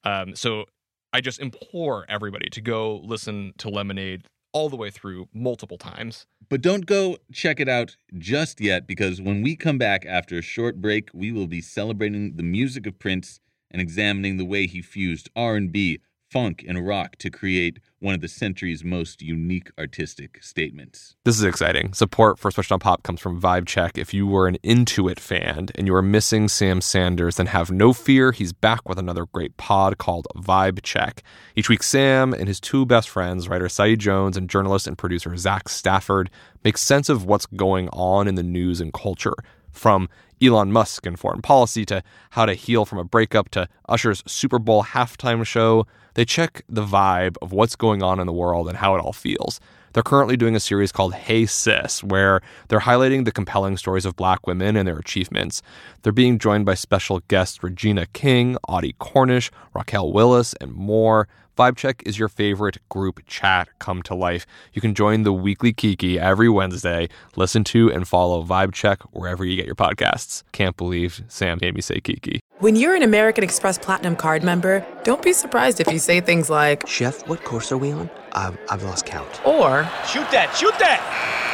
Um, 0.04 0.34
so 0.34 0.64
I 1.12 1.20
just 1.20 1.40
implore 1.40 2.06
everybody 2.08 2.48
to 2.50 2.60
go 2.62 3.02
listen 3.04 3.52
to 3.58 3.68
Lemonade 3.68 4.26
all 4.54 4.70
the 4.70 4.76
way 4.76 4.88
through 4.90 5.28
multiple 5.34 5.76
times. 5.76 6.24
But 6.48 6.62
don't 6.62 6.86
go 6.86 7.18
check 7.32 7.60
it 7.60 7.68
out 7.68 7.96
just 8.16 8.60
yet 8.62 8.86
because 8.86 9.20
when 9.20 9.42
we 9.42 9.56
come 9.56 9.76
back 9.76 10.06
after 10.06 10.38
a 10.38 10.42
short 10.42 10.80
break, 10.80 11.10
we 11.12 11.32
will 11.32 11.48
be 11.48 11.60
celebrating 11.60 12.36
the 12.36 12.42
music 12.42 12.86
of 12.86 12.98
Prince 12.98 13.40
and 13.74 13.82
examining 13.82 14.36
the 14.36 14.44
way 14.44 14.68
he 14.68 14.80
fused 14.80 15.28
R&B, 15.34 15.98
funk, 16.30 16.64
and 16.66 16.86
rock 16.86 17.16
to 17.16 17.28
create 17.28 17.80
one 17.98 18.14
of 18.14 18.20
the 18.20 18.28
century's 18.28 18.84
most 18.84 19.20
unique 19.20 19.68
artistic 19.76 20.40
statements. 20.44 21.16
This 21.24 21.36
is 21.36 21.42
exciting. 21.42 21.92
Support 21.92 22.38
for 22.38 22.52
Switched 22.52 22.70
on 22.70 22.78
Pop 22.78 23.02
comes 23.02 23.20
from 23.20 23.40
Vibe 23.40 23.66
Check. 23.66 23.98
If 23.98 24.14
you 24.14 24.28
were 24.28 24.46
an 24.46 24.58
Intuit 24.62 25.18
fan 25.18 25.70
and 25.74 25.88
you 25.88 25.94
are 25.96 26.02
missing 26.02 26.46
Sam 26.46 26.80
Sanders, 26.80 27.34
then 27.34 27.46
have 27.46 27.72
no 27.72 27.92
fear. 27.92 28.30
He's 28.30 28.52
back 28.52 28.88
with 28.88 28.96
another 28.96 29.26
great 29.26 29.56
pod 29.56 29.98
called 29.98 30.28
Vibe 30.36 30.80
Check. 30.84 31.24
Each 31.56 31.68
week, 31.68 31.82
Sam 31.82 32.32
and 32.32 32.46
his 32.46 32.60
two 32.60 32.86
best 32.86 33.08
friends, 33.08 33.48
writer 33.48 33.68
Saeed 33.68 33.98
Jones 33.98 34.36
and 34.36 34.48
journalist 34.48 34.86
and 34.86 34.96
producer 34.96 35.36
Zach 35.36 35.68
Stafford, 35.68 36.30
make 36.62 36.78
sense 36.78 37.08
of 37.08 37.24
what's 37.26 37.46
going 37.46 37.88
on 37.88 38.28
in 38.28 38.36
the 38.36 38.44
news 38.44 38.80
and 38.80 38.92
culture. 38.92 39.34
From 39.72 40.08
Elon 40.42 40.72
Musk 40.72 41.06
and 41.06 41.18
foreign 41.18 41.42
policy 41.42 41.84
to 41.86 42.02
how 42.30 42.46
to 42.46 42.54
heal 42.54 42.84
from 42.84 42.98
a 42.98 43.04
breakup 43.04 43.48
to 43.50 43.68
Usher's 43.88 44.22
Super 44.26 44.58
Bowl 44.58 44.84
halftime 44.84 45.44
show, 45.44 45.86
they 46.14 46.24
check 46.24 46.62
the 46.68 46.84
vibe 46.84 47.36
of 47.42 47.52
what's 47.52 47.76
going 47.76 48.02
on 48.02 48.20
in 48.20 48.26
the 48.26 48.32
world 48.32 48.68
and 48.68 48.78
how 48.78 48.94
it 48.94 49.00
all 49.00 49.12
feels. 49.12 49.60
They're 49.94 50.02
currently 50.02 50.36
doing 50.36 50.56
a 50.56 50.60
series 50.60 50.90
called 50.90 51.14
Hey 51.14 51.46
Sis, 51.46 52.02
where 52.02 52.40
they're 52.66 52.80
highlighting 52.80 53.24
the 53.24 53.30
compelling 53.30 53.76
stories 53.76 54.04
of 54.04 54.16
black 54.16 54.44
women 54.44 54.76
and 54.76 54.88
their 54.88 54.98
achievements. 54.98 55.62
They're 56.02 56.12
being 56.12 56.40
joined 56.40 56.66
by 56.66 56.74
special 56.74 57.20
guests 57.28 57.62
Regina 57.62 58.06
King, 58.06 58.56
Audie 58.68 58.96
Cornish, 58.98 59.52
Raquel 59.72 60.12
Willis, 60.12 60.52
and 60.54 60.72
more. 60.72 61.28
Vibe 61.56 61.76
Check 61.76 62.02
is 62.04 62.18
your 62.18 62.28
favorite 62.28 62.78
group 62.88 63.20
chat 63.26 63.68
come 63.78 64.02
to 64.02 64.14
life. 64.14 64.44
You 64.72 64.82
can 64.82 64.92
join 64.92 65.22
the 65.22 65.32
weekly 65.32 65.72
Kiki 65.72 66.18
every 66.18 66.48
Wednesday. 66.48 67.08
Listen 67.36 67.62
to 67.64 67.92
and 67.92 68.08
follow 68.08 68.42
Vibe 68.42 68.72
Check 68.72 69.02
wherever 69.12 69.44
you 69.44 69.54
get 69.54 69.66
your 69.66 69.76
podcasts. 69.76 70.42
Can't 70.50 70.76
believe 70.76 71.22
Sam 71.28 71.58
made 71.62 71.74
me 71.74 71.80
say 71.80 72.00
Kiki. 72.00 72.40
When 72.58 72.74
you're 72.74 72.96
an 72.96 73.02
American 73.02 73.44
Express 73.44 73.78
Platinum 73.78 74.16
card 74.16 74.42
member, 74.42 74.84
don't 75.04 75.22
be 75.22 75.32
surprised 75.32 75.80
if 75.80 75.92
you 75.92 75.98
say 76.00 76.20
things 76.20 76.50
like, 76.50 76.88
Chef, 76.88 77.26
what 77.28 77.44
course 77.44 77.70
are 77.70 77.78
we 77.78 77.92
on? 77.92 78.10
I've, 78.32 78.58
I've 78.68 78.82
lost 78.82 79.06
count. 79.06 79.44
or, 79.46 79.84
Shoot 80.08 80.28
that, 80.32 80.52
shoot 80.56 80.76
that! 80.80 81.53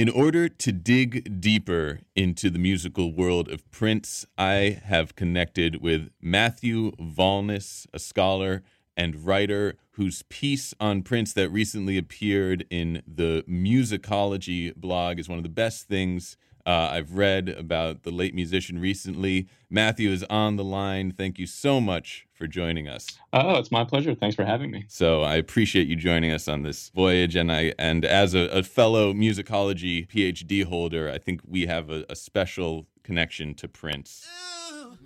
In 0.00 0.08
order 0.08 0.48
to 0.48 0.72
dig 0.72 1.42
deeper 1.42 2.00
into 2.16 2.48
the 2.48 2.58
musical 2.58 3.12
world 3.12 3.50
of 3.50 3.70
Prince, 3.70 4.24
I 4.38 4.80
have 4.84 5.14
connected 5.14 5.82
with 5.82 6.08
Matthew 6.22 6.92
Valnes, 6.92 7.86
a 7.92 7.98
scholar 7.98 8.62
and 8.96 9.26
writer 9.26 9.74
whose 9.90 10.22
piece 10.22 10.72
on 10.80 11.02
Prince 11.02 11.34
that 11.34 11.50
recently 11.50 11.98
appeared 11.98 12.64
in 12.70 13.02
the 13.06 13.44
Musicology 13.46 14.74
blog 14.74 15.18
is 15.18 15.28
one 15.28 15.36
of 15.36 15.42
the 15.42 15.50
best 15.50 15.86
things 15.86 16.38
uh, 16.66 16.90
I've 16.92 17.14
read 17.14 17.48
about 17.48 18.02
the 18.02 18.10
late 18.10 18.34
musician 18.34 18.78
recently. 18.78 19.48
Matthew 19.68 20.10
is 20.10 20.24
on 20.24 20.56
the 20.56 20.64
line. 20.64 21.12
Thank 21.12 21.38
you 21.38 21.46
so 21.46 21.80
much 21.80 22.26
for 22.34 22.46
joining 22.46 22.88
us. 22.88 23.18
Oh, 23.32 23.56
it's 23.58 23.70
my 23.70 23.84
pleasure. 23.84 24.14
Thanks 24.14 24.34
for 24.36 24.44
having 24.44 24.70
me. 24.70 24.84
So 24.88 25.22
I 25.22 25.36
appreciate 25.36 25.86
you 25.86 25.96
joining 25.96 26.30
us 26.32 26.48
on 26.48 26.62
this 26.62 26.90
voyage, 26.94 27.36
and 27.36 27.52
I 27.52 27.74
and 27.78 28.04
as 28.04 28.34
a, 28.34 28.40
a 28.48 28.62
fellow 28.62 29.12
musicology 29.12 30.08
PhD 30.08 30.64
holder, 30.64 31.10
I 31.10 31.18
think 31.18 31.40
we 31.46 31.66
have 31.66 31.90
a, 31.90 32.04
a 32.08 32.16
special 32.16 32.86
connection 33.02 33.54
to 33.54 33.68
Prince. 33.68 34.26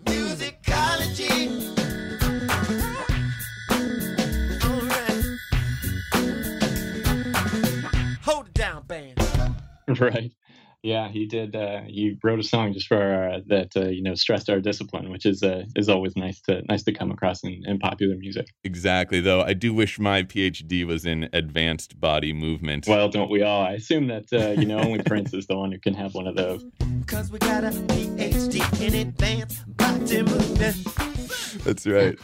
Musicology. 0.04 1.74
Hold 8.22 8.48
it 8.48 8.54
down, 8.54 8.84
band. 8.86 9.20
Right. 10.00 10.32
Yeah, 10.84 11.08
he 11.08 11.24
did. 11.24 11.56
Uh, 11.56 11.80
he 11.86 12.18
wrote 12.22 12.38
a 12.38 12.42
song 12.42 12.74
just 12.74 12.88
for 12.88 13.00
uh, 13.00 13.40
that. 13.46 13.74
Uh, 13.74 13.88
you 13.88 14.02
know, 14.02 14.14
stressed 14.14 14.50
our 14.50 14.60
discipline, 14.60 15.08
which 15.08 15.24
is 15.24 15.42
uh, 15.42 15.64
is 15.76 15.88
always 15.88 16.14
nice 16.14 16.42
to 16.42 16.60
nice 16.68 16.82
to 16.82 16.92
come 16.92 17.10
across 17.10 17.42
in, 17.42 17.62
in 17.64 17.78
popular 17.78 18.16
music. 18.16 18.48
Exactly, 18.64 19.22
though 19.22 19.40
I 19.40 19.54
do 19.54 19.72
wish 19.72 19.98
my 19.98 20.24
PhD 20.24 20.86
was 20.86 21.06
in 21.06 21.30
advanced 21.32 21.98
body 21.98 22.34
movement. 22.34 22.86
Well, 22.86 23.08
don't 23.08 23.30
we 23.30 23.42
all? 23.42 23.62
I 23.62 23.72
assume 23.72 24.08
that 24.08 24.30
uh, 24.30 24.60
you 24.60 24.66
know 24.66 24.78
only 24.78 25.02
Prince 25.02 25.32
is 25.32 25.46
the 25.46 25.56
one 25.56 25.72
who 25.72 25.80
can 25.80 25.94
have 25.94 26.14
one 26.14 26.26
of 26.26 26.36
those. 26.36 26.62
Cause 27.06 27.32
we 27.32 27.38
got 27.38 27.64
a 27.64 27.70
PhD 27.70 28.82
in 28.82 29.08
advanced 29.08 29.76
body 29.78 30.22
movement. 30.22 30.84
That's 31.64 31.86
right. 31.86 32.18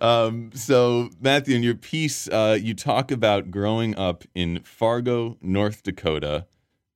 Um, 0.00 0.52
so, 0.54 1.10
Matthew, 1.20 1.56
in 1.56 1.62
your 1.62 1.74
piece, 1.74 2.28
uh, 2.28 2.56
you 2.58 2.72
talk 2.72 3.10
about 3.10 3.50
growing 3.50 3.94
up 3.96 4.24
in 4.34 4.60
Fargo, 4.60 5.36
North 5.42 5.82
Dakota, 5.82 6.46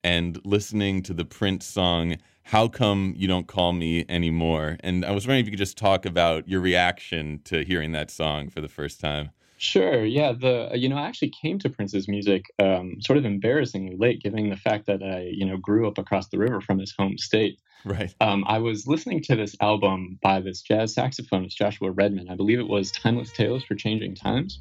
and 0.03 0.41
listening 0.45 1.03
to 1.05 1.15
the 1.15 1.25
Prince 1.25 1.67
song, 1.67 2.17
How 2.45 2.69
Come 2.69 3.15
You 3.17 3.29
Don't 3.29 3.47
Call 3.47 3.73
Me 3.73 4.05
Anymore? 4.09 4.77
And 4.81 5.05
I 5.05 5.11
was 5.13 5.27
wondering 5.27 5.41
if 5.41 5.47
you 5.47 5.53
could 5.53 5.59
just 5.59 5.79
talk 5.79 6.07
about 6.07 6.49
your 6.49 6.61
reaction 6.61 7.41
to 7.45 7.65
hearing 7.65 7.93
that 7.93 8.11
song 8.11 8.49
for 8.49 8.61
the 8.61 8.69
first 8.69 9.01
time. 9.01 9.31
Sure. 9.61 10.07
Yeah. 10.07 10.33
The 10.33 10.71
you 10.73 10.89
know 10.89 10.97
I 10.97 11.07
actually 11.07 11.29
came 11.31 11.59
to 11.59 11.69
Prince's 11.69 12.09
music 12.09 12.47
um, 12.59 12.97
sort 13.03 13.19
of 13.19 13.27
embarrassingly 13.27 13.95
late, 13.95 14.23
given 14.23 14.49
the 14.49 14.57
fact 14.57 14.87
that 14.87 15.03
I 15.03 15.31
you 15.31 15.45
know 15.45 15.59
grew 15.59 15.87
up 15.87 15.99
across 15.99 16.29
the 16.29 16.39
river 16.39 16.63
from 16.63 16.79
his 16.79 16.95
home 16.99 17.19
state. 17.19 17.61
Right. 17.85 18.15
Um, 18.23 18.43
I 18.47 18.59
was 18.59 18.87
listening 18.87 19.23
to 19.25 19.37
this 19.37 19.55
album 19.61 20.19
by 20.23 20.41
this 20.41 20.63
jazz 20.63 20.95
saxophonist 20.95 21.57
Joshua 21.57 21.91
Redman. 21.91 22.31
I 22.31 22.37
believe 22.37 22.59
it 22.59 22.69
was 22.69 22.91
"Timeless 22.91 23.33
Tales 23.33 23.63
for 23.63 23.75
Changing 23.75 24.15
Times," 24.15 24.61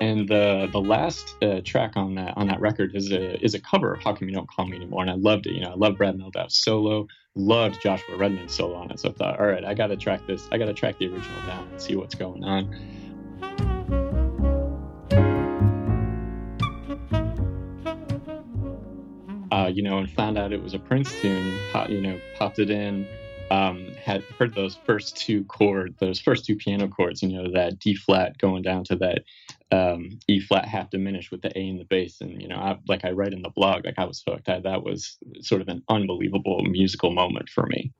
and 0.00 0.28
the 0.28 0.68
the 0.72 0.80
last 0.80 1.36
uh, 1.42 1.60
track 1.64 1.92
on 1.96 2.14
that 2.16 2.36
on 2.36 2.48
that 2.48 2.60
record 2.60 2.94
is 2.94 3.12
a 3.12 3.42
is 3.44 3.54
a 3.54 3.60
cover 3.60 3.94
of 3.94 4.02
"How 4.02 4.12
Come 4.12 4.28
You 4.28 4.34
Don't 4.34 4.48
Call 4.48 4.66
Me 4.66 4.76
Anymore," 4.76 5.02
and 5.02 5.10
I 5.10 5.14
loved 5.14 5.46
it. 5.46 5.54
You 5.54 5.62
know, 5.62 5.70
I 5.70 5.74
love 5.74 5.96
Brad 5.96 6.16
Mehldau's 6.16 6.56
solo. 6.56 7.06
loved 7.34 7.80
Joshua 7.80 8.16
Redman's 8.16 8.54
solo 8.54 8.76
on 8.76 8.90
it. 8.90 9.00
So 9.00 9.10
I 9.10 9.12
thought, 9.12 9.40
all 9.40 9.46
right, 9.46 9.64
I 9.64 9.74
got 9.74 9.88
to 9.88 9.96
track 9.96 10.26
this. 10.26 10.48
I 10.52 10.58
got 10.58 10.66
to 10.66 10.74
track 10.74 10.98
the 10.98 11.06
original 11.06 11.40
down 11.46 11.68
and 11.68 11.80
see 11.80 11.96
what's 11.96 12.14
going 12.14 12.44
on. 12.44 12.74
Uh, 19.52 19.68
you 19.68 19.82
know, 19.82 19.98
and 19.98 20.10
found 20.10 20.36
out 20.36 20.52
it 20.52 20.62
was 20.62 20.74
a 20.74 20.78
Prince 20.78 21.12
tune. 21.20 21.58
Pop, 21.72 21.88
you 21.88 22.00
know, 22.00 22.18
popped 22.38 22.58
it 22.58 22.70
in. 22.70 23.06
Um, 23.50 23.92
had 24.02 24.22
heard 24.38 24.54
those 24.54 24.76
first 24.84 25.16
two 25.16 25.44
chords, 25.44 25.96
those 25.98 26.18
first 26.18 26.44
two 26.44 26.56
piano 26.56 26.88
chords. 26.88 27.22
You 27.22 27.28
know, 27.30 27.52
that 27.52 27.78
D 27.78 27.94
flat 27.94 28.38
going 28.38 28.62
down 28.62 28.84
to 28.84 28.96
that 28.96 29.22
um, 29.72 30.18
E 30.28 30.40
flat 30.40 30.66
half 30.66 30.90
diminished 30.90 31.30
with 31.30 31.42
the 31.42 31.56
A 31.56 31.68
in 31.68 31.78
the 31.78 31.84
bass, 31.84 32.20
and 32.20 32.40
you 32.40 32.48
know, 32.48 32.56
I, 32.56 32.78
like 32.88 33.04
I 33.04 33.10
write 33.10 33.32
in 33.32 33.42
the 33.42 33.50
blog, 33.50 33.84
like 33.84 33.98
I 33.98 34.04
was 34.04 34.22
hooked. 34.26 34.48
I, 34.48 34.60
that 34.60 34.82
was 34.82 35.18
sort 35.40 35.60
of 35.60 35.68
an 35.68 35.82
unbelievable 35.88 36.62
musical 36.62 37.12
moment 37.12 37.48
for 37.48 37.66
me. 37.66 37.92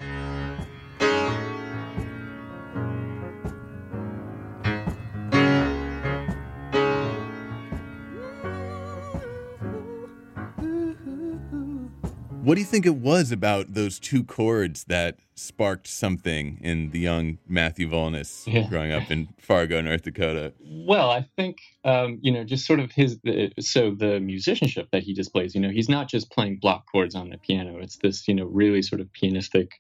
What 12.47 12.55
do 12.55 12.61
you 12.61 12.67
think 12.67 12.87
it 12.87 12.95
was 12.95 13.33
about 13.33 13.75
those 13.75 13.99
two 13.99 14.23
chords 14.23 14.85
that 14.85 15.19
sparked 15.35 15.89
something 15.89 16.61
in 16.63 16.91
the 16.91 17.01
young 17.01 17.39
Matthew 17.49 17.91
Valnes 17.91 18.47
Yeah. 18.47 18.69
growing 18.69 18.93
up 18.93 19.11
in 19.11 19.27
Fargo, 19.41 19.81
North 19.81 20.03
Dakota? 20.03 20.53
Well, 20.61 21.11
I 21.11 21.27
think 21.35 21.59
um, 21.85 22.21
you 22.23 22.31
know, 22.31 22.45
just 22.45 22.65
sort 22.65 22.79
of 22.79 22.93
his 22.93 23.19
uh, 23.27 23.49
so 23.59 23.97
the 23.97 24.21
musicianship 24.21 24.91
that 24.93 25.03
he 25.03 25.13
displays. 25.13 25.57
You 25.57 25.61
know, 25.61 25.71
he's 25.71 25.89
not 25.89 26.09
just 26.09 26.31
playing 26.31 26.59
block 26.59 26.85
chords 26.87 27.17
on 27.17 27.31
the 27.31 27.39
piano. 27.39 27.79
It's 27.81 27.97
this 27.97 28.29
you 28.29 28.35
know 28.35 28.45
really 28.45 28.81
sort 28.81 29.01
of 29.01 29.09
pianistic 29.13 29.71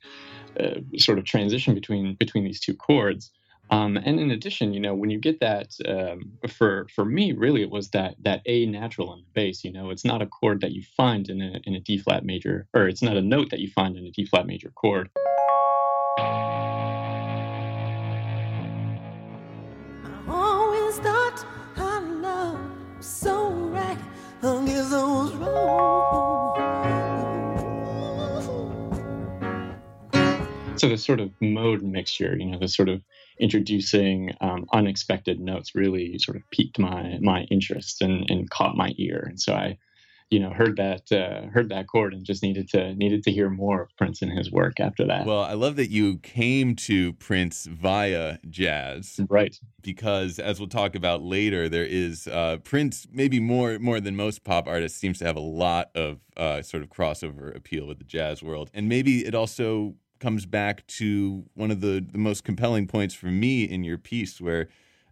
uh, 0.58 0.80
sort 0.96 1.20
of 1.20 1.24
transition 1.24 1.72
between 1.72 2.16
between 2.16 2.42
these 2.42 2.58
two 2.58 2.74
chords. 2.74 3.30
Um, 3.70 3.96
and 3.96 4.20
in 4.20 4.30
addition, 4.30 4.72
you 4.72 4.80
know, 4.80 4.94
when 4.94 5.10
you 5.10 5.18
get 5.18 5.40
that, 5.40 5.74
um, 5.86 6.32
for 6.48 6.86
for 6.94 7.04
me, 7.04 7.32
really, 7.32 7.62
it 7.62 7.70
was 7.70 7.90
that 7.90 8.14
that 8.22 8.42
A 8.46 8.66
natural 8.66 9.12
in 9.12 9.20
the 9.20 9.26
bass. 9.34 9.64
You 9.64 9.72
know, 9.72 9.90
it's 9.90 10.04
not 10.04 10.22
a 10.22 10.26
chord 10.26 10.60
that 10.60 10.72
you 10.72 10.82
find 10.96 11.28
in 11.28 11.40
a 11.40 11.60
in 11.64 11.74
a 11.74 11.80
D 11.80 11.98
flat 11.98 12.24
major, 12.24 12.68
or 12.74 12.86
it's 12.86 13.02
not 13.02 13.16
a 13.16 13.22
note 13.22 13.50
that 13.50 13.60
you 13.60 13.68
find 13.68 13.96
in 13.96 14.06
a 14.06 14.10
D 14.10 14.24
flat 14.24 14.46
major 14.46 14.70
chord. 14.74 15.10
always 20.28 20.98
thought 20.98 21.44
our 21.76 22.00
love 22.02 22.60
was 22.96 23.06
so 23.06 23.50
right. 23.50 23.98
I 24.42 24.64
guess 24.66 24.92
I 24.92 25.02
was 25.02 25.32
wrong. 25.34 26.26
So 30.76 30.88
the 30.90 30.98
sort 30.98 31.20
of 31.20 31.30
mode 31.40 31.82
mixture, 31.82 32.36
you 32.36 32.46
know, 32.46 32.58
the 32.58 32.68
sort 32.68 32.88
of 32.88 33.02
introducing 33.38 34.34
um, 34.40 34.66
unexpected 34.72 35.40
notes 35.40 35.74
really 35.74 36.18
sort 36.18 36.36
of 36.36 36.42
piqued 36.50 36.78
my 36.78 37.18
my 37.20 37.42
interest 37.50 38.02
and, 38.02 38.30
and 38.30 38.50
caught 38.50 38.76
my 38.76 38.92
ear. 38.98 39.24
And 39.28 39.40
so 39.40 39.52
I, 39.52 39.78
you 40.30 40.40
know, 40.40 40.50
heard 40.50 40.76
that 40.76 41.12
uh, 41.12 41.48
heard 41.50 41.68
that 41.68 41.86
chord 41.86 42.12
and 42.12 42.24
just 42.24 42.42
needed 42.42 42.68
to 42.70 42.94
needed 42.94 43.22
to 43.24 43.30
hear 43.30 43.48
more 43.48 43.82
of 43.82 43.96
Prince 43.96 44.22
and 44.22 44.36
his 44.36 44.50
work 44.50 44.80
after 44.80 45.06
that. 45.06 45.24
Well, 45.24 45.42
I 45.42 45.52
love 45.52 45.76
that 45.76 45.90
you 45.90 46.18
came 46.18 46.74
to 46.76 47.12
Prince 47.12 47.66
via 47.66 48.38
jazz. 48.50 49.20
Right. 49.28 49.56
Because 49.82 50.40
as 50.40 50.58
we'll 50.58 50.68
talk 50.68 50.96
about 50.96 51.22
later, 51.22 51.68
there 51.68 51.84
is 51.84 52.26
uh, 52.26 52.56
Prince, 52.64 53.06
maybe 53.12 53.38
more 53.38 53.78
more 53.78 54.00
than 54.00 54.16
most 54.16 54.42
pop 54.42 54.66
artists, 54.66 54.98
seems 54.98 55.18
to 55.18 55.26
have 55.26 55.36
a 55.36 55.40
lot 55.40 55.90
of 55.94 56.18
uh, 56.36 56.60
sort 56.62 56.82
of 56.82 56.88
crossover 56.88 57.54
appeal 57.54 57.86
with 57.86 57.98
the 57.98 58.04
jazz 58.04 58.42
world. 58.42 58.68
And 58.74 58.88
maybe 58.88 59.24
it 59.24 59.34
also 59.34 59.94
comes 60.18 60.46
back 60.46 60.86
to 60.86 61.44
one 61.54 61.70
of 61.70 61.80
the, 61.80 62.04
the 62.10 62.18
most 62.18 62.44
compelling 62.44 62.86
points 62.86 63.14
for 63.14 63.26
me 63.26 63.64
in 63.64 63.84
your 63.84 63.98
piece 63.98 64.40
where 64.40 64.68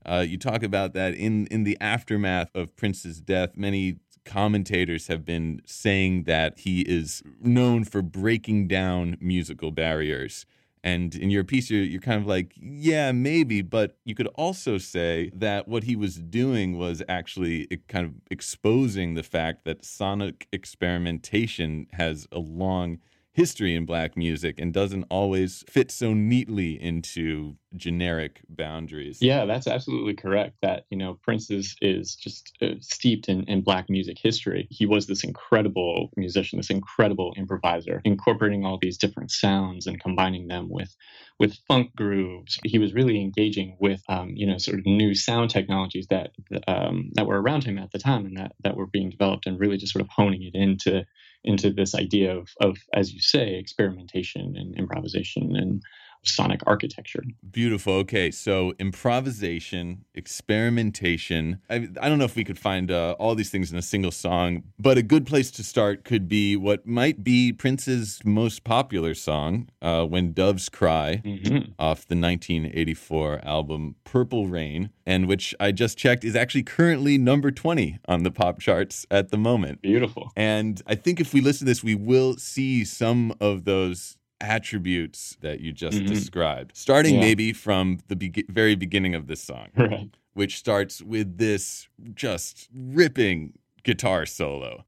uh, 0.06 0.24
you 0.26 0.36
talk 0.36 0.62
about 0.62 0.92
that 0.94 1.14
in, 1.14 1.46
in 1.46 1.64
the 1.64 1.76
aftermath 1.80 2.54
of 2.54 2.76
Prince's 2.76 3.20
death, 3.20 3.56
many 3.56 3.96
commentators 4.24 5.06
have 5.06 5.24
been 5.24 5.60
saying 5.66 6.24
that 6.24 6.58
he 6.60 6.82
is 6.82 7.22
known 7.40 7.84
for 7.84 8.02
breaking 8.02 8.68
down 8.68 9.16
musical 9.20 9.70
barriers. 9.70 10.46
And 10.82 11.14
in 11.14 11.30
your 11.30 11.44
piece, 11.44 11.70
you're, 11.70 11.82
you're 11.82 12.00
kind 12.00 12.20
of 12.20 12.26
like, 12.26 12.52
yeah, 12.56 13.10
maybe. 13.12 13.62
But 13.62 13.96
you 14.04 14.14
could 14.14 14.26
also 14.34 14.76
say 14.76 15.30
that 15.34 15.66
what 15.66 15.84
he 15.84 15.96
was 15.96 16.16
doing 16.16 16.76
was 16.76 17.02
actually 17.08 17.66
kind 17.88 18.04
of 18.04 18.12
exposing 18.30 19.14
the 19.14 19.22
fact 19.22 19.64
that 19.64 19.84
sonic 19.84 20.46
experimentation 20.52 21.86
has 21.92 22.26
a 22.30 22.38
long 22.38 22.98
history 23.35 23.75
in 23.75 23.85
black 23.85 24.16
music 24.16 24.61
and 24.61 24.73
doesn't 24.73 25.05
always 25.11 25.64
fit 25.68 25.90
so 25.90 26.14
neatly 26.14 26.81
into 26.81 27.57
generic 27.77 28.40
boundaries. 28.49 29.18
Yeah, 29.20 29.44
that's 29.44 29.66
absolutely 29.66 30.14
correct. 30.14 30.57
That 30.62 30.87
you 30.90 30.97
know, 30.97 31.18
Prince 31.23 31.51
is 31.51 31.77
is 31.83 32.14
just 32.14 32.53
uh, 32.62 32.77
steeped 32.81 33.29
in, 33.29 33.42
in 33.44 33.62
black 33.62 33.90
music 33.90 34.18
history. 34.23 34.68
He 34.70 34.87
was 34.87 35.07
this 35.07 35.25
incredible 35.25 36.11
musician, 36.16 36.59
this 36.59 36.70
incredible 36.70 37.35
improviser, 37.37 38.01
incorporating 38.05 38.64
all 38.64 38.79
these 38.81 38.97
different 38.97 39.33
sounds 39.33 39.87
and 39.87 40.01
combining 40.01 40.47
them 40.47 40.68
with 40.70 40.94
with 41.40 41.59
funk 41.66 41.90
grooves. 41.97 42.59
He 42.64 42.79
was 42.79 42.94
really 42.94 43.20
engaging 43.20 43.77
with 43.81 44.03
um, 44.09 44.31
you 44.37 44.47
know 44.47 44.59
sort 44.59 44.79
of 44.79 44.87
new 44.87 45.12
sound 45.14 45.51
technologies 45.51 46.07
that 46.09 46.31
um, 46.68 47.11
that 47.14 47.27
were 47.27 47.42
around 47.42 47.64
him 47.64 47.79
at 47.79 47.90
the 47.90 47.99
time 47.99 48.27
and 48.27 48.37
that 48.37 48.53
that 48.62 48.77
were 48.77 48.87
being 48.87 49.11
developed, 49.11 49.47
and 49.47 49.59
really 49.59 49.77
just 49.77 49.92
sort 49.92 50.03
of 50.03 50.09
honing 50.09 50.44
it 50.44 50.55
into 50.55 51.05
into 51.44 51.70
this 51.70 51.94
idea 51.94 52.37
of 52.37 52.50
of 52.61 52.78
as 52.92 53.12
you 53.12 53.20
say 53.20 53.54
experimentation 53.54 54.57
and 54.57 54.74
improvisation 54.76 55.54
and 55.57 55.83
sonic 56.24 56.60
architecture. 56.66 57.22
Beautiful. 57.50 57.94
Okay, 57.94 58.30
so 58.30 58.72
improvisation, 58.78 60.04
experimentation. 60.14 61.60
I, 61.70 61.88
I 62.00 62.08
don't 62.08 62.18
know 62.18 62.24
if 62.24 62.37
we 62.37 62.44
could 62.44 62.58
find 62.58 62.90
uh, 62.90 63.12
all 63.18 63.34
these 63.34 63.50
things 63.50 63.70
in 63.72 63.78
a 63.78 63.82
single 63.82 64.10
song, 64.10 64.62
but 64.78 64.98
a 64.98 65.02
good 65.02 65.26
place 65.26 65.50
to 65.52 65.62
start 65.64 66.04
could 66.04 66.28
be 66.28 66.56
what 66.56 66.87
might 66.87 67.22
be 67.22 67.52
Prince's 67.52 68.20
most 68.24 68.64
popular 68.64 69.14
song, 69.14 69.68
uh, 69.82 70.04
"When 70.04 70.32
Doves 70.32 70.68
Cry," 70.68 71.22
Mm-hmm. 71.24 71.72
off 71.78 72.06
the 72.06 72.16
1984 72.16 73.40
album 73.44 73.96
"Purple 74.04 74.46
Rain," 74.48 74.90
and 75.06 75.26
which 75.26 75.54
I 75.60 75.72
just 75.72 75.98
checked 75.98 76.24
is 76.24 76.34
actually 76.37 76.62
currently 76.62 77.18
number 77.18 77.50
20 77.50 77.98
on 78.08 78.22
the 78.22 78.30
pop 78.30 78.60
charts 78.60 79.06
at 79.10 79.30
the 79.30 79.37
moment. 79.38 79.82
Beautiful. 79.82 80.30
And 80.37 80.80
I 80.87 80.94
think 80.94 81.20
if 81.20 81.32
we 81.34 81.40
listen 81.40 81.66
to 81.66 81.70
this, 81.70 81.82
we 81.84 81.94
will 81.94 82.37
see 82.37 82.84
some 82.84 83.34
of 83.40 83.64
those 83.64 84.16
attributes 84.44 85.37
that 85.40 85.61
you 85.61 85.72
just 85.72 85.98
Mhm. 85.98 86.07
described, 86.09 86.76
starting 86.76 87.14
Yeah. 87.14 87.20
maybe 87.20 87.52
from 87.52 87.98
the 88.09 88.16
be- 88.16 88.44
very 88.48 88.74
beginning 88.76 89.14
of 89.14 89.26
this 89.26 89.40
song, 89.42 89.68
Right. 89.76 90.11
which 90.35 90.57
starts 90.59 91.02
with 91.02 91.38
this 91.38 91.88
just 92.14 92.68
ripping 92.72 93.54
guitar 93.83 94.26
solo. 94.26 94.85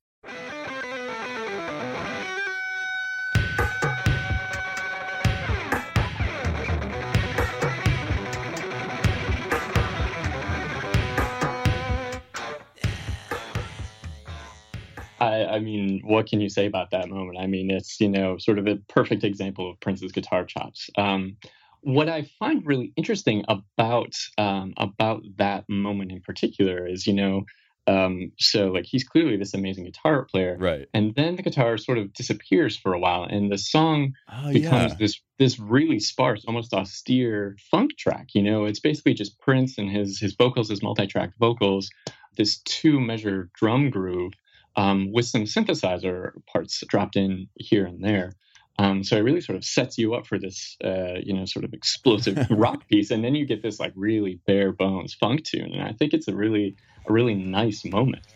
I, 15.27 15.57
I 15.57 15.59
mean, 15.61 16.01
what 16.05 16.27
can 16.27 16.41
you 16.41 16.49
say 16.49 16.67
about 16.67 16.91
that 16.93 17.09
moment? 17.09 17.39
I 17.39 17.47
mean, 17.47 17.71
it's 17.71 18.01
you 18.01 18.09
know 18.09 18.39
sort 18.39 18.59
of 18.59 18.67
a 18.67 18.77
perfect 18.89 19.25
example 19.25 19.71
of 19.71 19.81
Prince's 19.81 20.13
guitar 20.13 20.45
chops. 20.45 20.91
Um, 20.97 21.37
what 21.81 22.09
I 22.09 22.29
find 22.39 22.67
really 22.67 22.93
interesting 22.97 23.45
about 23.49 24.15
um, 24.39 24.75
about 24.77 25.23
that 25.37 25.69
moment 25.69 26.11
in 26.13 26.21
particular 26.21 26.87
is, 26.87 27.07
you 27.07 27.13
know, 27.13 27.45
um, 27.87 28.33
so 28.39 28.69
like 28.69 28.87
he's 28.87 29.05
clearly 29.05 29.37
this 29.37 29.55
amazing 29.55 29.85
guitar 29.85 30.25
player, 30.25 30.57
right? 30.59 30.89
And 30.93 31.15
then 31.15 31.37
the 31.37 31.43
guitar 31.43 31.79
sort 31.79 31.99
of 31.99 32.13
disappears 32.13 32.77
for 32.77 32.93
a 32.93 32.99
while, 32.99 33.25
and 33.25 33.53
the 33.53 33.59
song 33.59 34.15
Oh, 34.29 34.53
becomes 34.53 34.93
yeah. 34.93 34.97
this 34.99 35.21
this 35.39 35.59
really 35.59 36.01
sparse, 36.01 36.45
almost 36.47 36.75
austere 36.75 37.57
funk 37.71 37.93
track. 37.97 38.29
You 38.35 38.43
know, 38.43 38.65
it's 38.65 38.81
basically 38.81 39.15
just 39.15 39.39
Prince 39.39 39.79
and 39.79 39.91
his 39.91 40.19
his 40.19 40.35
vocals, 40.35 40.71
his 40.71 40.83
multi-track 40.83 41.35
vocals, 41.39 41.89
this 42.37 42.59
two 42.65 42.99
measure 42.99 43.51
drum 43.55 43.91
groove 43.91 44.33
um, 44.77 45.13
with 45.13 45.27
some 45.27 45.45
synthesizer 45.45 46.33
parts 46.47 46.83
dropped 46.89 47.17
in 47.17 47.49
here 47.57 47.87
and 47.87 48.05
there. 48.05 48.33
Um, 48.79 49.03
so 49.03 49.17
it 49.17 49.21
really 49.21 49.41
sort 49.41 49.57
of 49.57 49.65
sets 49.65 49.97
you 49.97 50.15
up 50.15 50.27
for 50.27 50.39
this, 50.39 50.77
uh, 50.85 51.15
you 51.23 51.33
know, 51.33 51.47
sort 51.47 51.65
of 51.65 51.73
explosive 51.73 52.47
rock 52.51 52.87
piece, 52.89 53.11
and 53.11 53.25
then 53.25 53.35
you 53.35 53.47
get 53.47 53.63
this 53.63 53.81
like 53.81 53.93
really 53.97 54.39
bare 54.47 54.73
bones 54.73 55.15
funk 55.15 55.45
tune, 55.45 55.73
and 55.73 55.83
I 55.83 55.93
think 55.93 56.13
it's 56.13 56.29
a 56.29 56.35
really, 56.35 56.77
a 57.09 57.13
really 57.13 57.35
nice 57.35 57.85
moment. 57.87 58.27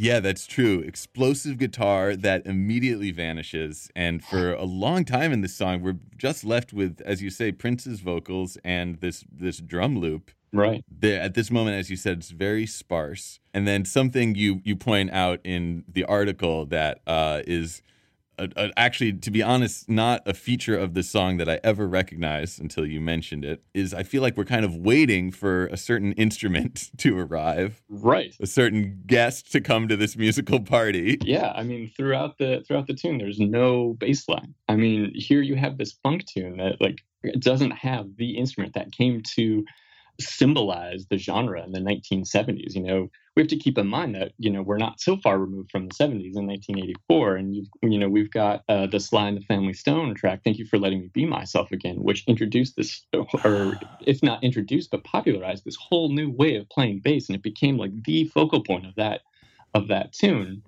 Yeah, 0.00 0.20
that's 0.20 0.46
true. 0.46 0.78
Explosive 0.78 1.58
guitar 1.58 2.14
that 2.14 2.46
immediately 2.46 3.10
vanishes. 3.10 3.90
And 3.96 4.24
for 4.24 4.52
a 4.52 4.62
long 4.64 5.04
time 5.04 5.32
in 5.32 5.40
this 5.40 5.56
song, 5.56 5.82
we're 5.82 5.98
just 6.16 6.44
left 6.44 6.72
with, 6.72 7.00
as 7.04 7.20
you 7.20 7.30
say, 7.30 7.50
Prince's 7.50 7.98
vocals 7.98 8.56
and 8.64 9.00
this 9.00 9.24
this 9.30 9.58
drum 9.58 9.98
loop. 9.98 10.30
Right. 10.52 10.84
There, 10.88 11.20
at 11.20 11.34
this 11.34 11.50
moment, 11.50 11.78
as 11.78 11.90
you 11.90 11.96
said, 11.96 12.18
it's 12.18 12.30
very 12.30 12.64
sparse. 12.64 13.40
And 13.52 13.66
then 13.66 13.84
something 13.84 14.36
you 14.36 14.60
you 14.64 14.76
point 14.76 15.10
out 15.10 15.40
in 15.42 15.82
the 15.88 16.04
article 16.04 16.64
that 16.66 17.00
uh, 17.08 17.42
is 17.44 17.82
a, 18.38 18.48
a, 18.56 18.70
actually, 18.76 19.12
to 19.14 19.30
be 19.30 19.42
honest, 19.42 19.88
not 19.88 20.22
a 20.26 20.34
feature 20.34 20.76
of 20.78 20.94
the 20.94 21.02
song 21.02 21.36
that 21.38 21.48
I 21.48 21.60
ever 21.64 21.86
recognized 21.88 22.60
until 22.60 22.86
you 22.86 23.00
mentioned 23.00 23.44
it. 23.44 23.62
Is 23.74 23.92
I 23.92 24.02
feel 24.02 24.22
like 24.22 24.36
we're 24.36 24.44
kind 24.44 24.64
of 24.64 24.74
waiting 24.76 25.30
for 25.30 25.66
a 25.66 25.76
certain 25.76 26.12
instrument 26.12 26.90
to 26.98 27.18
arrive, 27.18 27.82
Right. 27.88 28.34
a 28.40 28.46
certain 28.46 29.02
guest 29.06 29.50
to 29.52 29.60
come 29.60 29.88
to 29.88 29.96
this 29.96 30.16
musical 30.16 30.60
party. 30.60 31.18
Yeah, 31.22 31.52
I 31.54 31.62
mean 31.62 31.90
throughout 31.96 32.38
the 32.38 32.64
throughout 32.66 32.86
the 32.86 32.94
tune 32.94 33.18
there's 33.18 33.38
no 33.40 33.94
bass 33.98 34.28
line. 34.28 34.54
I 34.68 34.76
mean, 34.76 35.12
here 35.14 35.42
you 35.42 35.56
have 35.56 35.78
this 35.78 35.92
funk 36.02 36.24
tune 36.26 36.56
that 36.58 36.80
like 36.80 37.02
doesn't 37.38 37.72
have 37.72 38.06
the 38.16 38.36
instrument 38.38 38.74
that 38.74 38.92
came 38.92 39.22
to 39.34 39.64
symbolize 40.20 41.06
the 41.10 41.16
genre 41.18 41.62
in 41.64 41.72
the 41.72 41.80
1970s. 41.80 42.74
You 42.74 42.82
know, 42.82 43.10
we 43.38 43.42
have 43.42 43.48
to 43.48 43.56
keep 43.56 43.78
in 43.78 43.86
mind 43.86 44.16
that 44.16 44.32
you 44.38 44.50
know 44.50 44.62
we're 44.62 44.78
not 44.78 45.00
so 45.00 45.16
far 45.16 45.38
removed 45.38 45.70
from 45.70 45.86
the 45.86 45.94
70s 45.94 46.34
in 46.36 46.44
1984, 46.48 47.36
and 47.36 47.54
you've, 47.54 47.68
you 47.82 47.96
know 47.96 48.08
we've 48.08 48.32
got 48.32 48.64
uh, 48.68 48.88
the 48.88 48.98
Sly 48.98 49.28
and 49.28 49.36
the 49.36 49.44
Family 49.44 49.74
Stone 49.74 50.16
track. 50.16 50.40
Thank 50.42 50.58
you 50.58 50.66
for 50.66 50.76
letting 50.76 51.02
me 51.02 51.10
be 51.14 51.24
myself 51.24 51.70
again, 51.70 52.02
which 52.02 52.24
introduced 52.26 52.74
this, 52.74 53.06
or 53.44 53.78
if 54.00 54.24
not 54.24 54.42
introduced, 54.42 54.90
but 54.90 55.04
popularized 55.04 55.64
this 55.64 55.76
whole 55.76 56.08
new 56.08 56.28
way 56.28 56.56
of 56.56 56.68
playing 56.68 56.98
bass, 56.98 57.28
and 57.28 57.36
it 57.36 57.42
became 57.44 57.78
like 57.78 57.92
the 58.02 58.24
focal 58.24 58.60
point 58.60 58.86
of 58.86 58.96
that 58.96 59.20
of 59.72 59.86
that 59.86 60.12
tune. 60.12 60.60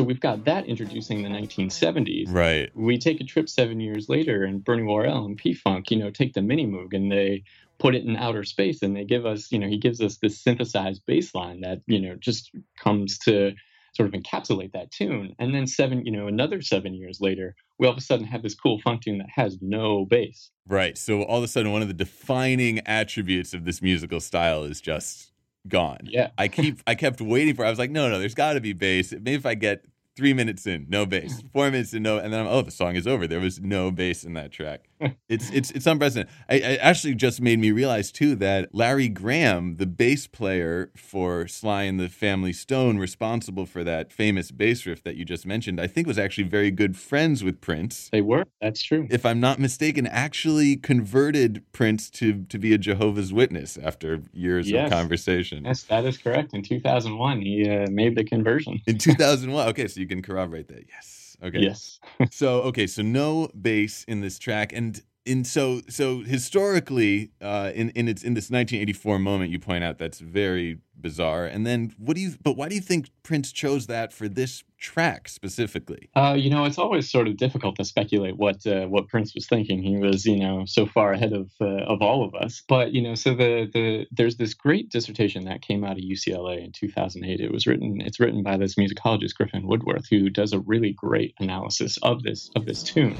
So 0.00 0.04
we've 0.04 0.18
got 0.18 0.46
that 0.46 0.64
introducing 0.64 1.22
the 1.22 1.28
1970s. 1.28 2.32
Right. 2.32 2.74
We 2.74 2.96
take 2.96 3.20
a 3.20 3.24
trip 3.24 3.50
seven 3.50 3.80
years 3.80 4.08
later, 4.08 4.44
and 4.44 4.64
Bernie 4.64 4.82
Worrell 4.82 5.26
and 5.26 5.36
P 5.36 5.52
Funk, 5.52 5.90
you 5.90 5.98
know, 5.98 6.10
take 6.10 6.32
the 6.32 6.40
Mini 6.40 6.66
Moog 6.66 6.94
and 6.94 7.12
they 7.12 7.44
put 7.78 7.94
it 7.94 8.06
in 8.06 8.16
outer 8.16 8.42
space, 8.42 8.80
and 8.80 8.96
they 8.96 9.04
give 9.04 9.26
us, 9.26 9.52
you 9.52 9.58
know, 9.58 9.68
he 9.68 9.76
gives 9.76 10.00
us 10.00 10.16
this 10.16 10.40
synthesized 10.40 11.02
bass 11.04 11.34
line 11.34 11.60
that, 11.60 11.82
you 11.86 12.00
know, 12.00 12.14
just 12.14 12.50
comes 12.82 13.18
to 13.18 13.52
sort 13.92 14.08
of 14.08 14.18
encapsulate 14.18 14.72
that 14.72 14.90
tune. 14.90 15.36
And 15.38 15.54
then 15.54 15.66
seven, 15.66 16.06
you 16.06 16.12
know, 16.12 16.28
another 16.28 16.62
seven 16.62 16.94
years 16.94 17.20
later, 17.20 17.54
we 17.78 17.86
all 17.86 17.92
of 17.92 17.98
a 17.98 18.00
sudden 18.00 18.24
have 18.24 18.42
this 18.42 18.54
cool 18.54 18.80
funk 18.80 19.02
tune 19.02 19.18
that 19.18 19.28
has 19.34 19.58
no 19.60 20.06
bass. 20.06 20.50
Right. 20.66 20.96
So 20.96 21.24
all 21.24 21.36
of 21.38 21.44
a 21.44 21.48
sudden, 21.48 21.72
one 21.72 21.82
of 21.82 21.88
the 21.88 21.94
defining 21.94 22.78
attributes 22.86 23.52
of 23.52 23.66
this 23.66 23.82
musical 23.82 24.20
style 24.20 24.64
is 24.64 24.80
just 24.80 25.29
gone. 25.68 26.00
Yeah. 26.04 26.30
I 26.38 26.48
keep 26.48 26.80
I 26.86 26.94
kept 26.94 27.20
waiting 27.20 27.54
for. 27.54 27.64
I 27.64 27.70
was 27.70 27.78
like, 27.78 27.90
no, 27.90 28.08
no, 28.08 28.18
there's 28.18 28.34
got 28.34 28.54
to 28.54 28.60
be 28.60 28.72
bass. 28.72 29.12
Maybe 29.12 29.34
if 29.34 29.46
I 29.46 29.54
get 29.54 29.84
three 30.16 30.34
minutes 30.34 30.66
in, 30.66 30.86
no 30.88 31.06
bass. 31.06 31.42
Four 31.52 31.70
minutes 31.70 31.94
in, 31.94 32.02
no, 32.02 32.18
and 32.18 32.32
then 32.32 32.40
I'm, 32.40 32.46
oh, 32.46 32.62
the 32.62 32.70
song 32.70 32.96
is 32.96 33.06
over. 33.06 33.26
There 33.26 33.40
was 33.40 33.60
no 33.60 33.90
bass 33.90 34.24
in 34.24 34.34
that 34.34 34.52
track. 34.52 34.89
It's 35.28 35.50
it's 35.50 35.70
it's 35.70 35.86
unprecedented. 35.86 36.34
I, 36.48 36.54
it 36.56 36.80
actually 36.82 37.14
just 37.14 37.40
made 37.40 37.58
me 37.58 37.70
realize 37.70 38.10
too 38.12 38.34
that 38.36 38.74
Larry 38.74 39.08
Graham, 39.08 39.76
the 39.76 39.86
bass 39.86 40.26
player 40.26 40.90
for 40.96 41.46
Sly 41.48 41.84
and 41.84 41.98
the 42.00 42.08
Family 42.08 42.52
Stone, 42.52 42.98
responsible 42.98 43.64
for 43.66 43.84
that 43.84 44.12
famous 44.12 44.50
bass 44.50 44.86
riff 44.86 45.02
that 45.04 45.16
you 45.16 45.24
just 45.24 45.46
mentioned, 45.46 45.80
I 45.80 45.86
think 45.86 46.06
was 46.06 46.18
actually 46.18 46.44
very 46.48 46.70
good 46.70 46.96
friends 46.96 47.42
with 47.44 47.60
Prince. 47.60 48.08
They 48.12 48.22
were. 48.22 48.44
That's 48.60 48.82
true. 48.82 49.06
If 49.10 49.24
I'm 49.24 49.40
not 49.40 49.58
mistaken, 49.58 50.06
actually 50.06 50.76
converted 50.76 51.62
Prince 51.72 52.10
to 52.10 52.42
to 52.44 52.58
be 52.58 52.74
a 52.74 52.78
Jehovah's 52.78 53.32
Witness 53.32 53.78
after 53.78 54.22
years 54.32 54.70
Yes. 54.70 54.86
of 54.86 54.98
conversation. 54.98 55.64
Yes, 55.64 55.84
that 55.84 56.04
is 56.04 56.18
correct. 56.18 56.54
In 56.54 56.62
2001, 56.62 57.40
he 57.40 57.68
uh, 57.68 57.86
made 57.90 58.16
the 58.16 58.24
conversion. 58.24 58.80
In 58.86 58.98
2001. 58.98 59.68
Okay, 59.68 59.86
so 59.88 60.00
you 60.00 60.06
can 60.06 60.22
corroborate 60.22 60.68
that. 60.68 60.84
Yes. 60.88 61.19
Okay. 61.42 61.60
Yes. 61.60 62.00
so 62.30 62.62
okay, 62.62 62.86
so 62.86 63.02
no 63.02 63.48
bass 63.60 64.04
in 64.04 64.20
this 64.20 64.38
track, 64.38 64.72
and 64.72 65.02
in 65.30 65.44
so 65.44 65.80
so 65.88 66.20
historically, 66.20 67.30
uh, 67.40 67.70
in 67.72 67.90
in 67.90 68.08
its 68.08 68.24
in 68.24 68.34
this 68.34 68.50
1984 68.50 69.20
moment, 69.20 69.52
you 69.52 69.60
point 69.60 69.84
out 69.84 69.96
that's 69.98 70.18
very 70.18 70.78
bizarre. 71.00 71.46
And 71.46 71.64
then 71.64 71.94
what 71.98 72.16
do 72.16 72.20
you? 72.20 72.32
But 72.42 72.56
why 72.56 72.68
do 72.68 72.74
you 72.74 72.80
think 72.80 73.10
Prince 73.22 73.52
chose 73.52 73.86
that 73.86 74.12
for 74.12 74.28
this 74.28 74.64
track 74.76 75.28
specifically? 75.28 76.10
Uh, 76.16 76.34
you 76.36 76.50
know, 76.50 76.64
it's 76.64 76.78
always 76.78 77.08
sort 77.08 77.28
of 77.28 77.36
difficult 77.36 77.76
to 77.76 77.84
speculate 77.84 78.38
what 78.38 78.66
uh, 78.66 78.86
what 78.86 79.06
Prince 79.06 79.32
was 79.32 79.46
thinking. 79.46 79.80
He 79.84 79.98
was, 79.98 80.26
you 80.26 80.36
know, 80.36 80.64
so 80.66 80.84
far 80.84 81.12
ahead 81.12 81.32
of 81.32 81.48
uh, 81.60 81.84
of 81.84 82.02
all 82.02 82.24
of 82.24 82.34
us. 82.34 82.64
But 82.68 82.92
you 82.92 83.00
know, 83.00 83.14
so 83.14 83.32
the 83.32 83.70
the 83.72 84.06
there's 84.10 84.36
this 84.36 84.54
great 84.54 84.90
dissertation 84.90 85.44
that 85.44 85.62
came 85.62 85.84
out 85.84 85.92
of 85.92 86.02
UCLA 86.02 86.64
in 86.64 86.72
2008. 86.72 87.40
It 87.40 87.52
was 87.52 87.68
written. 87.68 88.00
It's 88.00 88.18
written 88.18 88.42
by 88.42 88.56
this 88.56 88.74
musicologist 88.74 89.34
Griffin 89.34 89.68
Woodworth, 89.68 90.08
who 90.10 90.28
does 90.28 90.52
a 90.52 90.58
really 90.58 90.92
great 90.92 91.34
analysis 91.38 91.98
of 92.02 92.24
this 92.24 92.50
of 92.56 92.66
this 92.66 92.82
tune. 92.82 93.16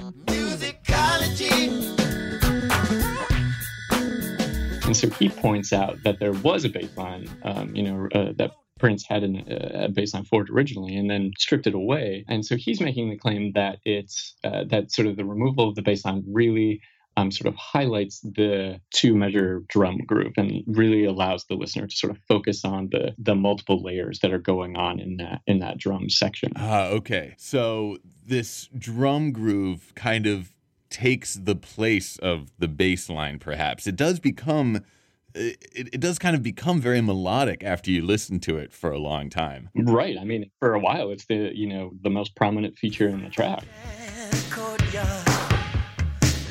And 4.90 4.96
so 4.96 5.08
he 5.08 5.28
points 5.28 5.72
out 5.72 6.02
that 6.02 6.18
there 6.18 6.32
was 6.32 6.64
a 6.64 6.68
bass 6.68 6.96
line, 6.96 7.28
um, 7.44 7.76
you 7.76 7.84
know, 7.84 8.08
uh, 8.12 8.32
that 8.38 8.50
Prince 8.80 9.06
had 9.06 9.22
an, 9.22 9.36
uh, 9.48 9.84
a 9.84 9.88
bass 9.88 10.14
line 10.14 10.24
for 10.24 10.42
it 10.42 10.50
originally 10.50 10.96
and 10.96 11.08
then 11.08 11.30
stripped 11.38 11.68
it 11.68 11.74
away. 11.74 12.24
And 12.26 12.44
so 12.44 12.56
he's 12.56 12.80
making 12.80 13.08
the 13.08 13.16
claim 13.16 13.52
that 13.52 13.78
it's 13.84 14.34
uh, 14.42 14.64
that 14.64 14.90
sort 14.90 15.06
of 15.06 15.14
the 15.14 15.24
removal 15.24 15.68
of 15.68 15.76
the 15.76 15.82
bass 15.82 16.04
line 16.04 16.24
really 16.26 16.80
um, 17.16 17.30
sort 17.30 17.46
of 17.46 17.54
highlights 17.54 18.18
the 18.18 18.80
two 18.92 19.14
measure 19.14 19.62
drum 19.68 19.98
groove 19.98 20.32
and 20.36 20.64
really 20.66 21.04
allows 21.04 21.44
the 21.44 21.54
listener 21.54 21.86
to 21.86 21.96
sort 21.96 22.10
of 22.10 22.18
focus 22.26 22.64
on 22.64 22.88
the 22.90 23.14
the 23.16 23.36
multiple 23.36 23.80
layers 23.80 24.18
that 24.20 24.32
are 24.32 24.38
going 24.38 24.76
on 24.76 24.98
in 24.98 25.18
that 25.18 25.42
in 25.46 25.60
that 25.60 25.78
drum 25.78 26.10
section. 26.10 26.50
Ah, 26.56 26.86
okay. 26.86 27.36
So 27.38 27.98
this 28.26 28.68
drum 28.76 29.30
groove 29.30 29.92
kind 29.94 30.26
of 30.26 30.50
takes 30.90 31.34
the 31.34 31.56
place 31.56 32.18
of 32.18 32.52
the 32.58 32.68
bass 32.68 33.08
line, 33.08 33.38
perhaps. 33.38 33.86
It 33.86 33.96
does 33.96 34.20
become. 34.20 34.84
It, 35.32 35.90
it 35.94 36.00
does 36.00 36.18
kind 36.18 36.34
of 36.34 36.42
become 36.42 36.80
very 36.80 37.00
melodic 37.00 37.62
after 37.62 37.88
you 37.92 38.04
listen 38.04 38.40
to 38.40 38.58
it 38.58 38.72
for 38.72 38.90
a 38.90 38.98
long 38.98 39.30
time. 39.30 39.70
Right. 39.76 40.18
I 40.20 40.24
mean, 40.24 40.50
for 40.58 40.74
a 40.74 40.80
while, 40.80 41.10
it's 41.10 41.26
the 41.26 41.52
you 41.54 41.68
know 41.68 41.92
the 42.02 42.10
most 42.10 42.34
prominent 42.34 42.76
feature 42.76 43.08
in 43.08 43.22
the 43.22 43.30
track. 43.30 43.62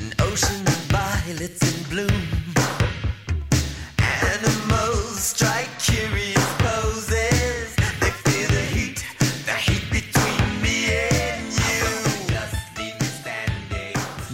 an 0.00 0.14
ocean 0.20 0.66
of 0.66 0.78
violets 0.88 1.62
in 1.62 1.90
bloom. 1.90 2.22
Animals 3.98 5.20
strike 5.22 5.79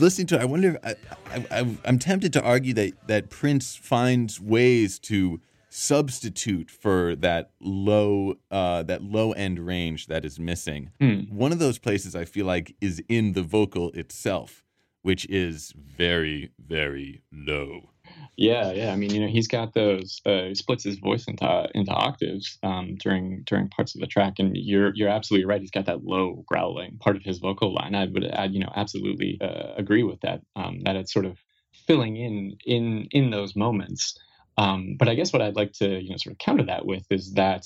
listening 0.06 0.28
to 0.28 0.36
it, 0.36 0.40
I 0.42 0.44
wonder. 0.44 0.78
I, 0.84 0.94
I, 1.32 1.46
I, 1.50 1.76
I'm 1.84 1.98
tempted 1.98 2.32
to 2.34 2.42
argue 2.42 2.72
that 2.74 2.92
that 3.08 3.28
Prince 3.28 3.74
finds 3.74 4.40
ways 4.40 5.00
to 5.00 5.40
substitute 5.68 6.70
for 6.70 7.16
that 7.16 7.50
low 7.60 8.36
uh, 8.52 8.84
that 8.84 9.02
low 9.02 9.32
end 9.32 9.58
range 9.58 10.06
that 10.06 10.24
is 10.24 10.38
missing. 10.38 10.90
Hmm. 11.00 11.22
One 11.28 11.50
of 11.50 11.58
those 11.58 11.78
places 11.78 12.14
I 12.14 12.24
feel 12.24 12.46
like 12.46 12.76
is 12.80 13.02
in 13.08 13.32
the 13.32 13.42
vocal 13.42 13.90
itself, 13.92 14.64
which 15.02 15.26
is 15.26 15.72
very 15.76 16.52
very 16.64 17.22
low. 17.32 17.90
Yeah, 18.36 18.72
yeah. 18.72 18.92
I 18.92 18.96
mean, 18.96 19.14
you 19.14 19.20
know, 19.20 19.28
he's 19.28 19.48
got 19.48 19.72
those. 19.74 20.20
Uh, 20.26 20.44
he 20.44 20.54
splits 20.54 20.84
his 20.84 20.98
voice 20.98 21.26
into 21.26 21.68
into 21.74 21.90
octaves 21.90 22.58
um, 22.62 22.96
during 22.96 23.42
during 23.46 23.68
parts 23.68 23.94
of 23.94 24.00
the 24.00 24.06
track, 24.06 24.34
and 24.38 24.56
you're 24.56 24.92
you're 24.94 25.08
absolutely 25.08 25.46
right. 25.46 25.60
He's 25.60 25.70
got 25.70 25.86
that 25.86 26.04
low 26.04 26.44
growling 26.46 26.98
part 26.98 27.16
of 27.16 27.22
his 27.22 27.38
vocal 27.38 27.72
line. 27.74 27.94
I 27.94 28.06
would, 28.06 28.30
I, 28.32 28.44
you 28.44 28.60
know, 28.60 28.72
absolutely 28.76 29.38
uh, 29.40 29.72
agree 29.76 30.02
with 30.02 30.20
that. 30.20 30.42
Um, 30.54 30.80
that 30.84 30.96
it's 30.96 31.12
sort 31.12 31.24
of 31.24 31.38
filling 31.86 32.16
in 32.16 32.56
in 32.66 33.08
in 33.10 33.30
those 33.30 33.56
moments. 33.56 34.18
Um, 34.58 34.96
but 34.98 35.08
I 35.08 35.14
guess 35.14 35.32
what 35.32 35.42
I'd 35.42 35.56
like 35.56 35.72
to 35.74 36.00
you 36.00 36.10
know 36.10 36.16
sort 36.18 36.32
of 36.32 36.38
counter 36.38 36.64
that 36.64 36.84
with 36.86 37.06
is 37.10 37.32
that 37.34 37.64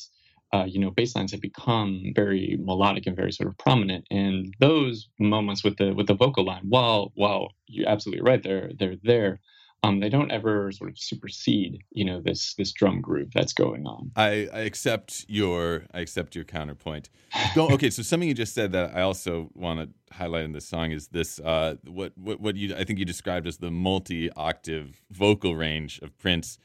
uh, 0.53 0.64
you 0.68 0.79
know 0.81 0.90
bass 0.90 1.16
lines 1.16 1.33
have 1.33 1.40
become 1.40 2.12
very 2.14 2.57
melodic 2.61 3.07
and 3.07 3.16
very 3.16 3.33
sort 3.33 3.48
of 3.48 3.59
prominent, 3.59 4.05
and 4.11 4.55
those 4.61 5.09
moments 5.18 5.64
with 5.64 5.76
the 5.79 5.92
with 5.94 6.07
the 6.07 6.14
vocal 6.14 6.44
line, 6.44 6.62
while 6.68 7.11
while 7.16 7.48
you're 7.66 7.88
absolutely 7.88 8.22
right, 8.22 8.42
they're 8.42 8.70
they're 8.79 8.96
there 9.03 9.40
um, 9.82 10.00
they 10.00 10.08
don't 10.08 10.30
ever 10.30 10.70
sort 10.72 10.90
of 10.90 10.98
supersede, 10.98 11.82
you 11.90 12.04
know, 12.04 12.20
this 12.20 12.54
this 12.54 12.72
drum 12.72 13.00
groove 13.00 13.30
that's 13.34 13.52
going 13.52 13.86
on. 13.86 14.10
I, 14.14 14.48
I 14.52 14.60
accept 14.60 15.24
your 15.28 15.84
I 15.94 16.00
accept 16.00 16.34
your 16.34 16.44
counterpoint. 16.44 17.08
Go, 17.54 17.68
okay, 17.70 17.88
so 17.88 18.02
something 18.02 18.28
you 18.28 18.34
just 18.34 18.54
said 18.54 18.72
that 18.72 18.94
I 18.94 19.02
also 19.02 19.50
want 19.54 19.80
to 19.80 20.14
highlight 20.14 20.44
in 20.44 20.52
this 20.52 20.68
song 20.68 20.92
is 20.92 21.08
this 21.08 21.40
uh, 21.40 21.76
what 21.86 22.12
what 22.16 22.40
what 22.40 22.56
you 22.56 22.74
I 22.74 22.84
think 22.84 22.98
you 22.98 23.04
described 23.04 23.46
as 23.46 23.56
the 23.56 23.70
multi 23.70 24.30
octave 24.32 25.02
vocal 25.10 25.56
range 25.56 25.98
of 26.00 26.16
Prince. 26.18 26.58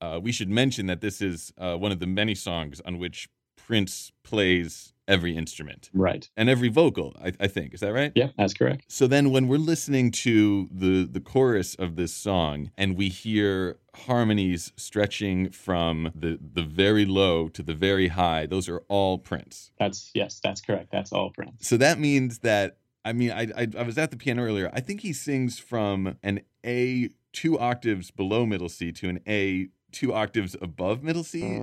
Uh, 0.00 0.18
we 0.22 0.32
should 0.32 0.48
mention 0.48 0.86
that 0.86 1.00
this 1.00 1.20
is 1.20 1.52
uh, 1.58 1.76
one 1.76 1.92
of 1.92 1.98
the 1.98 2.06
many 2.06 2.34
songs 2.34 2.80
on 2.86 2.98
which 2.98 3.28
Prince 3.70 4.10
plays 4.24 4.92
every 5.06 5.36
instrument 5.36 5.90
Right. 5.92 6.28
and 6.36 6.48
every 6.48 6.68
vocal. 6.68 7.14
I, 7.24 7.32
I 7.38 7.46
think 7.46 7.72
is 7.72 7.80
that 7.80 7.92
right? 7.92 8.10
Yeah, 8.16 8.30
that's 8.36 8.52
correct. 8.52 8.84
So 8.88 9.06
then, 9.06 9.30
when 9.30 9.46
we're 9.46 9.58
listening 9.74 10.10
to 10.26 10.68
the 10.72 11.04
the 11.10 11.20
chorus 11.20 11.76
of 11.76 11.94
this 11.94 12.12
song, 12.12 12.72
and 12.76 12.96
we 12.96 13.08
hear 13.08 13.78
harmonies 14.06 14.72
stretching 14.76 15.50
from 15.50 16.10
the 16.16 16.36
the 16.58 16.62
very 16.64 17.04
low 17.04 17.48
to 17.50 17.62
the 17.62 17.74
very 17.74 18.08
high, 18.08 18.44
those 18.46 18.68
are 18.68 18.82
all 18.88 19.18
Prince. 19.18 19.70
That's 19.78 20.10
yes, 20.14 20.40
that's 20.42 20.60
correct. 20.60 20.88
That's 20.90 21.12
all 21.12 21.30
Prince. 21.30 21.68
So 21.68 21.76
that 21.76 22.00
means 22.00 22.40
that 22.40 22.78
I 23.04 23.12
mean, 23.12 23.30
I 23.30 23.42
I, 23.56 23.68
I 23.78 23.82
was 23.82 23.98
at 23.98 24.10
the 24.10 24.16
piano 24.16 24.42
earlier. 24.42 24.68
I 24.72 24.80
think 24.80 25.02
he 25.02 25.12
sings 25.12 25.60
from 25.60 26.16
an 26.24 26.40
A 26.66 27.10
two 27.32 27.56
octaves 27.58 28.10
below 28.10 28.46
middle 28.46 28.68
C 28.68 28.90
to 28.90 29.08
an 29.08 29.20
A 29.28 29.68
two 29.92 30.12
octaves 30.12 30.56
above 30.60 31.02
middle 31.02 31.24
C. 31.24 31.60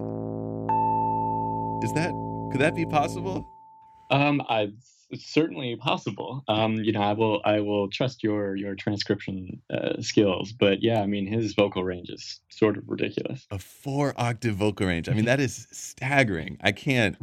Is 1.84 1.94
that 1.94 2.12
could 2.52 2.60
that 2.60 2.74
be 2.76 2.86
possible? 2.86 3.48
Um, 4.10 4.42
I 4.50 4.72
it's 5.10 5.32
certainly 5.32 5.76
possible. 5.76 6.44
Um, 6.48 6.76
you 6.76 6.92
know, 6.92 7.02
I 7.02 7.14
will 7.14 7.42
I 7.46 7.60
will 7.60 7.90
trust 7.90 8.24
your 8.24 8.56
your 8.56 8.76
transcription 8.76 9.62
uh, 9.70 10.02
skills, 10.02 10.54
but 10.54 10.82
yeah, 10.82 11.02
I 11.02 11.06
mean 11.06 11.28
his 11.28 11.54
vocal 11.54 11.84
range 11.84 12.10
is 12.10 12.42
sort 12.50 12.78
of 12.78 12.84
ridiculous. 12.88 13.46
A 13.52 13.60
four 13.60 14.14
octave 14.18 14.56
vocal 14.56 14.88
range. 14.88 15.08
I 15.08 15.14
mean, 15.14 15.26
that 15.26 15.40
is 15.40 15.68
staggering. 15.72 16.58
I 16.62 16.72
can't. 16.72 17.16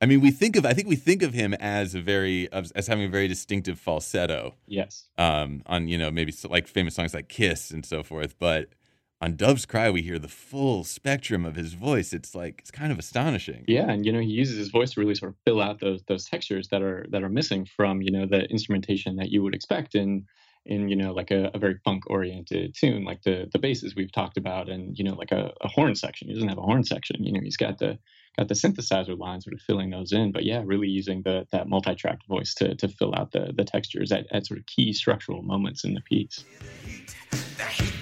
I 0.00 0.06
mean, 0.06 0.20
we 0.20 0.32
think 0.32 0.56
of 0.56 0.66
I 0.66 0.74
think 0.74 0.88
we 0.88 0.96
think 0.96 1.22
of 1.22 1.32
him 1.32 1.54
as 1.54 1.94
a 1.94 2.00
very 2.00 2.52
as, 2.52 2.72
as 2.72 2.88
having 2.88 3.04
a 3.04 3.08
very 3.08 3.28
distinctive 3.28 3.78
falsetto. 3.78 4.54
Yes. 4.66 5.08
Um, 5.16 5.62
on 5.66 5.88
you 5.88 5.98
know 5.98 6.10
maybe 6.10 6.34
like 6.48 6.66
famous 6.66 6.94
songs 6.94 7.14
like 7.14 7.28
Kiss 7.28 7.70
and 7.70 7.86
so 7.86 8.02
forth, 8.02 8.34
but 8.38 8.70
on 9.20 9.36
Doves 9.36 9.66
Cry 9.66 9.90
we 9.90 10.02
hear 10.02 10.18
the 10.18 10.28
full 10.28 10.84
spectrum 10.84 11.44
of 11.44 11.56
his 11.56 11.74
voice. 11.74 12.12
It's 12.12 12.34
like 12.34 12.60
it's 12.60 12.70
kind 12.70 12.92
of 12.92 12.98
astonishing. 12.98 13.64
Yeah, 13.66 13.90
and 13.90 14.04
you 14.04 14.12
know 14.12 14.20
he 14.20 14.28
uses 14.28 14.58
his 14.58 14.68
voice 14.68 14.92
to 14.92 15.00
really 15.00 15.14
sort 15.14 15.32
of 15.32 15.36
fill 15.44 15.60
out 15.60 15.80
those 15.80 16.02
those 16.08 16.26
textures 16.26 16.68
that 16.68 16.82
are 16.82 17.06
that 17.10 17.22
are 17.22 17.28
missing 17.28 17.64
from 17.64 18.02
you 18.02 18.10
know 18.10 18.26
the 18.26 18.44
instrumentation 18.44 19.16
that 19.16 19.30
you 19.30 19.42
would 19.42 19.54
expect 19.54 19.94
in 19.94 20.26
in 20.66 20.88
you 20.88 20.96
know 20.96 21.12
like 21.12 21.30
a, 21.30 21.50
a 21.54 21.58
very 21.58 21.78
funk 21.84 22.04
oriented 22.08 22.74
tune 22.74 23.04
like 23.04 23.22
the 23.22 23.48
the 23.52 23.58
basses 23.58 23.94
we've 23.94 24.12
talked 24.12 24.36
about 24.36 24.68
and 24.68 24.98
you 24.98 25.04
know 25.04 25.14
like 25.14 25.32
a, 25.32 25.52
a 25.60 25.68
horn 25.68 25.94
section 25.94 26.28
he 26.28 26.34
doesn't 26.34 26.48
have 26.48 26.58
a 26.58 26.62
horn 26.62 26.82
section 26.82 27.22
you 27.22 27.32
know 27.32 27.40
he's 27.42 27.56
got 27.56 27.78
the 27.78 27.98
got 28.38 28.48
the 28.48 28.54
synthesizer 28.54 29.18
line 29.18 29.40
sort 29.40 29.52
of 29.52 29.60
filling 29.60 29.90
those 29.90 30.12
in 30.12 30.32
but 30.32 30.44
yeah 30.44 30.62
really 30.64 30.88
using 30.88 31.22
the 31.22 31.46
that 31.52 31.68
multi-tracked 31.68 32.26
voice 32.26 32.54
to 32.54 32.74
to 32.76 32.88
fill 32.88 33.14
out 33.14 33.32
the 33.32 33.52
the 33.56 33.64
textures 33.64 34.10
at, 34.10 34.26
at 34.32 34.46
sort 34.46 34.58
of 34.58 34.66
key 34.66 34.92
structural 34.92 35.42
moments 35.42 35.84
in 35.84 35.92
the 35.92 36.00
piece 36.00 36.44
She's 37.70 37.93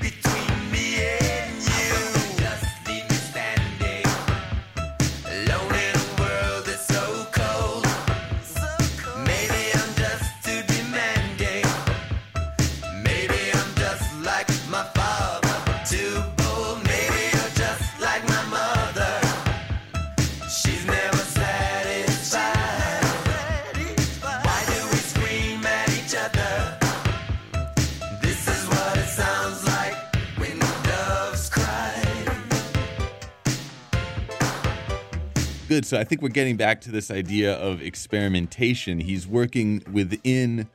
Good. 35.73 35.87
So 35.87 35.99
I 35.99 36.05
think 36.05 36.21
we're 36.21 36.29
getting 36.29 36.59
back 36.59 36.83
to 36.83 36.91
this 36.91 37.11
idea 37.11 37.55
of 37.55 37.81
experimentation. 37.81 39.01
He's 39.01 39.27
working 39.27 39.83
within 39.91 40.69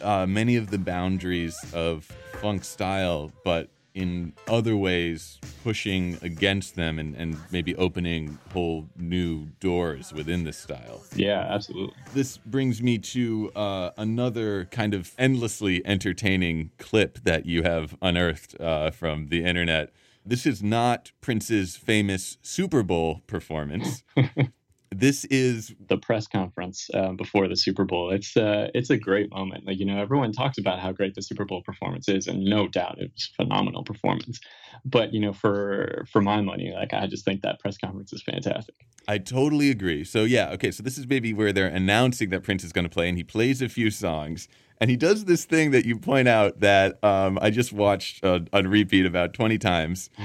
uh, 0.00 0.24
many 0.24 0.56
of 0.56 0.70
the 0.70 0.78
boundaries 0.78 1.54
of 1.74 2.10
funk 2.40 2.64
style, 2.64 3.32
but 3.44 3.68
in 3.92 4.32
other 4.48 4.78
ways 4.78 5.38
pushing 5.62 6.16
against 6.22 6.74
them 6.74 6.98
and, 6.98 7.14
and 7.16 7.36
maybe 7.50 7.76
opening 7.76 8.38
whole 8.50 8.88
new 8.96 9.48
doors 9.60 10.10
within 10.14 10.44
this 10.44 10.56
style. 10.56 11.02
yeah 11.14 11.40
absolutely 11.50 11.94
This 12.14 12.38
brings 12.38 12.80
me 12.80 12.96
to 12.96 13.52
uh, 13.54 13.90
another 13.98 14.64
kind 14.70 14.94
of 14.94 15.12
endlessly 15.18 15.84
entertaining 15.84 16.70
clip 16.78 17.18
that 17.24 17.44
you 17.44 17.62
have 17.62 17.94
unearthed 18.00 18.58
uh, 18.58 18.90
from 18.90 19.28
the 19.28 19.44
internet. 19.44 19.92
This 20.24 20.46
is 20.46 20.62
not 20.62 21.12
Prince's 21.20 21.76
famous 21.76 22.38
Super 22.42 22.82
Bowl 22.82 23.22
performance. 23.26 24.04
this 24.90 25.24
is 25.26 25.74
the 25.88 25.96
press 25.96 26.26
conference 26.26 26.90
uh, 26.92 27.12
before 27.12 27.48
the 27.48 27.56
Super 27.56 27.84
Bowl. 27.84 28.10
It's 28.10 28.36
uh, 28.36 28.68
it's 28.74 28.90
a 28.90 28.98
great 28.98 29.30
moment. 29.30 29.66
Like 29.66 29.78
you 29.78 29.86
know, 29.86 30.00
everyone 30.00 30.32
talks 30.32 30.58
about 30.58 30.80
how 30.80 30.92
great 30.92 31.14
the 31.14 31.22
Super 31.22 31.44
Bowl 31.44 31.62
performance 31.62 32.08
is, 32.08 32.26
and 32.26 32.44
no 32.44 32.66
doubt 32.66 32.98
it 32.98 33.10
was 33.12 33.30
a 33.32 33.44
phenomenal 33.44 33.84
performance. 33.84 34.40
But 34.84 35.14
you 35.14 35.20
know, 35.20 35.32
for 35.32 36.04
for 36.10 36.20
my 36.20 36.40
money, 36.40 36.72
like 36.74 36.92
I 36.92 37.06
just 37.06 37.24
think 37.24 37.42
that 37.42 37.60
press 37.60 37.78
conference 37.78 38.12
is 38.12 38.22
fantastic. 38.22 38.74
I 39.06 39.18
totally 39.18 39.70
agree. 39.70 40.04
So 40.04 40.24
yeah, 40.24 40.50
okay. 40.50 40.70
So 40.70 40.82
this 40.82 40.98
is 40.98 41.06
maybe 41.06 41.32
where 41.32 41.52
they're 41.52 41.66
announcing 41.66 42.30
that 42.30 42.42
Prince 42.42 42.64
is 42.64 42.72
going 42.72 42.84
to 42.84 42.90
play, 42.90 43.08
and 43.08 43.16
he 43.16 43.24
plays 43.24 43.62
a 43.62 43.68
few 43.68 43.90
songs, 43.90 44.48
and 44.80 44.90
he 44.90 44.96
does 44.96 45.24
this 45.24 45.44
thing 45.44 45.72
that 45.72 45.84
you 45.84 45.98
point 45.98 46.28
out 46.28 46.60
that 46.60 47.02
um, 47.04 47.38
I 47.40 47.50
just 47.50 47.72
watched 47.72 48.24
uh, 48.24 48.40
on 48.52 48.68
repeat 48.68 49.06
about 49.06 49.34
twenty 49.34 49.58
times. 49.58 50.10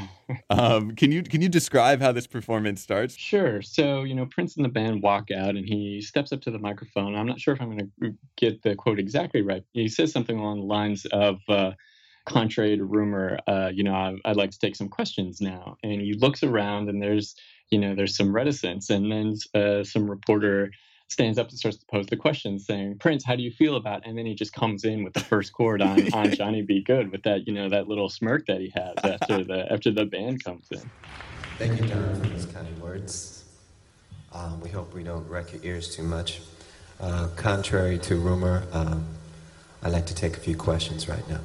Um, 0.49 0.95
can 0.95 1.11
you 1.11 1.21
can 1.21 1.43
you 1.43 1.49
describe 1.49 2.01
how 2.01 2.11
this 2.11 2.25
performance 2.25 2.81
starts? 2.81 3.15
Sure. 3.15 3.61
So, 3.61 4.01
you 4.01 4.15
know, 4.15 4.25
Prince 4.25 4.55
and 4.55 4.65
the 4.65 4.69
band 4.69 5.03
walk 5.03 5.29
out 5.29 5.55
and 5.55 5.67
he 5.67 6.01
steps 6.01 6.31
up 6.31 6.41
to 6.41 6.49
the 6.49 6.57
microphone. 6.57 7.15
I'm 7.15 7.27
not 7.27 7.39
sure 7.39 7.53
if 7.53 7.61
I'm 7.61 7.77
going 7.77 7.91
to 8.01 8.15
get 8.35 8.63
the 8.63 8.73
quote 8.75 8.97
exactly 8.97 9.43
right. 9.43 9.63
He 9.73 9.87
says 9.87 10.11
something 10.11 10.35
along 10.35 10.61
the 10.61 10.65
lines 10.65 11.05
of, 11.11 11.37
uh, 11.47 11.73
contrary 12.25 12.75
to 12.75 12.83
rumor, 12.83 13.39
uh, 13.47 13.69
you 13.73 13.83
know, 13.83 13.93
I, 13.93 14.15
I'd 14.25 14.35
like 14.35 14.51
to 14.51 14.59
take 14.59 14.75
some 14.75 14.89
questions 14.89 15.41
now. 15.41 15.77
And 15.83 16.01
he 16.01 16.13
looks 16.13 16.43
around 16.43 16.89
and 16.89 17.01
there's, 17.01 17.35
you 17.69 17.79
know, 17.79 17.95
there's 17.95 18.17
some 18.17 18.33
reticence. 18.33 18.89
And 18.89 19.11
then 19.11 19.35
uh, 19.53 19.83
some 19.83 20.09
reporter 20.09 20.71
stands 21.15 21.39
up 21.39 21.47
and 21.47 21.57
starts 21.57 21.77
to 21.77 21.85
pose 21.85 22.07
the 22.07 22.17
question 22.17 22.59
saying, 22.59 22.97
Prince, 22.99 23.23
how 23.23 23.37
do 23.37 23.41
you 23.41 23.49
feel 23.49 23.77
about? 23.77 23.99
It? 23.99 24.09
And 24.09 24.17
then 24.17 24.25
he 24.25 24.35
just 24.35 24.51
comes 24.51 24.83
in 24.83 25.05
with 25.05 25.13
the 25.13 25.21
first 25.21 25.53
chord 25.53 25.81
on, 25.81 26.13
on 26.13 26.35
Johnny 26.35 26.61
B. 26.61 26.81
Goode 26.81 27.09
with 27.09 27.23
that, 27.23 27.47
you 27.47 27.53
know, 27.53 27.69
that 27.69 27.87
little 27.87 28.09
smirk 28.09 28.45
that 28.47 28.59
he 28.59 28.73
has 28.75 28.95
after 29.01 29.43
the, 29.45 29.71
after 29.71 29.91
the 29.91 30.05
band 30.05 30.43
comes 30.43 30.67
in. 30.71 30.81
Thank 31.57 31.79
you, 31.79 31.87
John, 31.87 32.21
for 32.21 32.27
those 32.27 32.45
kind 32.47 32.67
words. 32.79 33.45
Um, 34.33 34.59
we 34.59 34.69
hope 34.69 34.93
we 34.93 35.03
don't 35.03 35.25
wreck 35.29 35.53
your 35.53 35.63
ears 35.63 35.95
too 35.95 36.03
much. 36.03 36.41
Uh, 36.99 37.27
contrary 37.37 37.97
to 37.99 38.17
rumor, 38.17 38.63
um, 38.73 39.05
I'd 39.81 39.93
like 39.93 40.05
to 40.07 40.15
take 40.15 40.35
a 40.35 40.39
few 40.39 40.57
questions 40.57 41.07
right 41.07 41.23
now. 41.29 41.39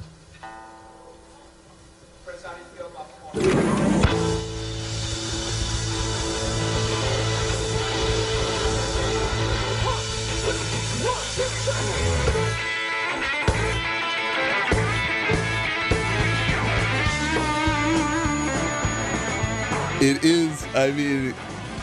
It 20.01 20.25
is. 20.25 20.65
I 20.73 20.89
mean, 20.89 21.31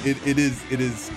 it, 0.05 0.27
it 0.27 0.41
is. 0.41 0.61
It 0.73 0.81
is 0.81 1.09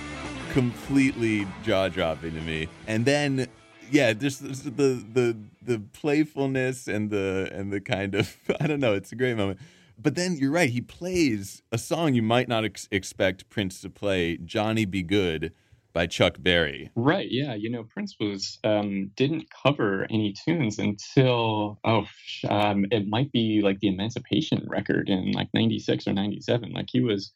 completely 0.52 1.48
jaw 1.64 1.88
dropping 1.88 2.34
to 2.34 2.40
me. 2.42 2.68
And 2.86 3.04
then, 3.04 3.48
yeah, 3.90 4.12
there's 4.12 4.38
the 4.38 4.70
the 4.70 5.36
the 5.60 5.82
playfulness 5.94 6.86
and 6.86 7.10
the 7.10 7.50
and 7.52 7.72
the 7.72 7.80
kind 7.80 8.14
of 8.14 8.36
I 8.60 8.68
don't 8.68 8.78
know. 8.78 8.94
It's 8.94 9.10
a 9.10 9.16
great 9.16 9.36
moment. 9.36 9.58
But 10.00 10.14
then 10.14 10.36
you're 10.36 10.52
right. 10.52 10.70
He 10.70 10.80
plays 10.80 11.60
a 11.72 11.78
song 11.78 12.14
you 12.14 12.22
might 12.22 12.46
not 12.46 12.64
ex- 12.64 12.86
expect 12.92 13.50
Prince 13.50 13.80
to 13.80 13.90
play, 13.90 14.36
"Johnny 14.36 14.84
B. 14.84 15.02
Goode" 15.02 15.52
by 15.92 16.06
Chuck 16.06 16.36
Berry. 16.40 16.90
Right. 16.94 17.28
Yeah. 17.30 17.54
You 17.54 17.70
know, 17.70 17.84
Prince 17.84 18.16
was 18.18 18.58
um, 18.64 19.10
didn't 19.16 19.46
cover 19.62 20.06
any 20.10 20.32
tunes 20.32 20.78
until 20.78 21.78
oh, 21.84 22.06
um, 22.48 22.86
it 22.90 23.08
might 23.08 23.32
be 23.32 23.60
like 23.62 23.80
the 23.80 23.88
Emancipation 23.88 24.66
record 24.68 25.08
in 25.08 25.32
like 25.32 25.48
'96 25.54 26.06
or 26.06 26.12
'97. 26.12 26.72
Like 26.72 26.88
he 26.90 27.00
was, 27.00 27.32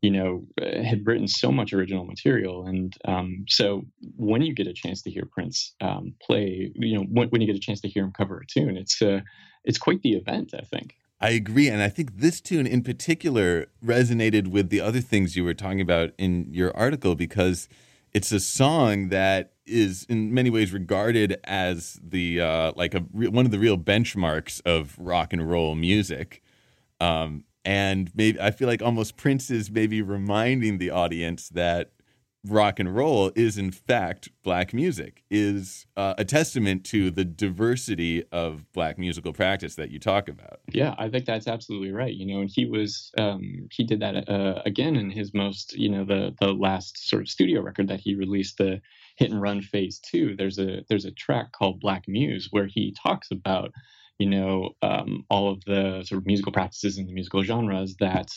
you 0.00 0.10
know, 0.10 0.44
uh, 0.60 0.82
had 0.82 1.06
written 1.06 1.28
so 1.28 1.52
much 1.52 1.72
original 1.72 2.04
material, 2.04 2.66
and 2.66 2.94
um, 3.04 3.44
so 3.48 3.82
when 4.16 4.42
you 4.42 4.54
get 4.54 4.66
a 4.66 4.74
chance 4.74 5.02
to 5.02 5.10
hear 5.10 5.24
Prince 5.30 5.74
um, 5.80 6.14
play, 6.22 6.72
you 6.74 6.98
know, 6.98 7.04
when, 7.04 7.28
when 7.28 7.40
you 7.40 7.46
get 7.46 7.56
a 7.56 7.60
chance 7.60 7.80
to 7.82 7.88
hear 7.88 8.04
him 8.04 8.12
cover 8.12 8.38
a 8.38 8.46
tune, 8.46 8.76
it's 8.76 9.00
uh, 9.00 9.20
it's 9.64 9.78
quite 9.78 10.02
the 10.02 10.14
event. 10.14 10.52
I 10.54 10.64
think. 10.64 10.96
I 11.22 11.30
agree. 11.30 11.68
And 11.68 11.80
I 11.80 11.88
think 11.88 12.16
this 12.16 12.40
tune 12.40 12.66
in 12.66 12.82
particular 12.82 13.66
resonated 13.82 14.48
with 14.48 14.70
the 14.70 14.80
other 14.80 15.00
things 15.00 15.36
you 15.36 15.44
were 15.44 15.54
talking 15.54 15.80
about 15.80 16.10
in 16.18 16.48
your 16.50 16.76
article 16.76 17.14
because 17.14 17.68
it's 18.14 18.32
a 18.32 18.40
song 18.40 19.08
that 19.08 19.52
is 19.64 20.04
in 20.08 20.34
many 20.34 20.50
ways 20.50 20.72
regarded 20.72 21.38
as 21.44 21.98
the 22.02 22.40
uh, 22.40 22.72
like 22.76 22.94
a 22.94 23.04
re- 23.12 23.28
one 23.28 23.44
of 23.46 23.52
the 23.52 23.58
real 23.58 23.78
benchmarks 23.78 24.60
of 24.66 24.96
rock 24.98 25.32
and 25.32 25.48
roll 25.48 25.74
music. 25.74 26.42
Um, 27.00 27.44
and 27.64 28.10
maybe 28.14 28.40
I 28.40 28.50
feel 28.50 28.68
like 28.68 28.82
almost 28.82 29.16
Prince 29.16 29.50
is 29.50 29.70
maybe 29.70 30.02
reminding 30.02 30.78
the 30.78 30.90
audience 30.90 31.48
that 31.50 31.92
rock 32.46 32.80
and 32.80 32.94
roll 32.94 33.30
is 33.36 33.56
in 33.56 33.70
fact 33.70 34.28
black 34.42 34.74
music 34.74 35.22
is 35.30 35.86
uh, 35.96 36.14
a 36.18 36.24
testament 36.24 36.84
to 36.84 37.10
the 37.10 37.24
diversity 37.24 38.24
of 38.32 38.70
black 38.72 38.98
musical 38.98 39.32
practice 39.32 39.76
that 39.76 39.90
you 39.90 39.98
talk 39.98 40.28
about. 40.28 40.60
Yeah 40.72 40.94
i 40.98 41.08
think 41.08 41.24
that's 41.24 41.46
absolutely 41.46 41.92
right 41.92 42.12
you 42.12 42.26
know 42.26 42.40
and 42.40 42.50
he 42.52 42.66
was 42.66 43.12
um, 43.18 43.68
he 43.70 43.84
did 43.84 44.00
that 44.00 44.28
uh, 44.28 44.62
again 44.66 44.96
in 44.96 45.10
his 45.10 45.32
most 45.34 45.72
you 45.74 45.88
know 45.88 46.04
the 46.04 46.34
the 46.40 46.52
last 46.52 47.08
sort 47.08 47.22
of 47.22 47.28
studio 47.28 47.60
record 47.60 47.88
that 47.88 48.00
he 48.00 48.14
released 48.14 48.58
the 48.58 48.80
hit 49.16 49.30
and 49.30 49.40
run 49.40 49.62
phase 49.62 49.98
two. 49.98 50.36
There's 50.36 50.58
a 50.58 50.84
there's 50.88 51.04
a 51.04 51.10
track 51.12 51.52
called 51.52 51.80
black 51.80 52.04
muse 52.08 52.48
where 52.50 52.66
he 52.66 52.94
talks 53.02 53.30
about 53.30 53.72
you 54.18 54.28
know 54.28 54.70
um, 54.82 55.24
all 55.30 55.50
of 55.50 55.64
the 55.64 56.02
sort 56.04 56.20
of 56.20 56.26
musical 56.26 56.52
practices 56.52 56.98
and 56.98 57.08
the 57.08 57.12
musical 57.12 57.42
genres 57.42 57.96
that 58.00 58.28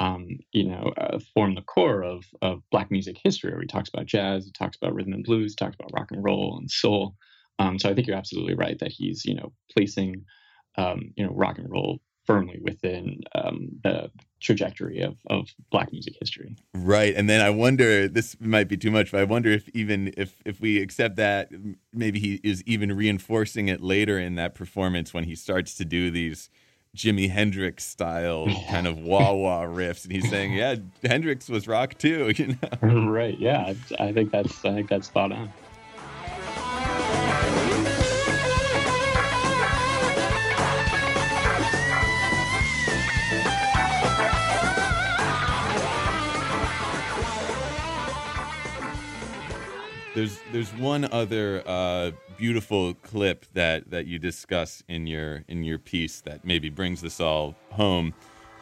um, 0.00 0.28
you 0.52 0.64
know, 0.64 0.92
uh, 0.96 1.18
form 1.34 1.54
the 1.54 1.62
core 1.62 2.02
of, 2.02 2.24
of 2.40 2.62
Black 2.70 2.90
music 2.90 3.18
history, 3.22 3.52
where 3.52 3.60
he 3.60 3.66
talks 3.66 3.88
about 3.88 4.06
jazz, 4.06 4.44
he 4.44 4.52
talks 4.52 4.76
about 4.76 4.94
rhythm 4.94 5.12
and 5.12 5.24
blues, 5.24 5.54
talks 5.54 5.74
about 5.74 5.90
rock 5.92 6.10
and 6.10 6.22
roll 6.22 6.56
and 6.58 6.70
soul. 6.70 7.14
Um, 7.58 7.78
so 7.78 7.90
I 7.90 7.94
think 7.94 8.06
you're 8.06 8.16
absolutely 8.16 8.54
right 8.54 8.78
that 8.78 8.92
he's, 8.92 9.24
you 9.24 9.34
know, 9.34 9.52
placing, 9.72 10.24
um, 10.76 11.12
you 11.16 11.26
know, 11.26 11.32
rock 11.32 11.58
and 11.58 11.68
roll 11.70 11.98
firmly 12.24 12.60
within 12.62 13.20
um, 13.34 13.70
the 13.82 14.10
trajectory 14.40 15.00
of, 15.00 15.16
of 15.30 15.48
Black 15.72 15.90
music 15.90 16.14
history. 16.20 16.54
Right, 16.74 17.14
and 17.16 17.28
then 17.28 17.40
I 17.40 17.50
wonder. 17.50 18.06
This 18.06 18.36
might 18.38 18.68
be 18.68 18.76
too 18.76 18.90
much, 18.90 19.10
but 19.10 19.20
I 19.20 19.24
wonder 19.24 19.50
if 19.50 19.68
even 19.70 20.12
if 20.16 20.40
if 20.44 20.60
we 20.60 20.80
accept 20.80 21.16
that, 21.16 21.50
maybe 21.92 22.20
he 22.20 22.38
is 22.44 22.62
even 22.64 22.94
reinforcing 22.94 23.68
it 23.68 23.80
later 23.80 24.18
in 24.18 24.34
that 24.36 24.54
performance 24.54 25.12
when 25.14 25.24
he 25.24 25.34
starts 25.34 25.74
to 25.76 25.84
do 25.84 26.10
these 26.10 26.50
Jimi 26.96 27.30
Hendrix 27.30 27.84
style 27.84 28.46
kind 28.70 28.86
of 28.86 28.98
wah 28.98 29.32
wah 29.32 29.62
riffs, 29.64 30.04
and 30.04 30.12
he's 30.12 30.28
saying, 30.28 30.54
"Yeah, 30.54 30.76
Hendrix 31.04 31.48
was 31.48 31.68
rock 31.68 31.96
too." 31.98 32.32
You 32.38 32.56
know? 32.82 33.08
Right? 33.08 33.38
Yeah, 33.38 33.74
I 33.98 34.12
think 34.12 34.30
that's 34.30 34.64
I 34.64 34.72
think 34.74 34.88
that's 34.88 35.06
spot 35.08 35.32
on. 35.32 35.52
There's 50.18 50.40
there's 50.50 50.74
one 50.74 51.04
other 51.12 51.62
uh, 51.64 52.10
beautiful 52.36 52.94
clip 52.94 53.46
that 53.54 53.88
that 53.92 54.08
you 54.08 54.18
discuss 54.18 54.82
in 54.88 55.06
your 55.06 55.44
in 55.46 55.62
your 55.62 55.78
piece 55.78 56.22
that 56.22 56.44
maybe 56.44 56.70
brings 56.70 57.00
this 57.00 57.20
all 57.20 57.54
home, 57.70 58.12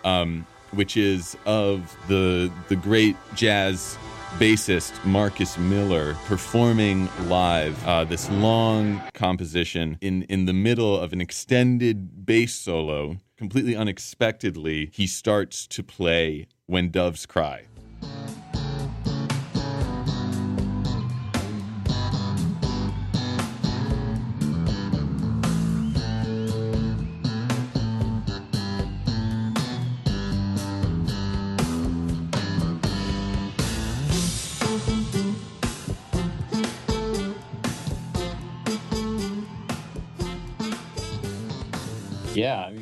um, 0.04 0.46
which 0.72 0.98
is 0.98 1.34
of 1.46 1.96
the 2.08 2.52
the 2.68 2.76
great 2.76 3.16
jazz 3.34 3.96
bassist 4.38 5.02
Marcus 5.06 5.56
Miller 5.56 6.12
performing 6.26 7.08
live 7.26 7.82
uh, 7.86 8.04
this 8.04 8.28
long 8.28 9.00
composition 9.14 9.96
in 10.02 10.24
in 10.24 10.44
the 10.44 10.52
middle 10.52 11.00
of 11.00 11.14
an 11.14 11.22
extended 11.22 12.26
bass 12.26 12.54
solo. 12.54 13.16
Completely 13.38 13.74
unexpectedly, 13.74 14.90
he 14.92 15.06
starts 15.06 15.66
to 15.68 15.82
play 15.82 16.48
"When 16.66 16.90
Doves 16.90 17.24
Cry." 17.24 17.64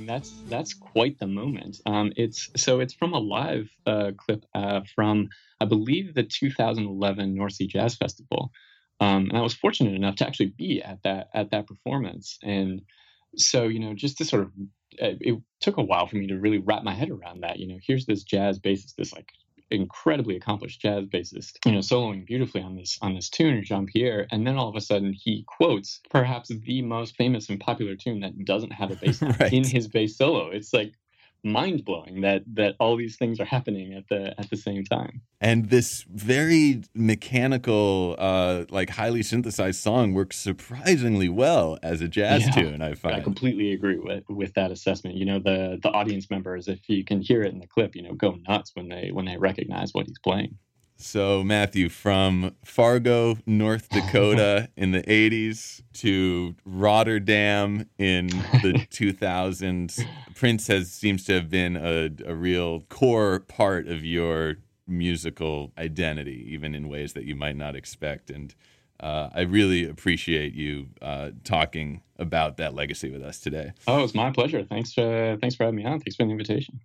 That's 0.08 0.32
that's 0.48 0.74
quite 0.74 1.18
the 1.18 1.26
moment. 1.26 1.80
Um, 1.86 2.12
it's 2.16 2.50
so 2.56 2.80
it's 2.80 2.94
from 2.94 3.12
a 3.12 3.18
live 3.18 3.68
uh, 3.86 4.12
clip 4.16 4.44
uh, 4.54 4.80
from 4.94 5.28
I 5.60 5.66
believe 5.66 6.14
the 6.14 6.22
2011 6.22 7.34
North 7.34 7.52
Sea 7.52 7.66
Jazz 7.66 7.96
Festival, 7.96 8.50
um, 9.00 9.28
and 9.28 9.36
I 9.36 9.42
was 9.42 9.54
fortunate 9.54 9.94
enough 9.94 10.16
to 10.16 10.26
actually 10.26 10.52
be 10.56 10.82
at 10.82 11.02
that 11.04 11.28
at 11.34 11.50
that 11.50 11.66
performance. 11.66 12.38
And 12.42 12.82
so 13.36 13.64
you 13.64 13.80
know, 13.80 13.94
just 13.94 14.18
to 14.18 14.24
sort 14.24 14.42
of 14.42 14.48
uh, 15.02 15.18
it 15.20 15.40
took 15.60 15.76
a 15.76 15.82
while 15.82 16.06
for 16.06 16.16
me 16.16 16.28
to 16.28 16.38
really 16.38 16.58
wrap 16.58 16.82
my 16.84 16.94
head 16.94 17.10
around 17.10 17.40
that. 17.40 17.58
You 17.58 17.68
know, 17.68 17.78
here's 17.84 18.06
this 18.06 18.22
jazz 18.22 18.58
bassist, 18.58 18.96
this 18.96 19.12
like 19.12 19.32
incredibly 19.70 20.36
accomplished 20.36 20.80
jazz 20.80 21.06
bassist, 21.06 21.58
you 21.64 21.72
know, 21.72 21.78
soloing 21.78 22.26
beautifully 22.26 22.62
on 22.62 22.76
this 22.76 22.98
on 23.02 23.14
this 23.14 23.28
tune, 23.28 23.64
Jean 23.64 23.86
Pierre, 23.86 24.26
and 24.30 24.46
then 24.46 24.56
all 24.56 24.68
of 24.68 24.76
a 24.76 24.80
sudden 24.80 25.12
he 25.12 25.44
quotes 25.46 26.00
perhaps 26.10 26.48
the 26.48 26.82
most 26.82 27.16
famous 27.16 27.48
and 27.48 27.60
popular 27.60 27.96
tune 27.96 28.20
that 28.20 28.44
doesn't 28.44 28.72
have 28.72 28.90
a 28.90 28.96
bass 28.96 29.22
right. 29.40 29.52
in 29.52 29.64
his 29.64 29.88
bass 29.88 30.16
solo. 30.16 30.50
It's 30.50 30.72
like 30.72 30.94
mind 31.44 31.84
blowing 31.84 32.22
that 32.22 32.42
that 32.54 32.74
all 32.80 32.96
these 32.96 33.16
things 33.16 33.38
are 33.38 33.44
happening 33.44 33.94
at 33.94 34.08
the 34.08 34.38
at 34.40 34.50
the 34.50 34.56
same 34.56 34.84
time. 34.84 35.20
And 35.40 35.68
this 35.68 36.04
very 36.08 36.82
mechanical, 36.94 38.16
uh, 38.18 38.64
like 38.70 38.90
highly 38.90 39.22
synthesized 39.22 39.80
song 39.80 40.14
works 40.14 40.38
surprisingly 40.38 41.28
well 41.28 41.78
as 41.82 42.00
a 42.00 42.08
jazz 42.08 42.46
yeah, 42.46 42.52
tune. 42.52 42.82
I 42.82 42.94
find. 42.94 43.14
I 43.14 43.20
completely 43.20 43.72
agree 43.72 43.98
with 43.98 44.24
with 44.28 44.54
that 44.54 44.70
assessment. 44.70 45.16
You 45.16 45.26
know, 45.26 45.38
the 45.38 45.78
the 45.82 45.90
audience 45.90 46.30
members, 46.30 46.66
if 46.66 46.88
you 46.88 47.04
can 47.04 47.20
hear 47.20 47.42
it 47.42 47.52
in 47.52 47.60
the 47.60 47.66
clip, 47.66 47.94
you 47.94 48.02
know, 48.02 48.14
go 48.14 48.38
nuts 48.48 48.72
when 48.74 48.88
they 48.88 49.10
when 49.12 49.26
they 49.26 49.36
recognize 49.36 49.92
what 49.92 50.06
he's 50.06 50.18
playing. 50.18 50.56
So, 50.96 51.42
Matthew, 51.42 51.88
from 51.88 52.54
Fargo, 52.64 53.38
North 53.46 53.88
Dakota 53.88 54.68
in 54.76 54.92
the 54.92 55.02
80s 55.02 55.82
to 55.94 56.54
Rotterdam 56.64 57.88
in 57.98 58.28
the 58.28 58.86
2000s, 58.90 60.06
Prince 60.34 60.66
has 60.68 60.90
seems 60.90 61.24
to 61.24 61.34
have 61.34 61.50
been 61.50 61.76
a, 61.76 62.10
a 62.26 62.34
real 62.34 62.82
core 62.82 63.40
part 63.40 63.86
of 63.88 64.04
your 64.04 64.56
musical 64.86 65.72
identity, 65.78 66.46
even 66.48 66.74
in 66.74 66.88
ways 66.88 67.12
that 67.14 67.24
you 67.24 67.34
might 67.34 67.56
not 67.56 67.74
expect. 67.74 68.30
And 68.30 68.54
uh, 69.00 69.30
I 69.34 69.42
really 69.42 69.88
appreciate 69.88 70.54
you 70.54 70.88
uh, 71.02 71.30
talking 71.42 72.02
about 72.18 72.56
that 72.58 72.74
legacy 72.74 73.10
with 73.10 73.22
us 73.22 73.40
today. 73.40 73.72
Oh, 73.86 74.04
it's 74.04 74.14
my 74.14 74.30
pleasure. 74.30 74.62
Thanks 74.62 74.92
for, 74.92 75.36
thanks 75.40 75.56
for 75.56 75.64
having 75.64 75.76
me 75.76 75.84
on. 75.84 76.00
Thanks 76.00 76.16
for 76.16 76.24
the 76.24 76.30
invitation. 76.30 76.80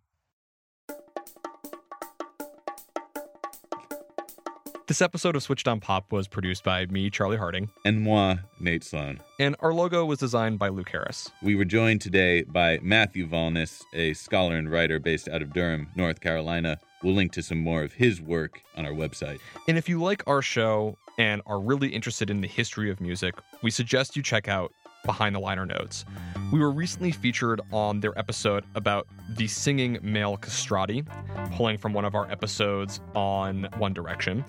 This 4.90 5.04
episode 5.04 5.36
of 5.36 5.44
Switched 5.44 5.68
on 5.68 5.80
Pop 5.80 6.12
was 6.12 6.28
produced 6.28 6.64
by 6.64 6.88
me, 6.88 7.12
Charlie 7.12 7.38
Harding. 7.38 7.70
And 7.86 8.02
moi, 8.02 8.38
Nate 8.60 8.84
Sloan. 8.84 9.20
And 9.38 9.56
our 9.60 9.72
logo 9.72 10.04
was 10.04 10.18
designed 10.18 10.58
by 10.58 10.70
Luke 10.70 10.90
Harris. 10.90 11.30
We 11.44 11.54
were 11.54 11.64
joined 11.64 12.02
today 12.02 12.42
by 12.42 12.80
Matthew 12.82 13.28
Valnes, 13.28 13.84
a 13.94 14.16
scholar 14.16 14.56
and 14.56 14.68
writer 14.68 15.00
based 15.00 15.30
out 15.30 15.44
of 15.44 15.54
Durham, 15.54 15.90
North 15.96 16.22
Carolina. 16.22 16.80
We'll 17.04 17.14
link 17.14 17.34
to 17.34 17.44
some 17.44 17.60
more 17.60 17.84
of 17.84 17.94
his 17.94 18.20
work 18.20 18.64
on 18.76 18.88
our 18.88 18.92
website. 18.92 19.38
And 19.68 19.78
if 19.78 19.88
you 19.88 20.02
like 20.02 20.24
our 20.26 20.42
show 20.42 20.98
and 21.20 21.44
are 21.46 21.60
really 21.60 21.90
interested 21.90 22.32
in 22.32 22.42
the 22.42 22.48
history 22.48 22.90
of 22.90 23.00
music, 23.00 23.36
we 23.62 23.70
suggest 23.70 24.16
you 24.16 24.24
check 24.24 24.48
out 24.48 24.74
behind 25.06 25.36
the 25.36 25.40
liner 25.40 25.66
notes. 25.66 26.06
We 26.52 26.60
were 26.60 26.72
recently 26.72 27.12
featured 27.12 27.62
on 27.72 28.00
their 28.00 28.18
episode 28.18 28.64
about 28.76 29.08
the 29.36 29.48
singing 29.48 30.00
male 30.02 30.38
castrati, 30.38 31.04
pulling 31.52 31.78
from 31.78 31.94
one 31.94 32.06
of 32.06 32.16
our 32.16 32.30
episodes 32.32 33.00
on 33.16 33.68
One 33.78 33.94
Direction. 33.94 34.44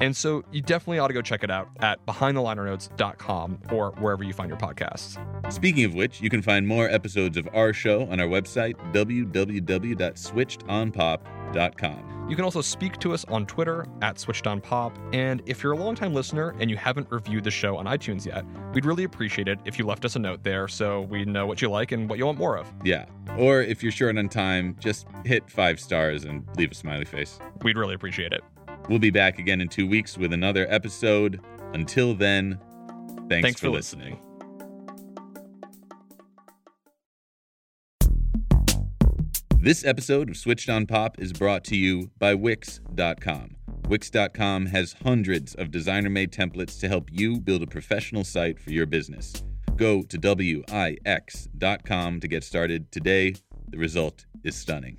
And 0.00 0.16
so 0.16 0.44
you 0.50 0.62
definitely 0.62 0.98
ought 0.98 1.08
to 1.08 1.14
go 1.14 1.22
check 1.22 1.44
it 1.44 1.50
out 1.50 1.68
at 1.80 2.04
behindthelinernotes.com 2.06 3.58
or 3.70 3.90
wherever 3.98 4.24
you 4.24 4.32
find 4.32 4.48
your 4.48 4.58
podcasts. 4.58 5.20
Speaking 5.52 5.84
of 5.84 5.94
which, 5.94 6.20
you 6.20 6.30
can 6.30 6.42
find 6.42 6.66
more 6.66 6.88
episodes 6.88 7.36
of 7.36 7.48
our 7.54 7.72
show 7.72 8.08
on 8.08 8.18
our 8.20 8.28
website, 8.28 8.74
www.switchedonpop.com. 8.92 11.41
You 12.28 12.36
can 12.36 12.44
also 12.44 12.62
speak 12.62 12.98
to 13.00 13.12
us 13.12 13.24
on 13.26 13.46
Twitter 13.46 13.84
at 14.00 14.16
SwitchedOnPop. 14.16 15.14
And 15.14 15.42
if 15.44 15.62
you're 15.62 15.72
a 15.72 15.76
longtime 15.76 16.14
listener 16.14 16.54
and 16.58 16.70
you 16.70 16.76
haven't 16.76 17.10
reviewed 17.10 17.44
the 17.44 17.50
show 17.50 17.76
on 17.76 17.86
iTunes 17.86 18.24
yet, 18.24 18.44
we'd 18.72 18.86
really 18.86 19.04
appreciate 19.04 19.48
it 19.48 19.58
if 19.64 19.78
you 19.78 19.84
left 19.84 20.04
us 20.04 20.16
a 20.16 20.18
note 20.18 20.42
there 20.42 20.68
so 20.68 21.02
we 21.02 21.24
know 21.24 21.46
what 21.46 21.60
you 21.60 21.68
like 21.68 21.92
and 21.92 22.08
what 22.08 22.18
you 22.18 22.26
want 22.26 22.38
more 22.38 22.56
of. 22.56 22.72
Yeah. 22.84 23.06
Or 23.36 23.60
if 23.60 23.82
you're 23.82 23.92
short 23.92 24.16
on 24.16 24.28
time, 24.28 24.76
just 24.78 25.06
hit 25.24 25.50
five 25.50 25.78
stars 25.80 26.24
and 26.24 26.46
leave 26.56 26.70
a 26.70 26.74
smiley 26.74 27.04
face. 27.04 27.38
We'd 27.62 27.76
really 27.76 27.94
appreciate 27.94 28.32
it. 28.32 28.42
We'll 28.88 28.98
be 28.98 29.10
back 29.10 29.38
again 29.38 29.60
in 29.60 29.68
two 29.68 29.86
weeks 29.86 30.16
with 30.16 30.32
another 30.32 30.66
episode. 30.70 31.40
Until 31.74 32.14
then, 32.14 32.58
thanks, 33.28 33.44
thanks 33.44 33.60
for, 33.60 33.66
for 33.66 33.70
listening. 33.70 34.14
listening. 34.14 34.31
This 39.62 39.84
episode 39.84 40.28
of 40.28 40.36
Switched 40.36 40.68
on 40.68 40.86
Pop 40.86 41.20
is 41.20 41.32
brought 41.32 41.62
to 41.66 41.76
you 41.76 42.10
by 42.18 42.34
Wix.com. 42.34 43.54
Wix.com 43.88 44.66
has 44.66 44.96
hundreds 45.04 45.54
of 45.54 45.70
designer 45.70 46.10
made 46.10 46.32
templates 46.32 46.80
to 46.80 46.88
help 46.88 47.08
you 47.12 47.38
build 47.38 47.62
a 47.62 47.68
professional 47.68 48.24
site 48.24 48.58
for 48.58 48.72
your 48.72 48.86
business. 48.86 49.44
Go 49.76 50.02
to 50.02 50.18
Wix.com 50.18 52.18
to 52.18 52.26
get 52.26 52.42
started 52.42 52.90
today. 52.90 53.36
The 53.68 53.78
result 53.78 54.26
is 54.42 54.56
stunning. 54.56 54.98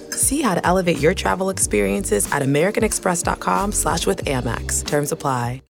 See 0.15 0.41
how 0.41 0.55
to 0.55 0.65
elevate 0.65 0.99
your 0.99 1.13
travel 1.13 1.49
experiences 1.49 2.31
at 2.31 2.41
americanexpress.com 2.41 3.73
slash 3.73 4.07
with 4.07 4.23
Amex. 4.23 4.85
Terms 4.85 5.11
apply. 5.11 5.59